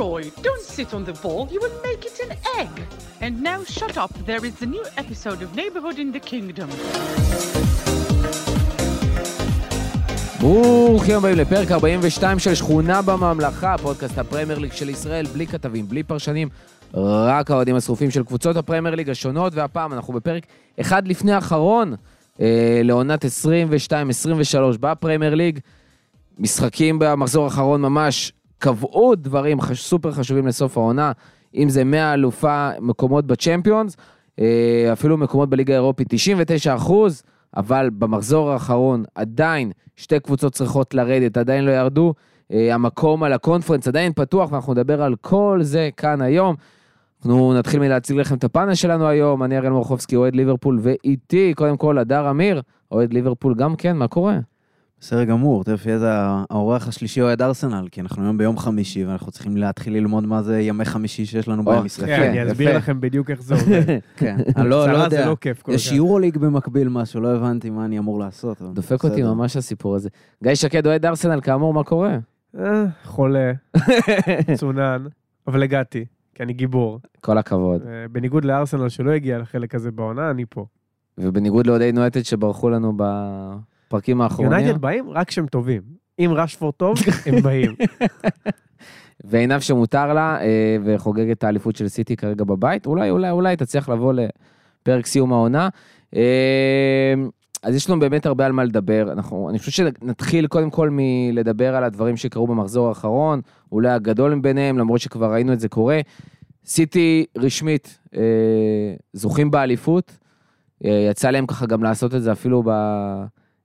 Leroy, 0.00 0.30
don't 0.46 0.66
sit 0.76 0.94
on 0.94 1.02
the 1.04 1.16
ball, 1.24 1.42
you 1.54 1.60
will 1.64 1.78
make 1.88 2.02
it 2.10 2.16
an 2.26 2.32
egg. 2.60 2.72
And 3.24 3.32
now 3.42 3.58
shut 3.78 3.94
up, 4.04 4.12
there 4.30 4.42
is 4.48 4.56
a 4.62 4.68
new 4.76 4.84
episode 5.02 5.40
of 5.44 5.48
Neighborhood 5.60 5.98
in 5.98 6.10
the 6.16 6.20
Kingdom. 6.30 6.68
ברוכים 10.40 11.16
הבאים 11.16 11.36
לפרק 11.36 11.70
42 11.70 12.38
של 12.38 12.54
שכונה 12.54 13.02
בממלכה, 13.02 13.78
פודקאסט 13.82 14.18
הפרמייר 14.18 14.58
ליג 14.58 14.72
של 14.72 14.88
ישראל, 14.88 15.26
בלי 15.26 15.46
כתבים, 15.46 15.88
בלי 15.88 16.02
פרשנים, 16.02 16.48
רק 16.94 17.50
האוהדים 17.50 17.76
השרופים 17.76 18.10
של 18.10 18.24
קבוצות 18.24 18.56
הפרמייר 18.56 18.94
ליג 18.94 19.10
השונות, 19.10 19.54
והפעם 19.54 19.92
אנחנו 19.92 20.14
בפרק 20.14 20.46
אחד 20.80 21.08
לפני 21.08 21.32
האחרון 21.32 21.94
אה, 22.40 22.80
לעונת 22.84 23.24
22-23 23.24 23.28
בפרמייר 24.80 25.34
ליג. 25.34 25.58
משחקים 26.38 26.98
במחזור 26.98 27.44
האחרון 27.44 27.82
ממש 27.82 28.32
קבעו 28.60 29.14
דברים 29.14 29.60
חש, 29.60 29.82
סופר 29.82 30.12
חשובים 30.12 30.46
לסוף 30.46 30.76
העונה, 30.78 31.12
אם 31.54 31.68
זה 31.68 31.84
מהאלופה, 31.84 32.70
מקומות 32.80 33.26
בצ'מפיונס, 33.26 33.96
אה, 34.40 34.90
אפילו 34.92 35.16
מקומות 35.16 35.50
בליגה 35.50 35.74
האירופית, 35.74 36.08
99 36.10 36.74
אחוז. 36.74 37.22
אבל 37.56 37.90
במחזור 37.98 38.50
האחרון 38.50 39.04
עדיין 39.14 39.70
שתי 39.96 40.20
קבוצות 40.20 40.52
צריכות 40.52 40.94
לרדת, 40.94 41.36
עדיין 41.36 41.64
לא 41.64 41.70
ירדו. 41.70 42.14
אה, 42.52 42.74
המקום 42.74 43.22
על 43.22 43.32
הקונפרנס 43.32 43.88
עדיין 43.88 44.12
פתוח, 44.12 44.52
ואנחנו 44.52 44.72
נדבר 44.72 45.02
על 45.02 45.14
כל 45.20 45.58
זה 45.62 45.90
כאן 45.96 46.20
היום. 46.20 46.54
אנחנו 47.18 47.54
נתחיל 47.54 47.80
מלהציג 47.80 48.16
לכם 48.16 48.34
את 48.34 48.44
הפאנל 48.44 48.74
שלנו 48.74 49.08
היום, 49.08 49.42
אני 49.42 49.58
אראל 49.58 49.70
מורחובסקי, 49.70 50.16
אוהד 50.16 50.36
ליברפול, 50.36 50.78
ואיתי, 50.82 51.54
קודם 51.56 51.76
כל, 51.76 51.98
הדר 51.98 52.30
אמיר, 52.30 52.62
אוהד 52.90 53.12
ליברפול 53.12 53.54
גם 53.54 53.76
כן, 53.76 53.96
מה 53.96 54.08
קורה? 54.08 54.38
בסדר 55.00 55.24
גמור, 55.24 55.64
תכף 55.64 55.86
יהיה 55.86 55.98
זה 55.98 56.08
האורח 56.50 56.88
השלישי 56.88 57.20
אוהד 57.20 57.42
ארסנל, 57.42 57.88
כי 57.90 58.00
אנחנו 58.00 58.22
היום 58.22 58.38
ביום 58.38 58.58
חמישי 58.58 59.04
ואנחנו 59.04 59.32
צריכים 59.32 59.56
להתחיל 59.56 59.92
ללמוד 59.96 60.26
מה 60.26 60.42
זה 60.42 60.60
ימי 60.60 60.84
חמישי 60.84 61.26
שיש 61.26 61.48
לנו 61.48 61.62
או, 61.66 61.72
במשחקים. 61.72 62.08
יפה, 62.14 62.22
כן, 62.22 62.38
אני 62.38 62.52
אסביר. 62.52 62.76
לכם 62.76 63.00
בדיוק 63.00 63.30
איך 63.30 63.42
זה 63.42 63.54
עובד. 63.60 63.98
כן, 64.16 64.36
אני 64.56 64.70
לא 64.70 64.92
לא 64.92 64.98
יודע. 64.98 65.22
זה 65.22 65.26
לא 65.26 65.36
כיף 65.40 65.62
כל 65.62 65.72
יש. 65.72 65.92
יורוליג 65.92 66.38
במקביל 66.38 66.88
משהו, 66.88 67.20
לא 67.20 67.34
הבנתי 67.36 67.70
מה 67.70 67.84
אני 67.84 67.98
אמור 67.98 68.18
לעשות. 68.20 68.62
דופק 68.62 69.04
אותי. 69.04 69.22
ממש 69.22 69.56
הסיפור 69.56 69.94
הזה. 69.94 70.08
גיא 70.42 70.54
שקד, 70.54 70.86
אוהד 70.86 71.06
ארסנל, 71.06 71.40
כאמור, 71.40 71.74
מה 71.74 71.84
קורה? 71.84 72.18
אה, 72.58 72.84
חולה, 73.04 73.52
צונן, 74.58 75.04
אבל 75.46 75.62
הגעתי, 75.62 76.04
כי 76.34 76.42
אני 76.42 76.52
גיבור. 76.52 77.00
כל 77.20 77.38
הכבוד. 77.38 77.82
אה, 77.86 78.08
בניגוד 78.12 78.44
לארסנל 78.44 78.88
שלא 78.88 79.10
הגיע 79.10 79.38
לחלק 79.38 79.74
הזה 79.74 79.90
בעונה, 79.90 80.30
אני 80.30 80.44
פה. 80.50 80.66
ובניגוד 81.18 81.66
לאוהדי 81.66 81.84
יונייטד 81.84 82.22
שברחו 82.22 82.70
לנו 82.70 82.96
בפרקים 83.90 84.20
האחרונים. 84.20 84.52
יונייטד 84.52 84.80
באים 84.80 85.10
רק 85.10 85.28
כשהם 85.28 85.46
טובים. 85.46 85.82
אם 86.18 86.30
רשפורד 86.34 86.74
טוב, 86.74 86.98
הם 87.26 87.40
באים. 87.44 87.74
ועינב 89.24 89.60
שמותר 89.60 90.12
לה, 90.12 90.40
אה, 90.40 90.76
וחוגגת 90.84 91.38
את 91.38 91.44
האליפות 91.44 91.76
של 91.76 91.88
סיטי 91.88 92.16
כרגע 92.16 92.44
בבית, 92.44 92.86
אולי, 92.86 93.10
אולי, 93.10 93.30
אולי 93.30 93.56
תצליח 93.56 93.88
לבוא 93.88 94.12
לפרק 94.12 95.06
סיום 95.06 95.32
העונה. 95.32 95.68
אה, 96.16 97.14
אז 97.62 97.74
יש 97.74 97.90
לנו 97.90 98.00
באמת 98.00 98.26
הרבה 98.26 98.46
על 98.46 98.52
מה 98.52 98.64
לדבר. 98.64 99.12
אנחנו, 99.12 99.50
אני 99.50 99.58
חושב 99.58 99.70
שנתחיל 99.70 100.46
קודם 100.46 100.70
כל 100.70 100.88
מלדבר 100.92 101.76
על 101.76 101.84
הדברים 101.84 102.16
שקרו 102.16 102.46
במחזור 102.46 102.88
האחרון, 102.88 103.40
אולי 103.72 103.88
הגדול 103.88 104.34
מביניהם, 104.34 104.78
למרות 104.78 105.00
שכבר 105.00 105.32
ראינו 105.32 105.52
את 105.52 105.60
זה 105.60 105.68
קורה. 105.68 106.00
סיטי 106.64 107.24
רשמית 107.38 107.98
אה, 108.16 108.20
זוכים 109.12 109.50
באליפות, 109.50 110.18
אה, 110.84 111.06
יצא 111.10 111.30
להם 111.30 111.46
ככה 111.46 111.66
גם 111.66 111.82
לעשות 111.82 112.14
את 112.14 112.22
זה 112.22 112.32
אפילו 112.32 112.62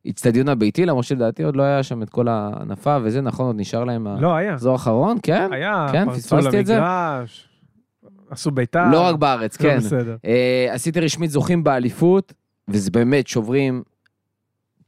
באיצטדיון 0.05 0.49
הביתי, 0.49 0.85
למרות 0.85 1.05
שלדעתי 1.05 1.43
עוד 1.43 1.55
לא 1.55 1.63
היה 1.63 1.83
שם 1.83 2.03
את 2.03 2.09
כל 2.09 2.27
הנפה 2.29 2.97
וזה, 3.03 3.21
נכון, 3.21 3.45
עוד 3.45 3.55
נשאר 3.59 3.83
להם 3.83 4.07
לא, 4.19 4.35
היה. 4.35 4.51
המחזור 4.51 4.73
האחרון, 4.73 5.17
כן? 5.23 5.47
היה, 5.51 5.87
כן, 5.91 6.05
פרצו 6.05 6.19
פספסתי 6.21 6.59
את 6.59 6.65
זה? 6.65 6.75
למגרש, 6.75 7.49
עשו 8.29 8.51
ביתר. 8.51 8.89
לא 8.91 9.01
רק 9.01 9.15
בארץ, 9.15 9.61
לא 9.61 9.69
כן. 9.69 9.77
בסדר. 9.77 10.15
אה, 10.25 10.67
עשיתי 10.71 10.99
רשמית 10.99 11.29
זוכים 11.31 11.63
באליפות, 11.63 12.33
וזה 12.67 12.91
באמת 12.91 13.27
שוברים 13.27 13.83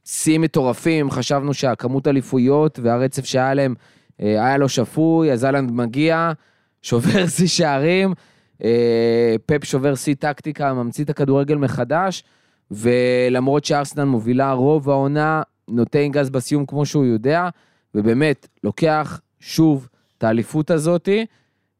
שיאים 0.04 0.40
מטורפים, 0.40 1.10
חשבנו 1.10 1.54
שהכמות 1.54 2.08
אליפויות 2.08 2.78
והרצף 2.82 3.24
שהיה 3.24 3.54
להם 3.54 3.74
אה, 4.20 4.46
היה 4.46 4.58
לא 4.58 4.68
שפוי, 4.68 5.32
אז 5.32 5.44
אהלנד 5.44 5.70
מגיע, 5.70 6.32
שובר 6.82 7.26
שיא 7.36 7.46
שערים, 7.46 8.14
אה, 8.64 9.36
פפ 9.46 9.64
שובר 9.64 9.94
שיא 9.94 10.14
טקטיקה, 10.18 10.74
ממציא 10.74 11.04
את 11.04 11.10
הכדורגל 11.10 11.54
מחדש, 11.54 12.24
ולמרות 12.70 13.64
שארסנל 13.64 14.04
מובילה 14.04 14.52
רוב 14.52 14.90
העונה, 14.90 15.42
נותן 15.68 16.08
גז 16.10 16.30
בסיום 16.30 16.66
כמו 16.66 16.86
שהוא 16.86 17.04
יודע, 17.04 17.48
ובאמת, 17.94 18.48
לוקח 18.64 19.20
שוב 19.40 19.88
את 20.18 20.24
האליפות 20.24 20.70
הזאתי, 20.70 21.26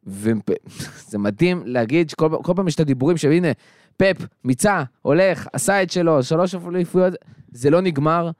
וזה 0.06 1.18
מדהים 1.18 1.62
להגיד 1.64 2.10
שכל 2.10 2.28
כל 2.42 2.52
פעם 2.56 2.68
יש 2.68 2.74
את 2.74 2.80
הדיבורים 2.80 3.16
שהנה, 3.16 3.48
פפ, 3.96 4.26
מיצה, 4.44 4.82
הולך, 5.02 5.46
עשה 5.52 5.82
את 5.82 5.90
שלו, 5.90 6.22
שלוש 6.22 6.54
אליפויות, 6.54 7.14
זה 7.52 7.70
לא 7.70 7.80
נגמר. 7.80 8.30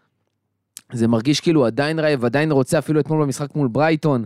זה 0.93 1.09
מרגיש 1.09 1.41
כאילו 1.41 1.67
עדיין 1.67 1.99
רעב, 1.99 2.25
עדיין 2.25 2.53
רוצה, 2.53 2.79
אפילו 2.79 3.01
אתמול 3.01 3.23
במשחק 3.23 3.55
מול 3.55 3.69
ברייטון, 3.69 4.25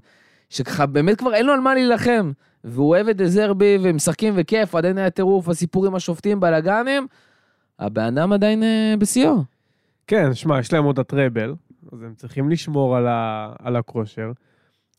שככה 0.50 0.86
באמת 0.86 1.18
כבר 1.18 1.34
אין 1.34 1.46
לו 1.46 1.52
על 1.52 1.60
מה 1.60 1.74
להילחם. 1.74 2.32
והוא 2.64 2.88
אוהב 2.88 3.08
את 3.08 3.16
דזרבי, 3.16 3.78
והם 3.82 3.96
משחקים 3.96 4.34
וכיף, 4.36 4.74
עדיין 4.74 4.98
היה 4.98 5.10
טירוף, 5.10 5.48
הסיפורים 5.48 5.94
השופטים, 5.94 6.40
בלאגנים. 6.40 7.06
הבן 7.82 8.18
אדם 8.18 8.32
עדיין 8.32 8.62
אה, 8.62 8.94
בשיאו. 8.98 9.44
כן, 10.06 10.34
שמע, 10.34 10.58
יש 10.58 10.72
להם 10.72 10.84
עוד 10.84 10.98
הטראבל, 10.98 11.54
אז 11.92 12.02
הם 12.02 12.14
צריכים 12.14 12.50
לשמור 12.50 12.96
על, 12.96 13.06
ה... 13.06 13.52
על 13.58 13.76
הכושר. 13.76 14.32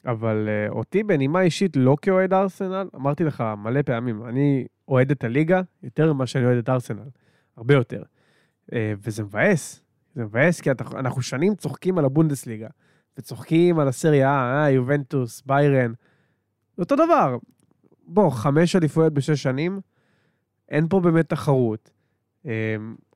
אבל 0.06 0.48
uh, 0.48 0.74
אותי 0.74 1.04
בנימה 1.04 1.42
אישית, 1.42 1.76
לא 1.76 1.96
כאוהד 2.02 2.34
ארסנל, 2.34 2.88
אמרתי 2.96 3.24
לך 3.24 3.44
מלא 3.58 3.82
פעמים, 3.82 4.26
אני 4.26 4.66
אוהד 4.88 5.12
את 5.12 5.24
הליגה 5.24 5.62
יותר 5.84 6.14
ממה 6.14 6.28
שאני 6.28 6.46
אוהד 6.46 6.58
את 6.58 6.70
ארסנל, 6.70 7.10
הרבה 7.58 7.74
יותר. 7.74 8.04
Uh, 8.72 8.74
וזה 8.98 9.24
מבאס, 9.24 9.84
זה 10.16 10.24
מבאס 10.24 10.62
כי 10.62 10.72
אתה, 10.72 10.84
אנחנו 11.00 11.22
שנים 11.22 11.56
צוחקים 11.56 11.98
על 11.98 12.06
הבונדסליגה, 12.06 12.68
וצוחקים 13.18 13.80
על 13.80 13.88
הסריה, 13.88 14.30
אה, 14.30 14.70
יובנטוס, 14.70 15.44
ביירן, 15.46 15.94
אותו 16.80 16.96
דבר. 16.96 17.38
בוא, 18.08 18.30
חמש 18.30 18.76
אליפויות 18.76 19.14
בשש 19.14 19.44
שנים, 19.44 19.80
אין 20.70 20.88
פה 20.88 21.00
באמת 21.00 21.30
תחרות. 21.30 21.90
Uh, 22.44 22.48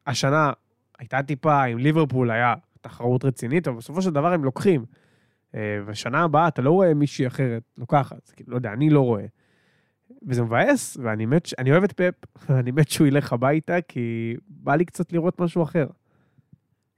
השנה 0.08 0.52
הייתה 1.00 1.24
טיפה, 1.24 1.64
עם 1.64 1.78
ליברפול 1.78 2.32
היה 2.32 2.54
תחרות 2.82 3.26
רצינית, 3.26 3.68
אבל 3.68 3.78
בסופו 3.78 4.02
של 4.02 4.12
דבר 4.12 4.34
הם 4.34 4.44
לוקחים. 4.44 4.86
אה, 5.56 5.80
ושנה 5.86 6.24
הבאה 6.24 6.48
אתה 6.48 6.62
לא 6.62 6.72
רואה 6.72 6.94
מישהי 6.94 7.28
אחרת 7.28 7.64
לוקחת, 7.78 8.32
כאילו, 8.36 8.52
לא 8.52 8.56
יודע, 8.56 8.74
אני 8.74 8.90
לא 8.90 9.02
רואה. 9.02 9.26
וזה 10.28 10.44
מבאס, 10.44 10.98
ואני 11.04 11.26
מת, 11.26 11.48
אני 11.60 11.72
אוהב 11.72 11.84
את 11.84 11.92
פפ, 11.92 12.14
ואני 12.50 12.72
מת 12.72 12.90
שהוא 12.90 13.08
ילך 13.08 13.34
הביתה, 13.34 13.82
כי 13.88 14.36
בא 14.48 14.76
לי 14.76 14.86
קצת 14.86 15.14
לראות 15.14 15.42
משהו 15.42 15.64
אחר. 15.64 15.88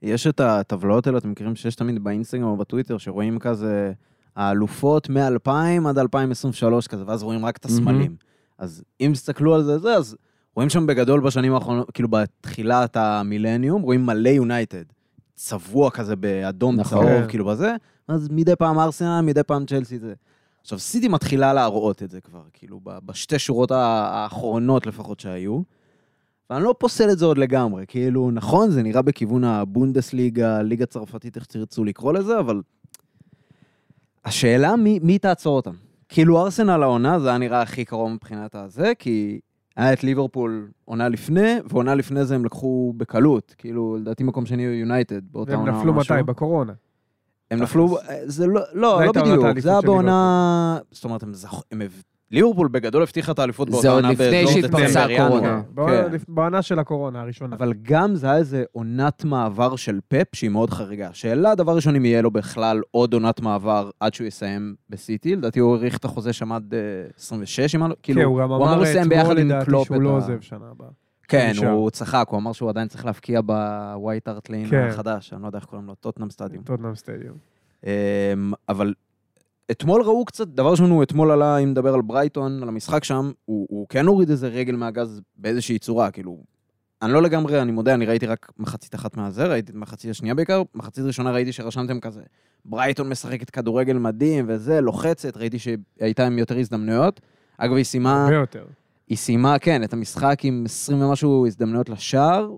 יש 0.02 0.26
את 0.26 0.40
הטבלאות 0.40 1.06
האלה, 1.06 1.18
אתם 1.18 1.30
מכירים 1.30 1.56
שיש 1.56 1.74
תמיד 1.74 2.04
באינסטגרם 2.04 2.44
או 2.44 2.56
בטוויטר, 2.56 2.98
שרואים 2.98 3.38
כזה 3.38 3.92
האלופות 4.36 5.10
מ-2000 5.10 5.88
עד 5.88 5.98
2023 5.98 6.86
כזה, 6.86 7.04
ואז 7.06 7.22
רואים 7.22 7.46
רק 7.46 7.56
את 7.56 7.64
הסמלים. 7.64 8.16
אז 8.58 8.84
אם 9.00 9.10
תסתכלו 9.12 9.54
על 9.54 9.62
זה, 9.62 9.78
זה, 9.78 9.94
אז 9.94 10.16
רואים 10.60 10.70
שם 10.70 10.86
בגדול 10.86 11.20
בשנים 11.20 11.54
האחרונות, 11.54 11.90
כאילו 11.90 12.08
בתחילת 12.08 12.96
המילניום, 12.96 13.82
רואים 13.82 14.06
מלא 14.06 14.28
יונייטד. 14.28 14.82
צבוע 15.34 15.90
כזה 15.90 16.16
באדום 16.16 16.76
נכון. 16.76 16.98
צהוב, 16.98 17.22
כן. 17.22 17.28
כאילו 17.28 17.44
בזה, 17.44 17.74
אז 18.08 18.28
מדי 18.30 18.56
פעם 18.56 18.78
ארסנל, 18.78 19.20
מדי 19.20 19.42
פעם 19.42 19.66
צ'לסי 19.66 19.98
זה. 19.98 20.14
עכשיו, 20.60 20.78
סיטי 20.78 21.08
מתחילה 21.08 21.52
להראות 21.52 22.02
את 22.02 22.10
זה 22.10 22.20
כבר, 22.20 22.42
כאילו, 22.52 22.80
בשתי 22.84 23.38
שורות 23.38 23.70
האחרונות 23.70 24.86
לפחות 24.86 25.20
שהיו. 25.20 25.60
ואני 26.50 26.64
לא 26.64 26.74
פוסל 26.78 27.10
את 27.10 27.18
זה 27.18 27.24
עוד 27.24 27.38
לגמרי, 27.38 27.84
כאילו, 27.88 28.30
נכון, 28.30 28.70
זה 28.70 28.82
נראה 28.82 29.02
בכיוון 29.02 29.44
הבונדסליגה, 29.44 30.62
ליגה 30.62 30.86
צרפתית, 30.86 31.36
איך 31.36 31.44
שתרצו 31.44 31.84
לקרוא 31.84 32.12
לזה, 32.12 32.38
אבל... 32.38 32.62
השאלה 34.24 34.76
מי, 34.76 34.98
מי 35.02 35.18
תעצור 35.18 35.56
אותם. 35.56 35.74
כאילו, 36.08 36.44
ארסנל 36.44 36.82
העונה, 36.82 37.18
זה 37.18 37.28
היה 37.28 37.38
נראה 37.38 37.62
הכי 37.62 37.84
קרוב 37.84 38.10
מבחינת 38.10 38.54
הזה, 38.54 38.92
כי 38.98 39.40
היה 39.76 39.92
את 39.92 40.04
ליברפול 40.04 40.68
עונה 40.84 41.08
לפני, 41.08 41.54
ועונה 41.68 41.94
לפני 41.94 42.24
זה 42.24 42.34
הם 42.34 42.44
לקחו 42.44 42.94
בקלות. 42.96 43.54
כאילו, 43.58 43.96
לדעתי 44.00 44.22
מקום 44.24 44.46
שני 44.46 44.62
יונייטד 44.62 45.20
באותה 45.32 45.50
והם 45.50 45.60
עונה 45.60 45.72
או 45.72 45.78
נפלו 45.78 45.92
משהו. 45.94 46.14
מתי? 46.14 46.22
בקורונה. 46.22 46.72
הם 47.50 47.62
נפלו, 47.62 47.98
זה 48.24 48.46
לא, 48.46 48.54
לא, 48.54 48.60
לא 48.74 48.94
עונת 48.96 49.16
בדיוק, 49.16 49.58
זה 49.58 49.70
היה 49.70 49.80
בעונה, 49.80 50.78
זאת 50.90 51.04
אומרת, 51.04 51.22
הם 51.72 51.82
הב- 51.82 52.02
ליברפול 52.30 52.68
בגדול 52.68 53.02
הבטיחה 53.02 53.32
את 53.32 53.38
האליפות 53.38 53.68
זה 53.68 53.72
באותה 53.72 53.88
עוד 53.88 53.96
עונה 54.04 54.12
לפני 54.12 54.26
באזור 54.30 54.52
שהתפרצה 54.52 54.86
דצמבר, 54.86 55.10
ינואר. 55.10 55.26
הקורונה. 55.26 55.62
בעונה- 55.74 56.08
כן. 56.10 56.16
בעונה 56.28 56.62
של 56.62 56.78
הקורונה 56.78 57.20
הראשונה. 57.20 57.56
אבל 57.56 57.72
גם 57.82 58.14
זה 58.14 58.26
היה 58.26 58.36
איזה 58.36 58.64
עונת 58.72 59.24
מעבר 59.24 59.76
של 59.76 59.98
פפ 60.08 60.26
שהיא 60.34 60.50
מאוד 60.50 60.70
חריגה. 60.70 61.08
השאלה, 61.08 61.54
דבר 61.54 61.76
ראשון, 61.76 61.96
אם 61.96 62.04
יהיה 62.04 62.22
לו 62.22 62.30
בכלל 62.30 62.80
עוד 62.90 63.14
עונת 63.14 63.40
מעבר 63.40 63.90
עד 64.00 64.14
שהוא 64.14 64.26
יסיים 64.26 64.74
בסיטי, 64.90 65.36
לדעתי 65.36 65.60
הוא 65.60 65.74
האריך 65.76 65.96
את 65.98 66.04
החוזה 66.04 66.32
שם 66.32 66.52
עד 66.52 66.74
אה, 66.74 66.78
26, 67.18 67.74
אם 67.74 67.82
אני 67.82 67.90
לא... 67.90 67.96
כאילו, 68.02 68.20
כן, 68.20 68.26
הוא 68.26 68.38
גם 68.38 68.52
אמור 68.52 68.66
אמר 68.68 68.78
לסיים 68.78 69.08
ביחד 69.08 69.22
אתמול 69.24 69.38
עם 69.38 69.46
לדעתי 69.48 69.66
קלופ 69.66 69.86
שהוא 69.86 70.02
לא 70.02 70.10
עוזב 70.10 70.40
שנה 70.40 70.66
הבאה. 70.70 70.88
כן. 71.28 71.52
הוא 71.70 71.90
צחק, 71.90 72.26
הוא 72.28 72.38
אמר 72.38 72.52
שהוא 72.52 72.70
עדיין 72.70 72.88
צריך 72.88 73.04
להבקיע 73.04 73.40
בווייט 73.40 74.28
הארט 74.28 74.48
ליין 74.50 74.70
כן. 74.70 74.86
החדש, 74.90 75.32
אני 75.32 75.42
לא 75.42 75.46
יודע 75.46 75.58
איך 75.58 75.64
קוראים 75.66 75.86
לו, 75.86 75.94
טוטנהאם 75.94 76.30
סטדיום. 76.30 76.64
טוטנאם 76.64 76.94
סטדיום. 76.94 77.36
אמ, 77.84 77.90
אבל 78.68 78.94
אתמול 79.70 80.02
ראו 80.02 80.24
קצת, 80.24 80.48
דבר 80.48 80.70
ראשון, 80.70 80.90
הוא 80.90 81.02
אתמול 81.02 81.30
עלה, 81.30 81.58
אם 81.58 81.70
נדבר 81.70 81.94
על 81.94 82.02
ברייטון, 82.02 82.62
על 82.62 82.68
המשחק 82.68 83.04
שם, 83.04 83.30
הוא, 83.44 83.66
הוא 83.70 83.86
כן 83.88 84.06
הוריד 84.06 84.30
איזה 84.30 84.48
רגל 84.48 84.76
מהגז 84.76 85.20
באיזושהי 85.36 85.78
צורה, 85.78 86.10
כאילו, 86.10 86.38
אני 87.02 87.12
לא 87.12 87.22
לגמרי, 87.22 87.62
אני 87.62 87.72
מודה, 87.72 87.94
אני 87.94 88.06
ראיתי 88.06 88.26
רק 88.26 88.52
מחצית 88.58 88.94
אחת 88.94 89.16
מהזה, 89.16 89.46
ראיתי 89.46 89.72
את 89.72 89.76
מחצית 89.76 90.10
השנייה 90.10 90.34
בעיקר, 90.34 90.62
מחצית 90.74 91.04
ראשונה 91.04 91.30
ראיתי 91.30 91.52
שרשמתם 91.52 92.00
כזה, 92.00 92.22
ברייטון 92.64 93.08
משחקת 93.08 93.50
כדורגל 93.50 93.98
מדהים 93.98 94.44
וזה, 94.48 94.80
לוחצת, 94.80 95.36
ראיתי 95.36 95.58
שהייתה 95.58 96.26
עם 96.26 96.38
יותר 96.38 96.58
הזדמנויות. 96.58 97.20
אגב, 97.58 97.74
היא 97.74 97.84
סיימה, 97.84 98.24
הרבה 98.24 98.34
יותר. 98.34 98.64
היא 99.08 99.18
סיימה, 99.18 99.58
כן, 99.58 99.84
את 99.84 99.92
המשחק 99.92 100.38
עם 100.42 100.62
20 100.66 101.02
ומשהו 101.02 101.46
הזדמנויות 101.46 101.88
לשער, 101.88 102.50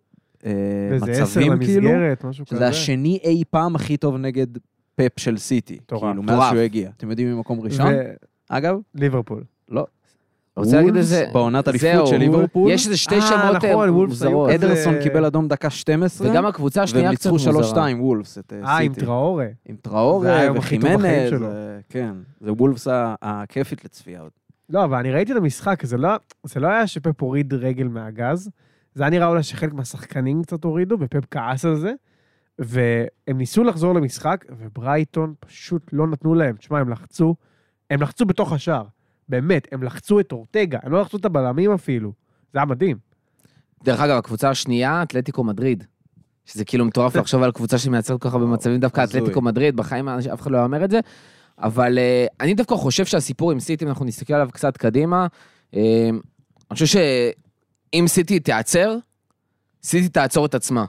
אה, 0.46 0.50
וזה 0.92 1.22
מצבים 1.22 1.58
כאילו, 1.58 1.92
למסגרת, 1.92 2.24
משהו 2.24 2.46
כזה. 2.46 2.56
שזה 2.56 2.68
השני 2.68 3.18
אי 3.24 3.42
פעם 3.50 3.76
הכי 3.76 3.96
טוב 3.96 4.16
נגד 4.16 4.46
פאפ 4.94 5.12
של 5.16 5.38
סיטי. 5.38 5.78
מטורף. 5.82 6.02
כאילו, 6.02 6.22
מאז. 6.22 6.50
שהוא 6.50 6.60
הגיע. 6.60 6.90
אתם 6.96 7.10
יודעים 7.10 7.36
ממקום 7.36 7.60
ראשון? 7.60 7.92
אגב? 8.48 8.76
וליברפול. 8.94 9.44
לא. 9.68 9.86
רוצה 10.56 10.76
להגיד 10.76 10.90
וולפס 10.92 11.12
איזה... 11.12 11.30
בעונת 11.32 11.68
אליפות 11.68 12.06
של 12.06 12.16
ליברפול. 12.16 12.70
יש 12.70 12.86
איזה 12.86 12.96
שתי 12.96 13.14
אה, 13.14 13.20
שמות 13.20 13.64
נכון, 13.64 13.88
אה, 13.88 13.92
מוזרות. 13.92 14.50
אדרסון 14.50 14.94
קיבל 15.02 15.24
אדום 15.24 15.48
דקה 15.48 15.70
12, 15.70 16.30
וגם 16.30 16.46
הקבוצה 16.46 16.82
השנייה 16.82 17.06
והם 17.06 17.14
קצת 17.14 17.30
ניצחו 17.32 17.50
מוזרה. 17.50 17.92
3-2 17.92 17.96
וולפס 18.00 18.38
את 18.38 18.52
אה, 18.52 18.78
עם 18.78 18.92
סיטי. 18.92 19.06
טראורה. 19.06 19.46
עם 19.68 19.76
זה 19.76 19.82
טראורה 19.82 20.52
וחימנז. 20.54 21.04
אה, 21.42 21.78
כן. 21.88 22.12
זה 22.40 22.52
וולפס 22.52 22.86
הכיפית 23.22 23.84
לצפייה 23.84 24.20
עוד. 24.20 24.30
לא, 24.70 24.84
אבל 24.84 24.98
אני 24.98 25.12
ראיתי 25.12 25.32
את 25.32 25.36
המשחק, 25.36 25.86
זה 25.86 25.96
לא, 25.96 26.08
זה 26.44 26.60
לא 26.60 26.66
היה 26.66 26.86
שפפ 26.86 27.22
הוריד 27.22 27.54
רגל 27.54 27.88
מהגז, 27.88 28.50
זה 28.94 29.02
היה 29.02 29.10
נראה 29.10 29.26
אולי 29.26 29.42
שחלק 29.42 29.72
מהשחקנים 29.72 30.42
קצת 30.42 30.64
הורידו, 30.64 30.96
ופפ 31.00 31.24
כעס 31.30 31.64
על 31.64 31.76
זה, 31.76 31.92
והם 32.58 33.38
ניסו 33.38 33.64
לחזור 33.64 33.94
למשחק, 33.94 34.44
וברייטון 34.58 35.34
פשוט 35.40 35.82
לא 35.92 36.06
נתנו 36.06 36.34
להם. 36.34 36.56
תשמע, 36.56 36.78
הם 36.78 36.88
לחצו, 36.88 37.34
הם 37.90 38.02
לחצו 38.02 38.26
בתוך 38.26 38.52
השער. 38.52 38.84
באמת, 39.28 39.68
הם 39.72 39.82
לחצו 39.82 40.20
את 40.20 40.32
אורטגה, 40.32 40.78
הם 40.82 40.92
לא 40.92 41.00
לחצו 41.00 41.16
את 41.16 41.24
הבלמים 41.24 41.72
אפילו. 41.72 42.12
זה 42.52 42.58
היה 42.58 42.66
מדהים. 42.66 42.96
דרך 43.84 44.00
אגב, 44.00 44.16
הקבוצה 44.16 44.50
השנייה, 44.50 45.02
אתלטיקו 45.02 45.44
מדריד. 45.44 45.84
שזה 46.44 46.64
כאילו 46.64 46.84
מטורף 46.84 47.16
לחשוב 47.16 47.42
על 47.42 47.52
קבוצה 47.52 47.78
שמייצרת 47.78 48.20
כל 48.20 48.28
כך 48.28 48.34
הרבה 48.34 48.46
מצבים, 48.46 48.80
דווקא. 48.80 49.04
אתלטיקו 49.04 49.40
מדריד, 49.40 49.76
בחיים 49.76 50.08
אף 50.08 50.40
אחד 50.40 50.50
לא 50.50 50.64
אומר 50.64 50.84
את 50.84 50.90
זה. 50.90 51.00
אבל 51.58 51.98
אה, 51.98 52.26
אני 52.40 52.54
דווקא 52.54 52.74
חושב 52.74 53.04
שהסיפור 53.04 53.52
עם 53.52 53.60
סיטי, 53.60 53.84
אם 53.84 53.88
אנחנו 53.88 54.04
נסתכל 54.04 54.34
עליו 54.34 54.48
קצת 54.52 54.76
קדימה, 54.76 55.26
אה, 55.74 56.08
אני 56.70 56.74
חושב 56.78 56.86
שאם 56.86 58.04
סיטי 58.06 58.40
תיעצר, 58.40 58.96
סיטי 59.82 60.08
תעצור 60.08 60.46
את 60.46 60.54
עצמה. 60.54 60.84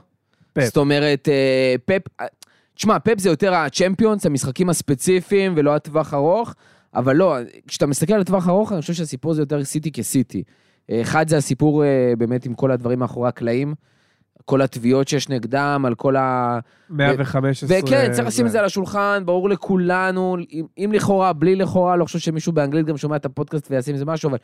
פפ. 0.54 0.64
זאת 0.64 0.76
אומרת, 0.76 1.28
אה, 1.28 1.74
פפ, 1.84 2.02
אה, 2.20 2.26
תשמע, 2.74 2.98
פפ 2.98 3.18
זה 3.18 3.28
יותר 3.28 3.54
הצ'מפיונס, 3.54 4.26
המשחקים 4.26 4.68
הספציפיים 4.68 5.52
ולא 5.56 5.74
הטווח 5.74 6.14
ארוך, 6.14 6.54
אבל 6.94 7.16
לא, 7.16 7.36
כשאתה 7.66 7.86
מסתכל 7.86 8.14
על 8.14 8.20
הטווח 8.20 8.48
ארוך, 8.48 8.72
אני 8.72 8.80
חושב 8.80 8.92
שהסיפור 8.92 9.34
זה 9.34 9.42
יותר 9.42 9.64
סיטי 9.64 9.92
כסיטי. 9.92 10.42
אה, 10.90 11.00
אחד 11.02 11.28
זה 11.28 11.36
הסיפור 11.36 11.84
באמת 12.18 12.46
עם 12.46 12.54
כל 12.54 12.70
הדברים 12.70 12.98
מאחורי 12.98 13.28
הקלעים, 13.28 13.74
כל 14.44 14.62
התביעות 14.62 15.08
שיש 15.08 15.28
נגדם, 15.28 15.84
על 15.86 15.94
כל 15.94 16.16
ה... 16.16 16.58
115... 16.90 17.68
וכן, 17.72 18.12
צריך 18.12 18.26
לשים. 18.26 18.46
את 18.46 18.50
זה 18.50 18.58
על 18.58 18.64
השולחן, 18.64 19.22
ברור 19.26 19.48
לכולנו, 19.48 20.36
אם, 20.52 20.66
אם 20.78 20.90
לכאורה, 20.94 21.32
בלי 21.32 21.56
לכאורה, 21.56 21.96
לא 21.96 22.04
חושב 22.04 22.18
שמישהו 22.18 22.52
באנגלית 22.52 22.86
גם 22.86 22.96
שומע 22.96 23.16
את 23.16 23.24
הפודקאסט 23.24 23.70
וישים 23.70 23.94
איזה 23.94 24.04
משהו, 24.04 24.28
אבל 24.28 24.38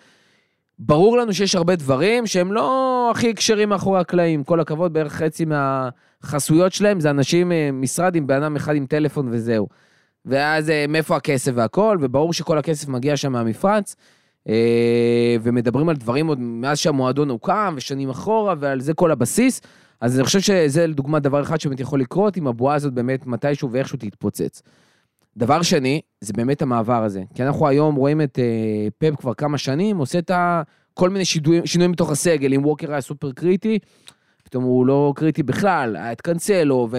ברור 0.82 1.18
לנו 1.18 1.32
שיש 1.32 1.54
הרבה 1.54 1.76
דברים 1.76 2.26
שהם 2.26 2.52
לא 2.52 3.08
הכי 3.10 3.34
כשרים 3.34 3.68
מאחורי 3.68 4.00
הקלעים. 4.00 4.44
כל 4.44 4.60
הכבוד, 4.60 4.92
בערך 4.92 5.12
חצי 5.12 5.44
מהחסויות 5.44 6.72
שלהם 6.72 7.00
זה 7.00 7.10
אנשים, 7.10 7.52
אה, 7.52 7.70
משרד 7.72 8.14
עם 8.14 8.26
בן 8.26 8.42
אדם 8.42 8.56
אחד 8.56 8.74
עם 8.74 8.86
טלפון 8.86 9.28
וזהו. 9.30 9.68
ואז 10.26 10.70
אה, 10.70 10.84
מאיפה 10.88 11.16
הכסף 11.16 11.52
והכל, 11.54 11.98
וברור 12.00 12.32
שכל 12.32 12.58
הכסף 12.58 12.88
מגיע 12.88 13.16
שם 13.16 13.32
מהמפרץ. 13.32 13.96
אה, 14.48 15.36
ומדברים 15.42 15.88
על 15.88 15.96
דברים 15.96 16.26
עוד 16.26 16.38
מאז 16.40 16.78
שהמועדון 16.78 17.30
הוקם, 17.30 17.74
ושנים 17.76 18.10
אחורה, 18.10 18.54
ועל 18.58 18.80
זה 18.80 18.94
כל 18.94 19.10
הבסיס. 19.10 19.60
אז 20.00 20.16
אני 20.16 20.24
חושב 20.24 20.40
שזה 20.40 20.86
לדוגמה 20.86 21.18
דבר 21.18 21.42
אחד 21.42 21.60
שבאמת 21.60 21.80
יכול 21.80 22.00
לקרות, 22.00 22.36
אם 22.36 22.46
הבועה 22.46 22.74
הזאת 22.74 22.92
באמת 22.92 23.26
מתישהו 23.26 23.72
ואיכשהו 23.72 23.98
תתפוצץ. 23.98 24.62
דבר 25.36 25.62
שני, 25.62 26.00
זה 26.20 26.32
באמת 26.32 26.62
המעבר 26.62 27.04
הזה. 27.04 27.22
כי 27.34 27.42
אנחנו 27.42 27.68
היום 27.68 27.94
רואים 27.94 28.20
את 28.20 28.38
אה, 28.38 28.88
פפ 28.98 29.16
כבר 29.20 29.34
כמה 29.34 29.58
שנים, 29.58 29.98
עושה 29.98 30.18
את 30.18 30.30
ה... 30.30 30.62
כל 30.94 31.10
מיני 31.10 31.24
שינויים, 31.24 31.66
שינויים 31.66 31.92
בתוך 31.92 32.10
הסגל, 32.10 32.54
אם 32.54 32.64
ווקר 32.64 32.92
היה 32.92 33.00
סופר 33.00 33.32
קריטי, 33.32 33.78
פתאום 34.44 34.64
הוא 34.64 34.86
לא 34.86 35.12
קריטי 35.16 35.42
בכלל, 35.42 35.96
היה 35.96 36.12
את 36.12 36.20
קאנסלו 36.20 36.88
ו... 36.90 36.96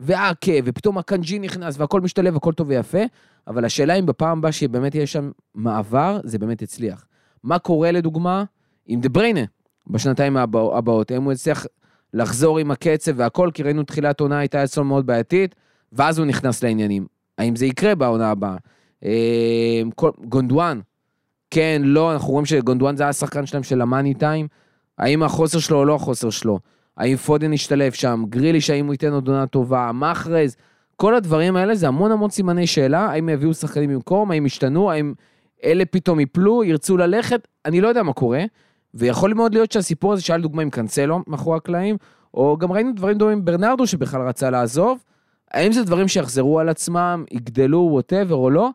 ואקה, 0.00 0.52
ופתאום 0.64 0.98
הקנג'י 0.98 1.38
נכנס 1.38 1.78
והכל 1.78 2.00
משתלב, 2.00 2.36
הכל 2.36 2.52
טוב 2.52 2.68
ויפה, 2.68 2.98
אבל 3.46 3.64
השאלה 3.64 3.94
אם 3.94 4.06
בפעם 4.06 4.38
הבאה 4.38 4.52
שבאמת 4.52 4.94
יהיה 4.94 5.06
שם 5.06 5.30
מעבר, 5.54 6.20
זה 6.24 6.38
באמת 6.38 6.62
יצליח. 6.62 7.06
מה 7.44 7.58
קורה 7.58 7.90
לדוגמה 7.90 8.44
עם 8.86 9.00
דה 9.00 9.08
ברוינה 9.08 9.44
בשנתיים 9.86 10.36
הבא- 10.36 10.76
הבאות? 10.76 11.10
האם 11.10 11.22
הוא 11.22 11.32
יצליח 11.32 11.66
לחזור 12.14 12.58
עם 12.58 12.70
הקצב 12.70 13.12
והכל, 13.16 13.50
כי 13.54 13.62
ראינו 13.62 13.82
תחילת 13.82 14.20
עונה 14.20 14.38
הייתה 14.38 14.64
אצלו 14.64 14.84
מאוד 14.84 15.06
בעייתית, 15.06 15.54
ואז 15.92 16.18
הוא 16.18 16.26
נכנס 16.26 16.62
לעניינים. 16.62 17.06
האם 17.38 17.56
זה 17.56 17.66
יקרה 17.66 17.94
בעונה 17.94 18.30
הבאה? 18.30 18.56
אה, 19.04 19.82
כל- 19.94 20.10
גונדואן, 20.24 20.80
כן, 21.50 21.82
לא, 21.84 22.12
אנחנו 22.12 22.32
רואים 22.32 22.46
שגונדואן 22.46 22.96
זה 22.96 23.02
היה 23.02 23.10
השחקן 23.10 23.46
שלהם 23.46 23.62
של 23.62 23.80
ה 23.80 23.86
money 23.86 24.14
time. 24.14 24.48
האם 24.98 25.22
החוסר 25.22 25.58
שלו 25.58 25.78
או 25.78 25.84
לא 25.84 25.94
החוסר 25.94 26.30
שלו? 26.30 26.58
האם 26.96 27.16
פודן 27.16 27.52
ישתלב 27.52 27.92
שם? 27.92 28.24
גריליש, 28.28 28.70
האם 28.70 28.86
הוא 28.86 28.94
ייתן 28.94 29.12
עוד 29.12 29.28
עונה 29.28 29.46
טובה? 29.46 29.90
מחרז? 29.94 30.56
כל 30.96 31.14
הדברים 31.14 31.56
האלה 31.56 31.74
זה 31.74 31.88
המון 31.88 32.12
המון 32.12 32.30
סימני 32.30 32.66
שאלה, 32.66 33.00
האם 33.00 33.28
יביאו 33.28 33.54
שחקנים 33.54 33.90
במקום, 33.90 34.30
האם 34.30 34.46
ישתנו, 34.46 34.90
האם 34.90 35.14
אלה 35.64 35.84
פתאום 35.84 36.20
יפלו, 36.20 36.64
ירצו 36.64 36.96
ללכת, 36.96 37.48
אני 37.64 37.80
לא 37.80 37.88
יודע 37.88 38.02
מה 38.02 38.12
קורה. 38.12 38.44
ויכול 38.94 39.34
מאוד 39.34 39.54
להיות 39.54 39.72
שהסיפור 39.72 40.12
הזה 40.12 40.22
שהיה 40.22 40.36
לדוגמה 40.36 40.62
עם 40.62 40.70
קאנסלו 40.70 41.20
מאחורי 41.26 41.56
הקלעים, 41.56 41.96
או 42.34 42.56
גם 42.56 42.72
ראינו 42.72 42.92
דברים 42.92 43.18
דומים 43.18 43.38
עם 43.38 43.44
ברנרדו 43.44 43.86
שבכלל 43.86 44.28
רצה 44.28 44.50
לעזוב. 44.50 44.98
האם 45.52 45.72
זה 45.72 45.84
דברים 45.84 46.08
שיחזרו 46.08 46.60
על 46.60 46.68
עצמם, 46.68 47.24
יגדלו, 47.30 47.78
ווטאבר 47.78 48.34
או 48.34 48.50
לא? 48.50 48.70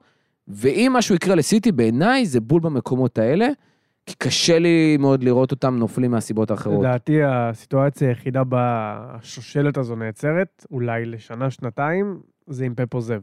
ואם 0.48 0.92
משהו 0.96 1.16
יקרה 1.16 1.36
לסיטי, 1.36 1.72
בעיניי 1.72 2.26
זה 2.26 2.40
בול 2.40 2.62
במקומות 2.62 3.18
האלה, 3.18 3.48
כי 4.06 4.16
קשה 4.18 4.60
לי 4.60 4.98
מאוד 5.00 5.24
לראות 5.24 5.52
אותם 5.52 5.76
נופלים 5.76 6.12
מהסיבות 6.12 6.52
האחרות. 6.52 6.80
לדעתי 6.80 7.24
הסיטואציה 7.24 8.10
היחידה 8.10 8.42
בשושלת 8.50 9.78
הזו 9.78 9.96
נעצרת, 9.96 10.66
אולי 10.72 11.06
לשנה, 11.06 11.52
שנתיים, 11.52 12.20
זה 12.48 12.66
אם 12.66 12.74
פפ 12.76 12.94
עוזב. 12.94 13.22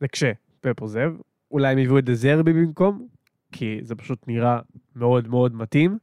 זה 0.00 0.08
כשפפ 0.08 0.80
עוזב, 0.80 1.12
אולי 1.50 1.72
הם 1.72 1.78
יביאו 1.78 1.98
את 1.98 2.04
דזרבי 2.04 2.52
במקום, 2.52 3.06
כי 3.52 3.78
זה 3.82 3.94
פשוט 3.94 4.28
נראה 4.28 4.58
מאוד 4.96 5.28
מאוד 5.28 5.54
מתאים, 5.54 5.98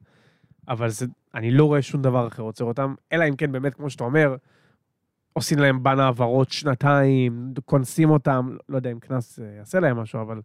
אבל 0.68 0.88
זה, 0.88 1.06
אני 1.34 1.50
לא 1.50 1.64
רואה 1.64 1.82
שום 1.82 2.02
דבר 2.02 2.26
אחר 2.26 2.42
עוצר 2.42 2.64
אותם, 2.64 2.94
אלא 3.12 3.28
אם 3.28 3.36
כן 3.36 3.52
באמת, 3.52 3.74
כמו 3.74 3.90
שאתה 3.90 4.04
אומר, 4.04 4.36
עושים 5.32 5.58
להם 5.58 5.82
בן 5.82 6.00
העברות 6.00 6.50
שנתיים, 6.50 7.54
קונסים 7.64 8.10
אותם, 8.10 8.56
לא 8.68 8.76
יודע 8.76 8.92
אם 8.92 8.98
קנס 8.98 9.38
אה, 9.38 9.44
יעשה 9.58 9.80
להם 9.80 9.96
משהו, 9.96 10.20
אבל 10.20 10.40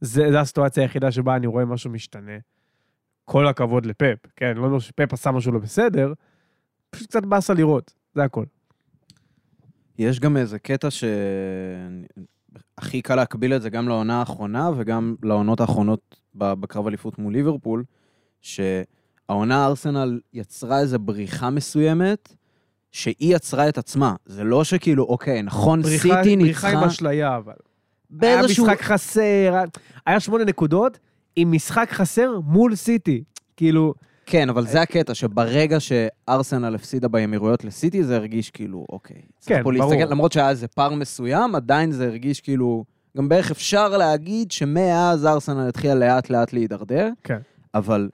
זה, 0.00 0.30
זה 0.30 0.40
הסיטואציה 0.40 0.82
היחידה 0.82 1.12
שבה 1.12 1.36
אני 1.36 1.46
רואה 1.46 1.64
משהו 1.64 1.90
משתנה. 1.90 2.38
כל 3.24 3.46
הכבוד 3.46 3.86
לפפ, 3.86 4.26
כן? 4.36 4.56
לא 4.56 4.66
אומר 4.66 4.78
שפפ 4.78 5.12
עשה 5.12 5.30
משהו 5.30 5.52
לא 5.52 5.58
בסדר, 5.58 6.12
פשוט 6.90 7.08
קצת 7.08 7.22
באסה 7.22 7.54
לראות, 7.54 7.94
זה 8.14 8.24
הכל. 8.24 8.44
יש 9.98 10.20
גם 10.20 10.36
איזה 10.36 10.58
קטע 10.58 10.88
שהכי 12.80 13.02
קל 13.02 13.14
להקביל 13.14 13.54
את 13.54 13.62
זה 13.62 13.70
גם 13.70 13.88
לעונה 13.88 14.18
האחרונה 14.18 14.70
וגם 14.76 15.16
לעונות 15.22 15.60
האחרונות 15.60 16.20
בקרב 16.34 16.86
אליפות 16.86 17.18
מול 17.18 17.32
ליברפול, 17.32 17.84
שהעונה 18.40 19.66
ארסנל 19.66 20.20
יצרה 20.32 20.80
איזו 20.80 20.98
בריחה 20.98 21.50
מסוימת, 21.50 22.34
שהיא 22.94 23.34
יצרה 23.36 23.68
את 23.68 23.78
עצמה. 23.78 24.14
זה 24.26 24.44
לא 24.44 24.64
שכאילו, 24.64 25.04
אוקיי, 25.04 25.42
נכון, 25.42 25.82
בריחה- 25.82 26.02
סיטי 26.02 26.36
בריחה 26.36 26.68
עם 26.68 26.74
ניצחה 26.74 26.86
אשליה, 26.86 27.36
אבל. 27.36 27.52
היה 28.20 28.36
באיזשהו... 28.40 28.66
משחק 28.66 28.82
חסר, 28.82 29.54
היה 30.06 30.20
שמונה 30.20 30.44
נקודות 30.44 30.98
עם 31.36 31.52
משחק 31.52 31.88
חסר 31.92 32.40
מול 32.46 32.74
סיטי. 32.74 33.24
כאילו, 33.56 33.94
כן, 34.26 34.48
אבל 34.48 34.66
זה 34.66 34.82
הקטע, 34.82 35.14
שברגע 35.14 35.78
שארסנל 35.80 36.74
הפסידה 36.74 37.08
באמירויות 37.08 37.64
לסיטי, 37.64 38.04
זה 38.04 38.16
הרגיש 38.16 38.50
כאילו, 38.50 38.86
אוקיי. 38.88 39.22
כן, 39.46 39.62
ברור. 39.62 39.72
להסתכל, 39.72 40.10
למרות 40.12 40.32
שהיה 40.32 40.50
איזה 40.50 40.68
פער 40.68 40.94
מסוים, 40.94 41.54
עדיין 41.54 41.92
זה 41.92 42.06
הרגיש 42.06 42.40
כאילו, 42.40 42.84
גם 43.16 43.28
בערך 43.28 43.50
אפשר 43.50 43.88
להגיד 43.88 44.52
שמאז 44.52 45.26
ארסנל 45.26 45.68
התחילה 45.68 45.94
לאט 45.94 46.30
לאט 46.30 46.52
להידרדר. 46.52 47.08
כן. 47.24 47.38
אבל 47.74 48.08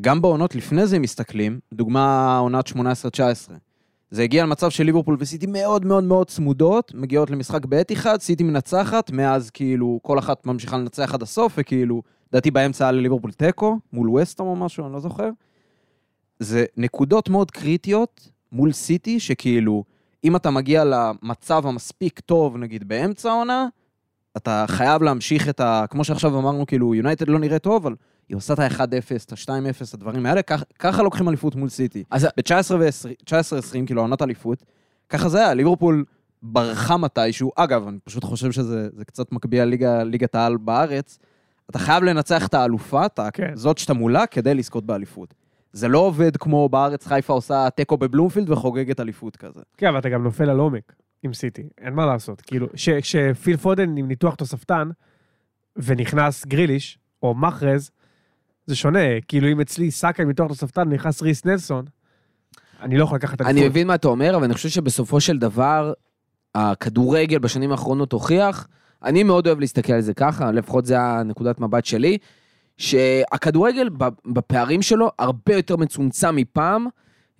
גם 0.00 0.22
בעונות 0.22 0.54
לפני 0.54 0.86
זה, 0.86 0.96
אם 0.96 1.02
מסתכלים, 1.02 1.58
דוגמה 1.74 2.38
עונת 2.38 2.66
18-19, 2.68 2.76
זה 4.10 4.22
הגיע 4.22 4.42
למצב 4.42 4.70
של 4.70 4.84
ליברפול 4.84 5.16
וסיטי 5.18 5.46
מאוד 5.46 5.84
מאוד 5.84 6.04
מאוד 6.04 6.26
צמודות, 6.26 6.92
מגיעות 6.94 7.30
למשחק 7.30 7.66
באתיחד, 7.66 8.20
סיטי 8.20 8.44
מנצחת, 8.44 9.10
מאז 9.10 9.50
כאילו 9.50 10.00
כל 10.02 10.18
אחת 10.18 10.46
ממשיכה 10.46 10.76
לנצח 10.76 11.14
עד 11.14 11.22
הסוף, 11.22 11.54
וכאילו, 11.56 12.02
לדעתי 12.32 12.50
באמצע 12.50 12.84
היה 12.84 12.92
לליברפול 12.92 13.32
תיקו, 13.32 13.78
מול 13.92 14.10
וסטום 14.10 14.48
או 14.48 14.56
משהו, 14.56 14.84
אני 14.84 14.92
לא 14.92 15.00
זוכר. 15.00 15.30
זה 16.38 16.64
נקודות 16.76 17.28
מאוד 17.28 17.50
קריטיות 17.50 18.30
מול 18.52 18.72
סיטי, 18.72 19.20
שכאילו, 19.20 19.84
אם 20.24 20.36
אתה 20.36 20.50
מגיע 20.50 20.84
למצב 20.84 21.66
המספיק 21.66 22.20
טוב, 22.20 22.56
נגיד 22.56 22.88
באמצע 22.88 23.30
העונה, 23.30 23.66
אתה 24.36 24.64
חייב 24.68 25.02
להמשיך 25.02 25.48
את 25.48 25.60
ה... 25.60 25.84
כמו 25.90 26.04
שעכשיו 26.04 26.38
אמרנו, 26.38 26.66
כאילו, 26.66 26.94
יונייטד 26.94 27.28
לא 27.28 27.38
נראה 27.38 27.58
טוב, 27.58 27.86
אבל 27.86 27.94
היא 28.28 28.36
עושה 28.36 28.54
את 28.54 28.58
ה-1-0, 28.58 28.82
את 29.26 29.32
ה-2-0, 29.32 29.94
הדברים 29.94 30.26
האלה, 30.26 30.42
כך- 30.42 30.62
ככה 30.78 31.02
לוקחים 31.02 31.28
אליפות 31.28 31.54
מול 31.54 31.68
סיטי. 31.68 32.04
אז 32.10 32.24
ב-19 32.36 32.74
ו-20, 32.78 33.86
כאילו, 33.86 34.00
עונת 34.02 34.22
אליפות, 34.22 34.62
ככה 35.08 35.28
זה 35.28 35.38
היה, 35.38 35.54
ליברפול 35.54 36.04
ברחה 36.42 36.96
מתישהו. 36.96 37.50
אגב, 37.56 37.88
אני 37.88 37.98
פשוט 38.04 38.24
חושב 38.24 38.52
שזה 38.52 38.88
זה 38.92 39.04
קצת 39.04 39.32
מקביע 39.32 39.64
ליגה, 39.64 40.02
ליגת 40.04 40.34
העל 40.34 40.56
בארץ. 40.56 41.18
אתה 41.70 41.78
חייב 41.78 42.02
לנצח 42.04 42.46
את 42.46 42.54
האלופה, 42.54 43.06
אתה- 43.06 43.30
כן. 43.30 43.50
זאת 43.56 43.78
שאתה 43.78 43.94
מולה, 43.94 44.26
כדי 44.26 44.54
לזכות 44.54 44.84
באליפות. 44.86 45.34
זה 45.72 45.88
לא 45.88 45.98
עובד 45.98 46.36
כמו 46.36 46.68
בארץ 46.68 47.06
חיפה 47.06 47.32
עושה 47.32 47.68
תיקו 47.70 47.96
בבלומפילד 47.96 48.50
וחוגגת 48.50 49.00
אליפות 49.00 49.36
כזה. 49.36 49.60
כן, 49.76 49.86
אבל 49.86 49.98
אתה 49.98 50.08
גם 50.08 50.22
נופל 50.24 50.50
על 50.50 50.58
עומק 50.58 50.92
עם 51.22 51.34
סיטי, 51.34 51.68
אין 51.78 51.94
מה 51.94 52.06
לעשות. 52.06 52.40
כאילו, 52.40 52.66
כשפיל 53.02 53.56
פודן 53.56 53.96
עם 53.96 54.08
ניתוח 54.08 54.34
תוספתן, 54.34 54.90
ונכנס 55.76 56.46
גריליש, 56.46 56.98
או 57.22 57.34
מחרז, 57.34 57.90
זה 58.68 58.76
שונה. 58.76 59.20
כאילו, 59.28 59.48
אם 59.48 59.60
אצלי 59.60 59.90
סאקה 59.90 60.24
ניתוח 60.24 60.48
תוספתן, 60.48 60.88
נכנס 60.88 61.22
ריס 61.22 61.44
נלסון, 61.44 61.84
אני 62.82 62.96
לא 62.96 63.04
יכול 63.04 63.16
לקחת 63.16 63.40
אליפות. 63.40 63.56
אני 63.58 63.68
מבין 63.68 63.86
מה 63.86 63.94
אתה 63.94 64.08
אומר, 64.08 64.36
אבל 64.36 64.44
אני 64.44 64.54
חושב 64.54 64.68
שבסופו 64.68 65.20
של 65.20 65.38
דבר, 65.38 65.92
הכדורגל 66.54 67.38
בשנים 67.38 67.70
האחרונות 67.70 68.12
הוכיח, 68.12 68.68
אני 69.04 69.22
מאוד 69.22 69.46
אוהב 69.46 69.60
להסתכל 69.60 69.92
על 69.92 70.00
זה 70.00 70.14
ככה, 70.14 70.52
לפחות 70.52 70.86
זה 70.86 71.00
הנקודת 71.00 71.60
מבט 71.60 71.84
שלי, 71.84 72.18
שהכדורגל 72.76 73.88
בפערים 74.26 74.82
שלו 74.82 75.10
הרבה 75.18 75.54
יותר 75.54 75.76
מצומצם 75.76 76.36
מפעם, 76.36 76.86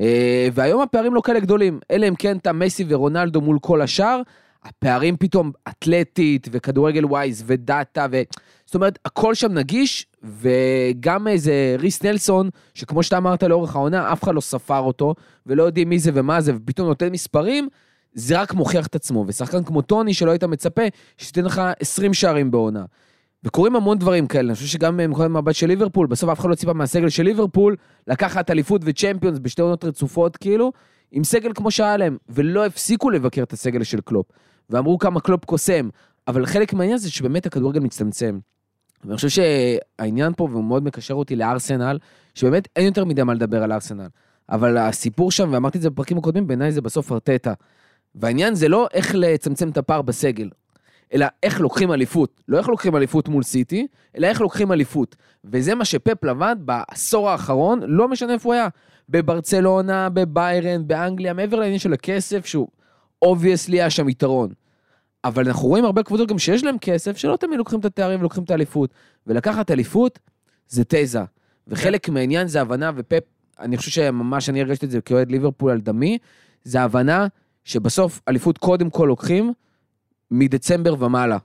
אה, 0.00 0.48
והיום 0.52 0.82
הפערים 0.82 1.14
לא 1.14 1.20
כאלה 1.24 1.40
גדולים, 1.40 1.80
אלא 1.90 2.08
אם 2.08 2.14
כן 2.14 2.36
אתה 2.36 2.52
מסי 2.52 2.84
ורונלדו 2.88 3.40
מול 3.40 3.58
כל 3.60 3.80
השאר, 3.82 4.20
הפערים 4.64 5.16
פתאום 5.16 5.52
אתלטית 5.68 6.48
וכדורגל 6.50 7.04
ווייז 7.04 7.44
ודאטה 7.46 8.06
ו... 8.12 8.22
זאת 8.66 8.74
אומרת, 8.74 8.98
הכל 9.04 9.34
שם 9.34 9.52
נגיש, 9.52 10.06
וגם 10.22 11.28
איזה 11.28 11.76
ריס 11.78 12.02
נלסון, 12.02 12.50
שכמו 12.74 13.02
שאתה 13.02 13.16
אמרת 13.16 13.42
לאורך 13.42 13.76
העונה, 13.76 14.12
אף 14.12 14.22
אחד 14.22 14.34
לא 14.34 14.40
ספר 14.40 14.78
אותו, 14.78 15.14
ולא 15.46 15.62
יודעים 15.62 15.88
מי 15.88 15.98
זה 15.98 16.10
ומה 16.14 16.40
זה, 16.40 16.52
ופתאום 16.56 16.88
נותן 16.88 17.12
מספרים, 17.12 17.68
זה 18.12 18.40
רק 18.40 18.54
מוכיח 18.54 18.86
את 18.86 18.94
עצמו. 18.94 19.24
ושחקן 19.28 19.64
כמו 19.64 19.82
טוני, 19.82 20.14
שלא 20.14 20.30
היית 20.30 20.44
מצפה, 20.44 20.82
שתיתן 21.16 21.44
לך 21.44 21.62
20 21.80 22.14
שערים 22.14 22.50
בעונה. 22.50 22.84
וקורים 23.44 23.76
המון 23.76 23.98
דברים 23.98 24.26
כאלה, 24.26 24.48
אני 24.48 24.54
חושב 24.54 24.66
שגם 24.66 24.96
מנקודת 24.96 25.30
מבט 25.30 25.54
של 25.54 25.66
ליברפול, 25.66 26.06
בסוף 26.06 26.30
אף 26.30 26.40
אחד 26.40 26.48
לא 26.50 26.54
ציפה 26.54 26.72
מהסגל 26.72 27.08
של 27.08 27.22
ליברפול, 27.22 27.76
לקחת 28.06 28.50
אליפות 28.50 28.82
וצ'מפיונס 28.84 29.38
בשתי 29.38 29.62
עונות 29.62 29.84
רצופות, 29.84 30.36
כאילו, 30.36 30.72
עם 31.12 31.24
סגל 31.24 31.52
כמו 31.54 31.70
שהיה 31.70 31.96
להם, 31.96 32.16
ולא 32.28 32.66
הפסיקו 32.66 33.10
לבקר 33.10 33.42
את 33.42 33.52
הסגל 33.52 33.82
של 33.82 34.00
קלופ. 34.00 34.26
ואמרו 34.70 34.98
כמה 34.98 35.20
קלופ 35.20 35.44
קוסם, 35.44 35.88
אבל 36.28 36.46
חלק 36.46 36.72
מהעניין 36.72 36.98
זה 36.98 37.10
שבאמת 37.10 37.46
הכדורגל 37.46 37.80
מצטמצם. 37.80 38.38
ואני 39.04 39.16
חושב 39.16 39.28
שהעניין 39.28 40.32
פה, 40.36 40.48
והוא 40.50 40.64
מאוד 40.64 40.84
מקשר 40.84 41.14
אותי 41.14 41.36
לארסנל, 41.36 41.98
שבאמת 42.34 42.68
אין 42.76 42.86
יותר 42.86 43.04
מדי 43.04 43.22
מה 43.22 43.34
לדבר 43.34 43.62
על 43.62 43.72
ארסנל. 43.72 44.06
אבל 44.48 44.76
הסיפור 44.76 45.30
שם, 45.30 45.48
ואמרתי 45.52 45.78
את 45.78 45.82
זה 45.82 45.90
בפרקים 45.90 46.18
הקודמים, 46.18 46.46
בעיניי 46.46 46.72
זה 46.72 46.80
בסוף 46.80 47.12
ארטטה. 47.12 47.52
והעניין 48.14 48.54
זה 48.54 48.68
לא 48.68 48.88
איך 48.94 49.14
לצמצם 49.14 49.68
את 49.68 49.76
הפער 49.76 50.02
בסגל, 50.02 50.50
אלא 51.14 51.26
איך 51.42 51.60
לוקחים 51.60 51.92
אליפות. 51.92 52.42
לא 52.48 52.58
איך 52.58 52.68
לוקחים 52.68 52.96
אליפות 52.96 53.28
מול 53.28 53.42
סיטי, 53.42 53.86
אלא 54.16 54.26
איך 54.26 54.40
לוקחים 54.40 54.72
אליפות. 54.72 55.16
וזה 55.44 55.74
מה 55.74 55.84
שפפ 55.84 56.24
לבד 56.24 56.56
בעשור 56.58 57.30
האחרון, 57.30 57.80
לא 57.82 58.08
משנה 58.08 58.32
איפה 58.32 58.48
הוא 58.48 58.54
היה. 58.54 58.68
בברצלונה, 59.08 60.08
בביירן, 60.08 60.88
באנגליה, 60.88 61.32
מעבר 61.32 61.56
לעניין 61.60 61.78
של 61.78 61.92
הכסף, 61.92 62.46
שהוא 62.46 62.68
obviously 63.22 63.80
היה 63.80 63.90
שם 63.90 64.08
יתרון. 64.08 64.50
אבל 65.28 65.46
אנחנו 65.46 65.68
רואים 65.68 65.84
הרבה 65.84 66.02
קבוצות 66.02 66.28
גם 66.28 66.38
שיש 66.38 66.64
להם 66.64 66.78
כסף, 66.78 67.16
שלא 67.16 67.36
תמיד 67.36 67.58
לוקחים 67.58 67.80
את 67.80 67.84
התארים 67.84 68.20
ולוקחים 68.20 68.44
את 68.44 68.50
האליפות. 68.50 68.90
ולקחת 69.26 69.70
אליפות 69.70 70.18
זה 70.68 70.84
תזה. 70.84 71.22
וחלק 71.68 72.08
מהעניין 72.08 72.46
זה 72.46 72.60
הבנה, 72.60 72.90
ופפ, 72.96 73.22
אני 73.60 73.76
חושב 73.76 73.90
שממש 73.90 74.48
אני 74.48 74.60
הרגשתי 74.60 74.86
את 74.86 74.90
זה 74.90 75.00
כאוהד 75.00 75.30
ליברפול 75.30 75.70
על 75.70 75.80
דמי, 75.80 76.18
זה 76.64 76.82
הבנה 76.82 77.26
שבסוף 77.64 78.20
אליפות 78.28 78.58
קודם 78.58 78.90
כל 78.90 79.04
לוקחים 79.08 79.52
מדצמבר 80.30 81.02
ומעלה. 81.04 81.38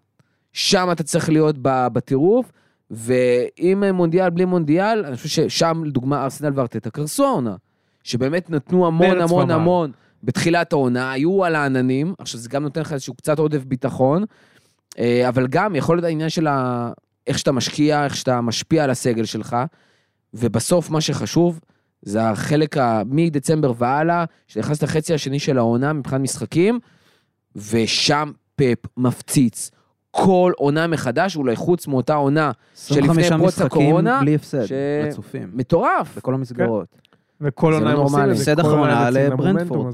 שם 0.53 0.89
אתה 0.91 1.03
צריך 1.03 1.29
להיות 1.29 1.55
בטירוף, 1.61 2.51
ואם 2.91 3.83
מונדיאל 3.93 4.29
בלי 4.29 4.45
מונדיאל, 4.45 5.05
אני 5.05 5.15
חושב 5.15 5.29
ששם, 5.29 5.83
לדוגמה, 5.85 6.23
ארסנל 6.23 6.51
וארטטה 6.55 6.89
קרסו 6.89 7.25
העונה. 7.25 7.55
שבאמת 8.03 8.49
נתנו 8.49 8.87
המון 8.87 9.21
המון 9.21 9.43
ומעלה. 9.43 9.55
המון 9.55 9.91
בתחילת 10.23 10.73
העונה, 10.73 11.11
היו 11.11 11.45
על 11.45 11.55
העננים, 11.55 12.13
עכשיו 12.17 12.39
זה 12.39 12.49
גם 12.49 12.63
נותן 12.63 12.81
לך 12.81 12.93
איזשהו 12.93 13.13
קצת 13.13 13.39
עודף 13.39 13.63
ביטחון, 13.63 14.23
אה, 14.99 15.29
אבל 15.29 15.47
גם 15.47 15.75
יכול 15.75 15.97
להיות 15.97 16.05
העניין 16.05 16.29
של 16.29 16.47
ה... 16.47 16.91
איך 17.27 17.39
שאתה 17.39 17.51
משקיע, 17.51 18.05
איך 18.05 18.15
שאתה 18.15 18.41
משפיע 18.41 18.83
על 18.83 18.89
הסגל 18.89 19.25
שלך, 19.25 19.57
ובסוף 20.33 20.89
מה 20.89 21.01
שחשוב 21.01 21.59
זה 22.01 22.29
החלק 22.29 22.77
ה... 22.77 23.01
מדצמבר 23.05 23.73
והלאה, 23.77 24.25
שנכנס 24.47 24.83
לחצי 24.83 25.13
השני 25.13 25.39
של 25.39 25.57
העונה 25.57 25.93
מבחינת 25.93 26.21
משחקים, 26.21 26.79
ושם 27.55 28.31
פפ 28.55 28.77
מפציץ 28.97 29.71
כל 30.11 30.51
עונה 30.57 30.87
מחדש, 30.87 31.35
אולי 31.35 31.55
חוץ 31.55 31.87
מאותה 31.87 32.13
עונה 32.13 32.51
25 32.77 33.25
שלפני 33.25 33.37
פרוץ 33.37 33.53
משחקים 33.53 33.65
הקורונה, 33.65 34.19
בלי 34.21 34.35
הפסד, 34.35 34.65
ש- 34.65 34.71
רצופים. 35.07 35.49
מטורף. 35.53 36.17
בכל 36.17 36.33
המסגרות. 36.33 36.87
וכל 37.43 37.73
זה 37.73 37.77
עונה 37.79 37.93
לא 37.93 37.97
הם 37.97 38.03
עושים. 38.03 38.19
את 38.19 38.25
זה, 38.25 38.31
הפסד 38.33 38.59
אחרונה 38.59 39.09
לברנדפורד. 39.09 39.93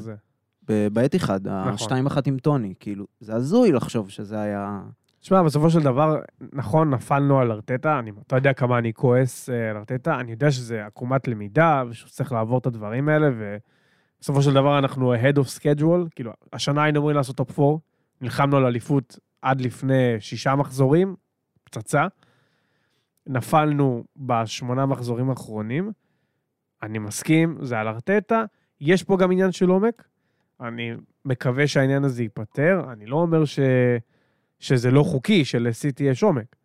בעת 0.94 1.16
אחד, 1.16 1.48
נכון. 1.48 1.74
השתיים 1.74 2.06
אחת 2.06 2.28
עם 2.28 2.38
טוני, 2.38 2.74
כאילו, 2.80 3.06
זה 3.20 3.36
הזוי 3.36 3.72
לחשוב 3.72 4.10
שזה 4.10 4.42
היה... 4.42 4.82
תשמע, 5.22 5.44
בסופו 5.44 5.70
של 5.70 5.80
דבר, 5.80 6.20
נכון, 6.54 6.90
נפלנו 6.90 7.40
על 7.40 7.52
ארטטה, 7.52 8.00
אני, 8.00 8.12
אתה 8.28 8.36
יודע 8.36 8.54
כמה 8.54 8.78
אני 8.78 8.94
כועס 8.94 9.50
אה, 9.50 9.70
על 9.70 9.78
ארטטה, 9.78 10.20
אני 10.20 10.32
יודע 10.32 10.52
שזה 10.52 10.86
עקומת 10.86 11.28
למידה, 11.28 11.84
ושהוא 11.90 12.10
צריך 12.10 12.32
לעבור 12.32 12.58
את 12.58 12.66
הדברים 12.66 13.10
האלה, 13.10 13.30
ובסופו 13.38 14.42
של 14.42 14.54
דבר 14.54 14.80
אנחנו 14.80 15.16
ahead 15.16 15.36
of 15.36 15.60
schedule, 15.60 16.10
כאילו, 16.16 16.32
השנה 16.54 16.84
היינו 16.84 17.00
אמורים 17.00 17.18
לעשות 17.18 17.36
top 17.36 17.60
4, 17.60 17.78
נלחמנו 18.22 18.58
על 18.58 18.66
אליפות 18.66 19.20
עד 19.42 19.62
לפני 19.62 20.16
שישה 20.20 20.56
מחזורים, 20.56 21.16
פצצה. 21.64 22.08
נפלנו 23.28 24.04
בשמונה 24.18 24.86
מחזורים 24.86 25.30
האחרונים, 25.30 25.92
אני 26.84 27.00
מסכים, 27.00 27.58
זה 27.62 27.80
על 27.80 27.88
ארטטה, 27.88 28.44
יש 28.82 29.04
פה 29.04 29.18
גם 29.18 29.32
עניין 29.32 29.52
של 29.52 29.70
עומק, 29.70 30.04
אני 30.62 30.92
מקווה 31.26 31.68
שהעניין 31.68 32.04
הזה 32.04 32.24
ייפתר, 32.24 32.82
אני 32.92 33.06
לא 33.06 33.16
אומר 33.16 33.46
ש... 33.46 33.60
שזה 34.60 34.92
לא 34.92 35.04
חוקי, 35.04 35.46
שלסיטי 35.46 36.04
יש 36.04 36.24
עומק. 36.24 36.56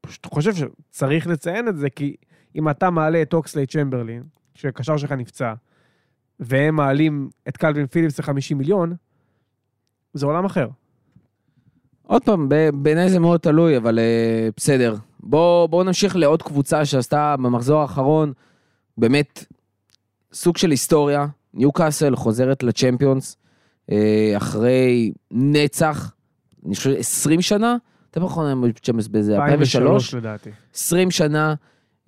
פשוט 0.00 0.26
חושב 0.26 0.52
שצריך 0.54 1.26
לציין 1.26 1.68
את 1.68 1.76
זה, 1.76 1.90
כי 1.90 2.16
אם 2.56 2.68
אתה 2.68 2.90
מעלה 2.90 3.22
את 3.22 3.34
אוקסלי 3.34 3.66
צ'מברלין, 3.66 4.22
שקשר 4.54 4.96
שלך 4.96 5.12
נפצע, 5.12 5.54
והם 6.40 6.76
מעלים 6.76 7.30
את 7.48 7.56
קלווין 7.56 7.86
פיליפס 7.86 8.20
ל-50 8.20 8.54
מיליון, 8.54 8.94
זה 10.14 10.26
עולם 10.26 10.44
אחר. 10.44 10.68
עוד 12.02 12.24
פעם, 12.24 12.48
בעיניי 12.74 13.10
זה 13.10 13.18
מאוד 13.18 13.40
תלוי, 13.40 13.76
אבל 13.76 13.98
uh, 13.98 14.52
בסדר. 14.56 14.96
בואו 15.20 15.68
בוא 15.68 15.84
נמשיך 15.84 16.16
לעוד 16.16 16.42
קבוצה 16.42 16.84
שעשתה 16.84 17.36
במחזור 17.36 17.80
האחרון, 17.80 18.32
באמת, 18.98 19.44
סוג 20.34 20.56
של 20.56 20.70
היסטוריה. 20.70 21.26
ניוקאסל 21.54 22.16
חוזרת 22.16 22.62
לצ'מפיונס, 22.62 23.36
uh, 23.90 23.94
אחרי 24.36 25.12
נצח, 25.30 26.12
אני 26.66 26.74
חושב 26.74 26.90
20 26.98 27.42
שנה? 27.42 27.76
אתם 28.10 28.24
יכולים 28.24 28.62
בצ'מפיונס 28.62 29.08
באיזה 29.08 29.36
2003? 29.36 30.14
לדעתי. 30.14 30.50
20 30.74 31.10
שנה, 31.10 31.54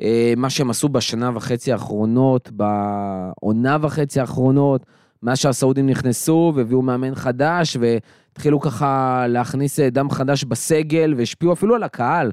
אה, 0.02 0.34
מה 0.36 0.50
שהם 0.50 0.70
עשו 0.70 0.88
בשנה 0.88 1.30
וחצי 1.34 1.72
האחרונות, 1.72 2.50
בעונה 2.52 3.76
וחצי 3.80 4.20
האחרונות, 4.20 4.86
מאז 5.22 5.38
שהסעודים 5.38 5.86
נכנסו 5.86 6.52
והביאו 6.56 6.82
מאמן 6.82 7.14
חדש, 7.14 7.76
והתחילו 7.80 8.60
ככה 8.60 9.24
להכניס 9.28 9.80
אה, 9.80 9.90
דם 9.90 10.10
חדש 10.10 10.44
בסגל, 10.44 11.14
והשפיעו 11.16 11.52
אפילו 11.52 11.74
על 11.74 11.82
הקהל. 11.82 12.32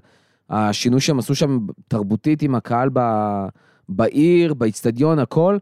השינוי 0.50 1.00
שהם 1.02 1.20
עשו 1.20 1.36
שם 1.36 1.60
תרבותית 1.88 2.42
עם 2.42 2.56
הקהל 2.56 2.90
ב... 2.94 3.00
בעיר, 3.90 4.54
באיצטדיון, 4.54 5.20
הכל, 5.20 5.58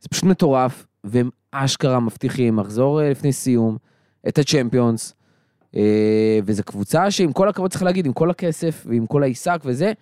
זה 0.00 0.08
פשוט 0.08 0.24
מטורף, 0.24 0.86
והם 1.04 1.30
אשכרה 1.50 2.00
מבטיחים 2.00 2.58
לחזור 2.58 3.02
אה, 3.02 3.10
לפני 3.10 3.32
סיום 3.32 3.76
את 4.28 4.38
הצ'מפיונס. 4.38 5.14
אה, 5.76 6.38
וזו 6.44 6.62
קבוצה 6.64 7.10
שעם 7.10 7.32
כל 7.32 7.48
הכבוד 7.48 7.70
צריך 7.70 7.82
להגיד, 7.82 8.06
עם 8.06 8.12
כל 8.12 8.30
הכסף 8.30 8.86
ועם 8.88 9.06
כל 9.06 9.22
העיסק 9.22 9.58
וזה, 9.64 9.92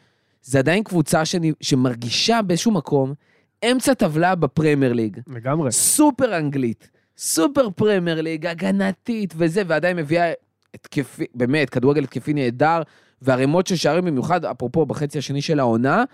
זה 0.42 0.58
עדיין 0.58 0.82
קבוצה 0.82 1.24
שאני, 1.24 1.52
שמרגישה 1.60 2.42
באיזשהו 2.42 2.72
מקום 2.72 3.14
אמצע 3.70 3.94
טבלה 3.94 4.34
בפרמייר 4.34 4.92
ליג. 4.92 5.20
לגמרי. 5.26 5.72
סופר 5.72 6.36
אנגלית, 6.36 6.90
סופר 7.18 7.70
פרמייר 7.70 8.20
ליג, 8.20 8.46
הגנתית 8.46 9.34
וזה, 9.36 9.62
ועדיין 9.66 9.96
מביאה 9.96 10.32
התקפי, 10.74 11.24
באמת, 11.34 11.70
כדורגל 11.70 12.04
התקפי 12.04 12.34
נהדר, 12.34 12.82
וערימות 13.22 13.66
של 13.66 13.76
שערים 13.76 14.04
במיוחד, 14.04 14.44
אפרופו, 14.44 14.86
בחצי 14.86 15.18
השני 15.18 15.42
של 15.42 15.60
העונה, 15.60 16.04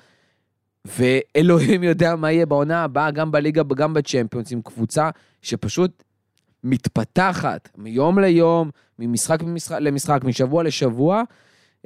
ואלוהים 0.85 1.83
יודע 1.83 2.17
מה 2.17 2.33
יהיה 2.33 2.47
בעונה 2.47 2.85
הבאה, 2.85 3.11
גם 3.11 3.33
בליגה 3.33 3.63
וגם 3.71 3.95
בצ'מפיונס, 3.95 4.53
עם 4.53 4.63
קבוצה 4.63 5.11
שפשוט 5.43 6.03
מתפתחת 6.65 7.69
מיום 7.79 8.19
ליום, 8.19 8.71
ממשחק 8.99 9.43
למשחק, 9.43 9.79
למשחק 9.81 10.25
משבוע 10.25 10.63
לשבוע, 10.63 11.23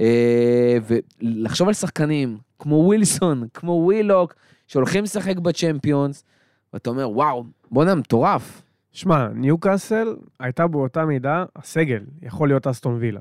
אה, 0.00 0.78
ולחשוב 1.22 1.68
על 1.68 1.74
שחקנים 1.74 2.38
כמו 2.58 2.74
ווילסון, 2.74 3.46
כמו 3.54 3.72
ווילוק, 3.72 4.34
שהולכים 4.66 5.04
לשחק 5.04 5.38
בצ'מפיונס, 5.38 6.24
ואתה 6.72 6.90
אומר, 6.90 7.10
וואו, 7.10 7.44
בואנה, 7.70 7.94
מטורף. 7.94 8.62
שמע, 8.92 9.28
ניוקאסל 9.28 10.16
הייתה 10.40 10.66
באותה 10.66 11.04
מידה, 11.04 11.44
הסגל 11.56 12.04
יכול 12.22 12.48
להיות 12.48 12.66
אסטון 12.66 12.96
וילה. 13.00 13.20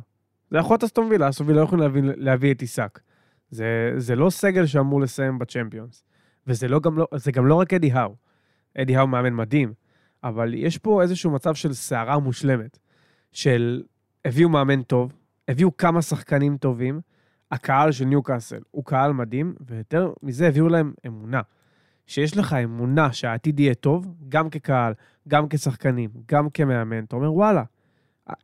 זה 0.51 0.57
יכול 0.57 0.73
להיות 0.73 0.83
אסטון 0.83 1.07
וילה, 1.09 1.29
אסטון 1.29 1.47
וילה 1.47 1.59
לא 1.59 1.65
יכולים 1.65 1.83
להביא, 1.83 2.01
להביא 2.17 2.53
את 2.53 2.61
עיסק. 2.61 2.99
זה, 3.53 3.93
זה 3.97 4.15
לא 4.15 4.29
סגל 4.29 4.65
שאמור 4.65 5.01
לסיים 5.01 5.39
בצ'מפיונס. 5.39 6.03
וזה 6.47 6.67
לא, 6.67 6.79
גם 6.79 6.97
לא, 6.97 7.07
גם 7.33 7.45
לא 7.45 7.55
רק 7.55 7.73
אדי 7.73 7.91
האו. 7.91 8.15
אדי 8.77 8.95
האו 8.95 9.07
מאמן 9.07 9.33
מדהים, 9.33 9.73
אבל 10.23 10.53
יש 10.53 10.77
פה 10.77 11.01
איזשהו 11.01 11.31
מצב 11.31 11.55
של 11.55 11.73
סערה 11.73 12.19
מושלמת. 12.19 12.79
של 13.31 13.83
הביאו 14.25 14.49
מאמן 14.49 14.81
טוב, 14.81 15.13
הביאו 15.47 15.77
כמה 15.77 16.01
שחקנים 16.01 16.57
טובים, 16.57 17.01
הקהל 17.51 17.91
של 17.91 18.05
ניוקאסל 18.05 18.61
הוא 18.71 18.85
קהל 18.85 19.13
מדהים, 19.13 19.55
ויותר 19.67 20.13
מזה 20.23 20.47
הביאו 20.47 20.69
להם 20.69 20.93
אמונה. 21.07 21.41
שיש 22.07 22.37
לך 22.37 22.53
אמונה 22.53 23.13
שהעתיד 23.13 23.59
יהיה 23.59 23.75
טוב, 23.75 24.15
גם 24.29 24.49
כקהל, 24.49 24.93
גם 25.27 25.49
כשחקנים, 25.49 26.09
גם 26.27 26.49
כמאמן, 26.49 27.03
אתה 27.03 27.15
אומר, 27.15 27.33
וואלה, 27.33 27.63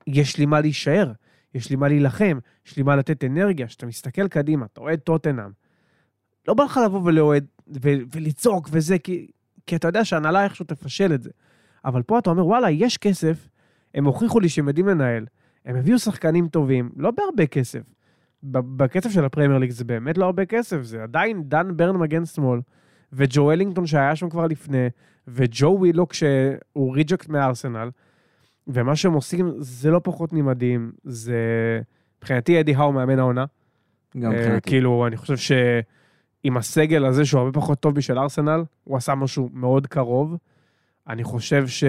יש 0.08 0.38
לי 0.38 0.46
מה 0.46 0.62
להישאר, 0.62 1.12
יש 1.53 1.70
לי 1.70 1.75
מה 1.75 1.88
להילחם, 1.88 2.39
יש 2.68 2.77
לי 2.77 2.84
מה 2.84 2.96
לתת 2.96 3.24
אנרגיה. 3.24 3.68
כשאתה 3.68 3.86
מסתכל 3.86 4.27
קדימה, 4.27 4.65
אתה 4.65 4.82
אוהד 4.82 5.00
טוטנאם, 5.00 5.50
לא 6.48 6.53
בא 6.53 6.63
לך 6.63 6.79
לבוא 6.86 7.01
ולאוהד 7.03 7.46
ו- 7.68 8.03
ולצעוק 8.15 8.70
וזה, 8.72 9.00
כי, 9.00 9.27
כי 9.65 9.75
אתה 9.75 9.88
יודע 9.88 10.06
שההנהלה 10.06 10.44
איכשהו 10.44 10.65
תפשל 10.65 11.13
את 11.13 11.24
זה. 11.24 11.29
אבל 11.86 12.03
פה 12.03 12.20
אתה 12.20 12.29
אומר, 12.29 12.46
וואלה, 12.46 12.72
יש 12.72 12.98
כסף, 12.98 13.50
הם 13.94 14.06
הוכיחו 14.06 14.39
לי 14.39 14.50
שהם 14.50 14.68
יודעים 14.68 14.88
לנהל, 14.88 15.25
הם 15.65 15.75
הביאו 15.75 16.00
שחקנים 16.00 16.48
טובים, 16.48 16.89
לא 16.96 17.12
בהרבה 17.12 17.46
כסף. 17.46 17.82
בקצב 18.44 19.10
של 19.10 19.25
הפרמייר 19.25 19.58
ליג 19.58 19.72
זה 19.72 19.84
באמת 19.84 20.18
לא 20.18 20.25
הרבה 20.25 20.46
כסף, 20.46 20.82
זה 20.82 21.03
עדיין 21.03 21.44
דן 21.44 21.77
ברן 21.77 21.98
מגן 21.98 22.25
שמאל, 22.25 22.60
וג'ו 23.13 23.51
אלינגטון 23.51 23.86
שהיה 23.86 24.15
שם 24.15 24.29
כבר 24.29 24.48
לפני, 24.48 24.88
וג'ו 25.27 25.77
ווילוק 25.79 26.13
שהוא 26.13 26.96
ריג'קט 26.96 27.29
מארסנל, 27.29 27.89
ומה 28.70 28.96
שהם 28.96 29.14
עושים 29.14 29.52
זה 29.58 29.92
לא 29.92 30.02
פחות 30.04 30.34
ממדהים, 30.34 30.92
זה 31.04 31.38
מבחינתי 32.18 32.60
אדי 32.60 32.76
האו 32.76 32.92
מאמן 32.92 33.20
העונה. 33.20 33.46
גם 34.18 34.32
אה, 34.32 34.38
מבחינתי. 34.38 34.70
כאילו, 34.70 35.08
אני 35.08 35.18
חושב 35.18 35.38
שעם 35.38 36.58
הסגל 36.58 37.06
הזה, 37.06 37.26
שהוא 37.26 37.42
הרבה 37.42 37.52
פחות 37.52 37.80
טוב 37.80 37.98
משל 37.98 38.20
ארסנל, 38.20 38.64
הוא 38.84 38.98
עשה 38.98 39.16
משהו 39.16 39.50
מאוד 39.54 39.88
קרוב. 39.88 40.38
אני 41.08 41.24
חושב 41.24 41.68
ש... 41.68 41.84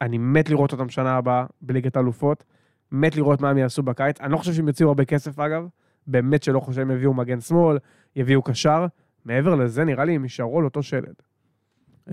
אני 0.00 0.18
מת 0.18 0.50
לראות 0.50 0.72
אותם 0.72 0.88
שנה 0.88 1.16
הבאה 1.16 1.44
בליגת 1.62 1.96
האלופות, 1.96 2.44
מת 2.92 3.16
לראות 3.16 3.40
מה 3.40 3.50
הם 3.50 3.58
יעשו 3.58 3.82
בקיץ. 3.82 4.20
אני 4.20 4.32
לא 4.32 4.36
חושב 4.36 4.52
שהם 4.52 4.68
יוציאו 4.68 4.88
הרבה 4.88 5.04
כסף, 5.04 5.38
אגב. 5.38 5.66
באמת 6.06 6.42
שלא 6.42 6.60
חושב 6.60 6.80
שהם 6.80 6.90
יביאו 6.90 7.14
מגן 7.14 7.40
שמאל, 7.40 7.78
יביאו 8.16 8.42
קשר. 8.42 8.86
מעבר 9.24 9.54
לזה, 9.54 9.84
נראה 9.84 10.04
לי 10.04 10.14
הם 10.14 10.22
יישארו 10.22 10.58
על 10.58 10.64
אותו 10.64 10.82
שלד. 10.82 11.14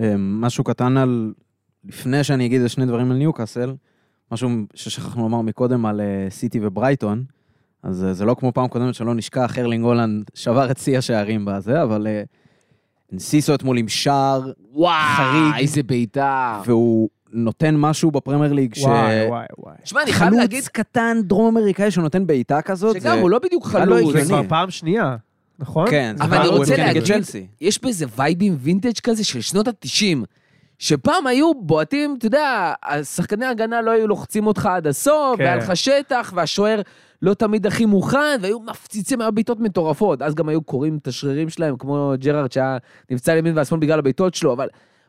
אה, 0.00 0.14
משהו 0.18 0.64
קטן 0.64 0.96
על, 0.96 1.32
לפני 1.84 2.24
שאני 2.24 2.46
אגיד 2.46 2.66
שני 2.66 2.86
דברים 2.86 3.10
על 3.10 3.16
ניוקאסל, 3.16 3.74
משהו 4.32 4.50
ששכחנו 4.74 5.22
לומר 5.22 5.40
מקודם 5.40 5.86
על 5.86 6.00
אה, 6.00 6.26
סיטי 6.30 6.58
וברייטון, 6.62 7.24
אז 7.82 8.04
אה, 8.04 8.12
זה 8.14 8.24
לא 8.24 8.36
כמו 8.38 8.52
פעם 8.52 8.68
קודמת 8.68 8.94
שלא 8.94 9.14
נשכח, 9.14 9.58
ארלינג 9.58 9.84
הולאנד 9.84 10.24
שבר 10.34 10.70
את 10.70 10.78
שיא 10.78 10.98
השערים 10.98 11.44
בזה, 11.44 11.82
אבל 11.82 12.06
אה, 12.06 12.22
אנסיסו 13.12 13.54
אתמול 13.54 13.78
עם 13.78 13.88
שער, 13.88 14.52
וואו, 14.72 15.16
חריג. 15.16 15.54
איזה 15.58 15.82
בעיטה. 15.82 16.60
והוא 16.66 17.08
נותן 17.32 17.74
משהו 17.76 18.10
בפרמייר 18.10 18.52
ליג, 18.52 18.74
ש... 18.74 18.82
וואי, 18.82 19.26
וואי, 19.28 19.46
וואי. 19.58 19.74
תשמע, 19.82 20.02
אני 20.02 20.12
חייב 20.12 20.32
להגיד 20.32 20.58
חלוץ 20.64 20.68
קטן 20.68 21.16
דרום 21.24 21.56
אמריקאי 21.56 21.90
שנותן 21.90 22.26
בעיטה 22.26 22.62
כזאת, 22.62 22.94
שגם 22.94 23.02
זה- 23.02 23.20
הוא 23.20 23.30
לא 23.30 23.38
בדיוק 23.38 23.66
לא 23.66 23.70
חלוץ. 23.70 24.12
זה. 24.16 24.24
כבר 24.24 24.42
פעם 24.48 24.70
שנייה, 24.70 25.16
נכון? 25.58 25.90
כן, 25.90 26.16
אבל 26.20 26.36
אני 26.36 26.46
הוא 26.46 26.56
רוצה 26.56 26.76
להגיד-. 26.76 27.02
יש 27.60 27.82
בזה 27.84 28.06
וייבים 28.16 28.56
וינטג' 28.60 28.98
כזה 29.02 29.24
של 29.24 29.40
שנות 29.40 29.68
ה-90, 29.68 30.18
שפעם 30.82 31.26
היו 31.26 31.52
בועטים, 31.54 32.14
אתה 32.18 32.26
יודע, 32.26 32.72
השחקני 32.84 33.44
ההגנה 33.44 33.80
לא 33.82 33.90
היו 33.90 34.08
לוחצים 34.08 34.46
אותך 34.46 34.66
עד 34.66 34.86
הסוף, 34.86 35.36
כן. 35.36 35.42
והיה 35.44 35.56
לך 35.56 35.76
שטח, 35.76 36.32
והשוער 36.36 36.80
לא 37.22 37.34
תמיד 37.34 37.66
הכי 37.66 37.86
מוכן, 37.86 38.38
והיו 38.40 38.60
מפציצים, 38.60 39.20
היו 39.20 39.32
בעיטות 39.32 39.60
מטורפות. 39.60 40.22
אז 40.22 40.34
גם 40.34 40.48
היו 40.48 40.62
קוראים 40.62 40.98
את 41.02 41.06
השרירים 41.08 41.48
שלהם, 41.48 41.76
כמו 41.76 42.12
ג'רארד 42.18 42.52
שהיה 42.52 42.78
נפצע 43.10 43.34
לימין 43.34 43.56
והשמאל 43.58 43.80
בגלל 43.80 43.98
הבעיטות 43.98 44.34
שלו, 44.34 44.52
אבל... 44.52 44.68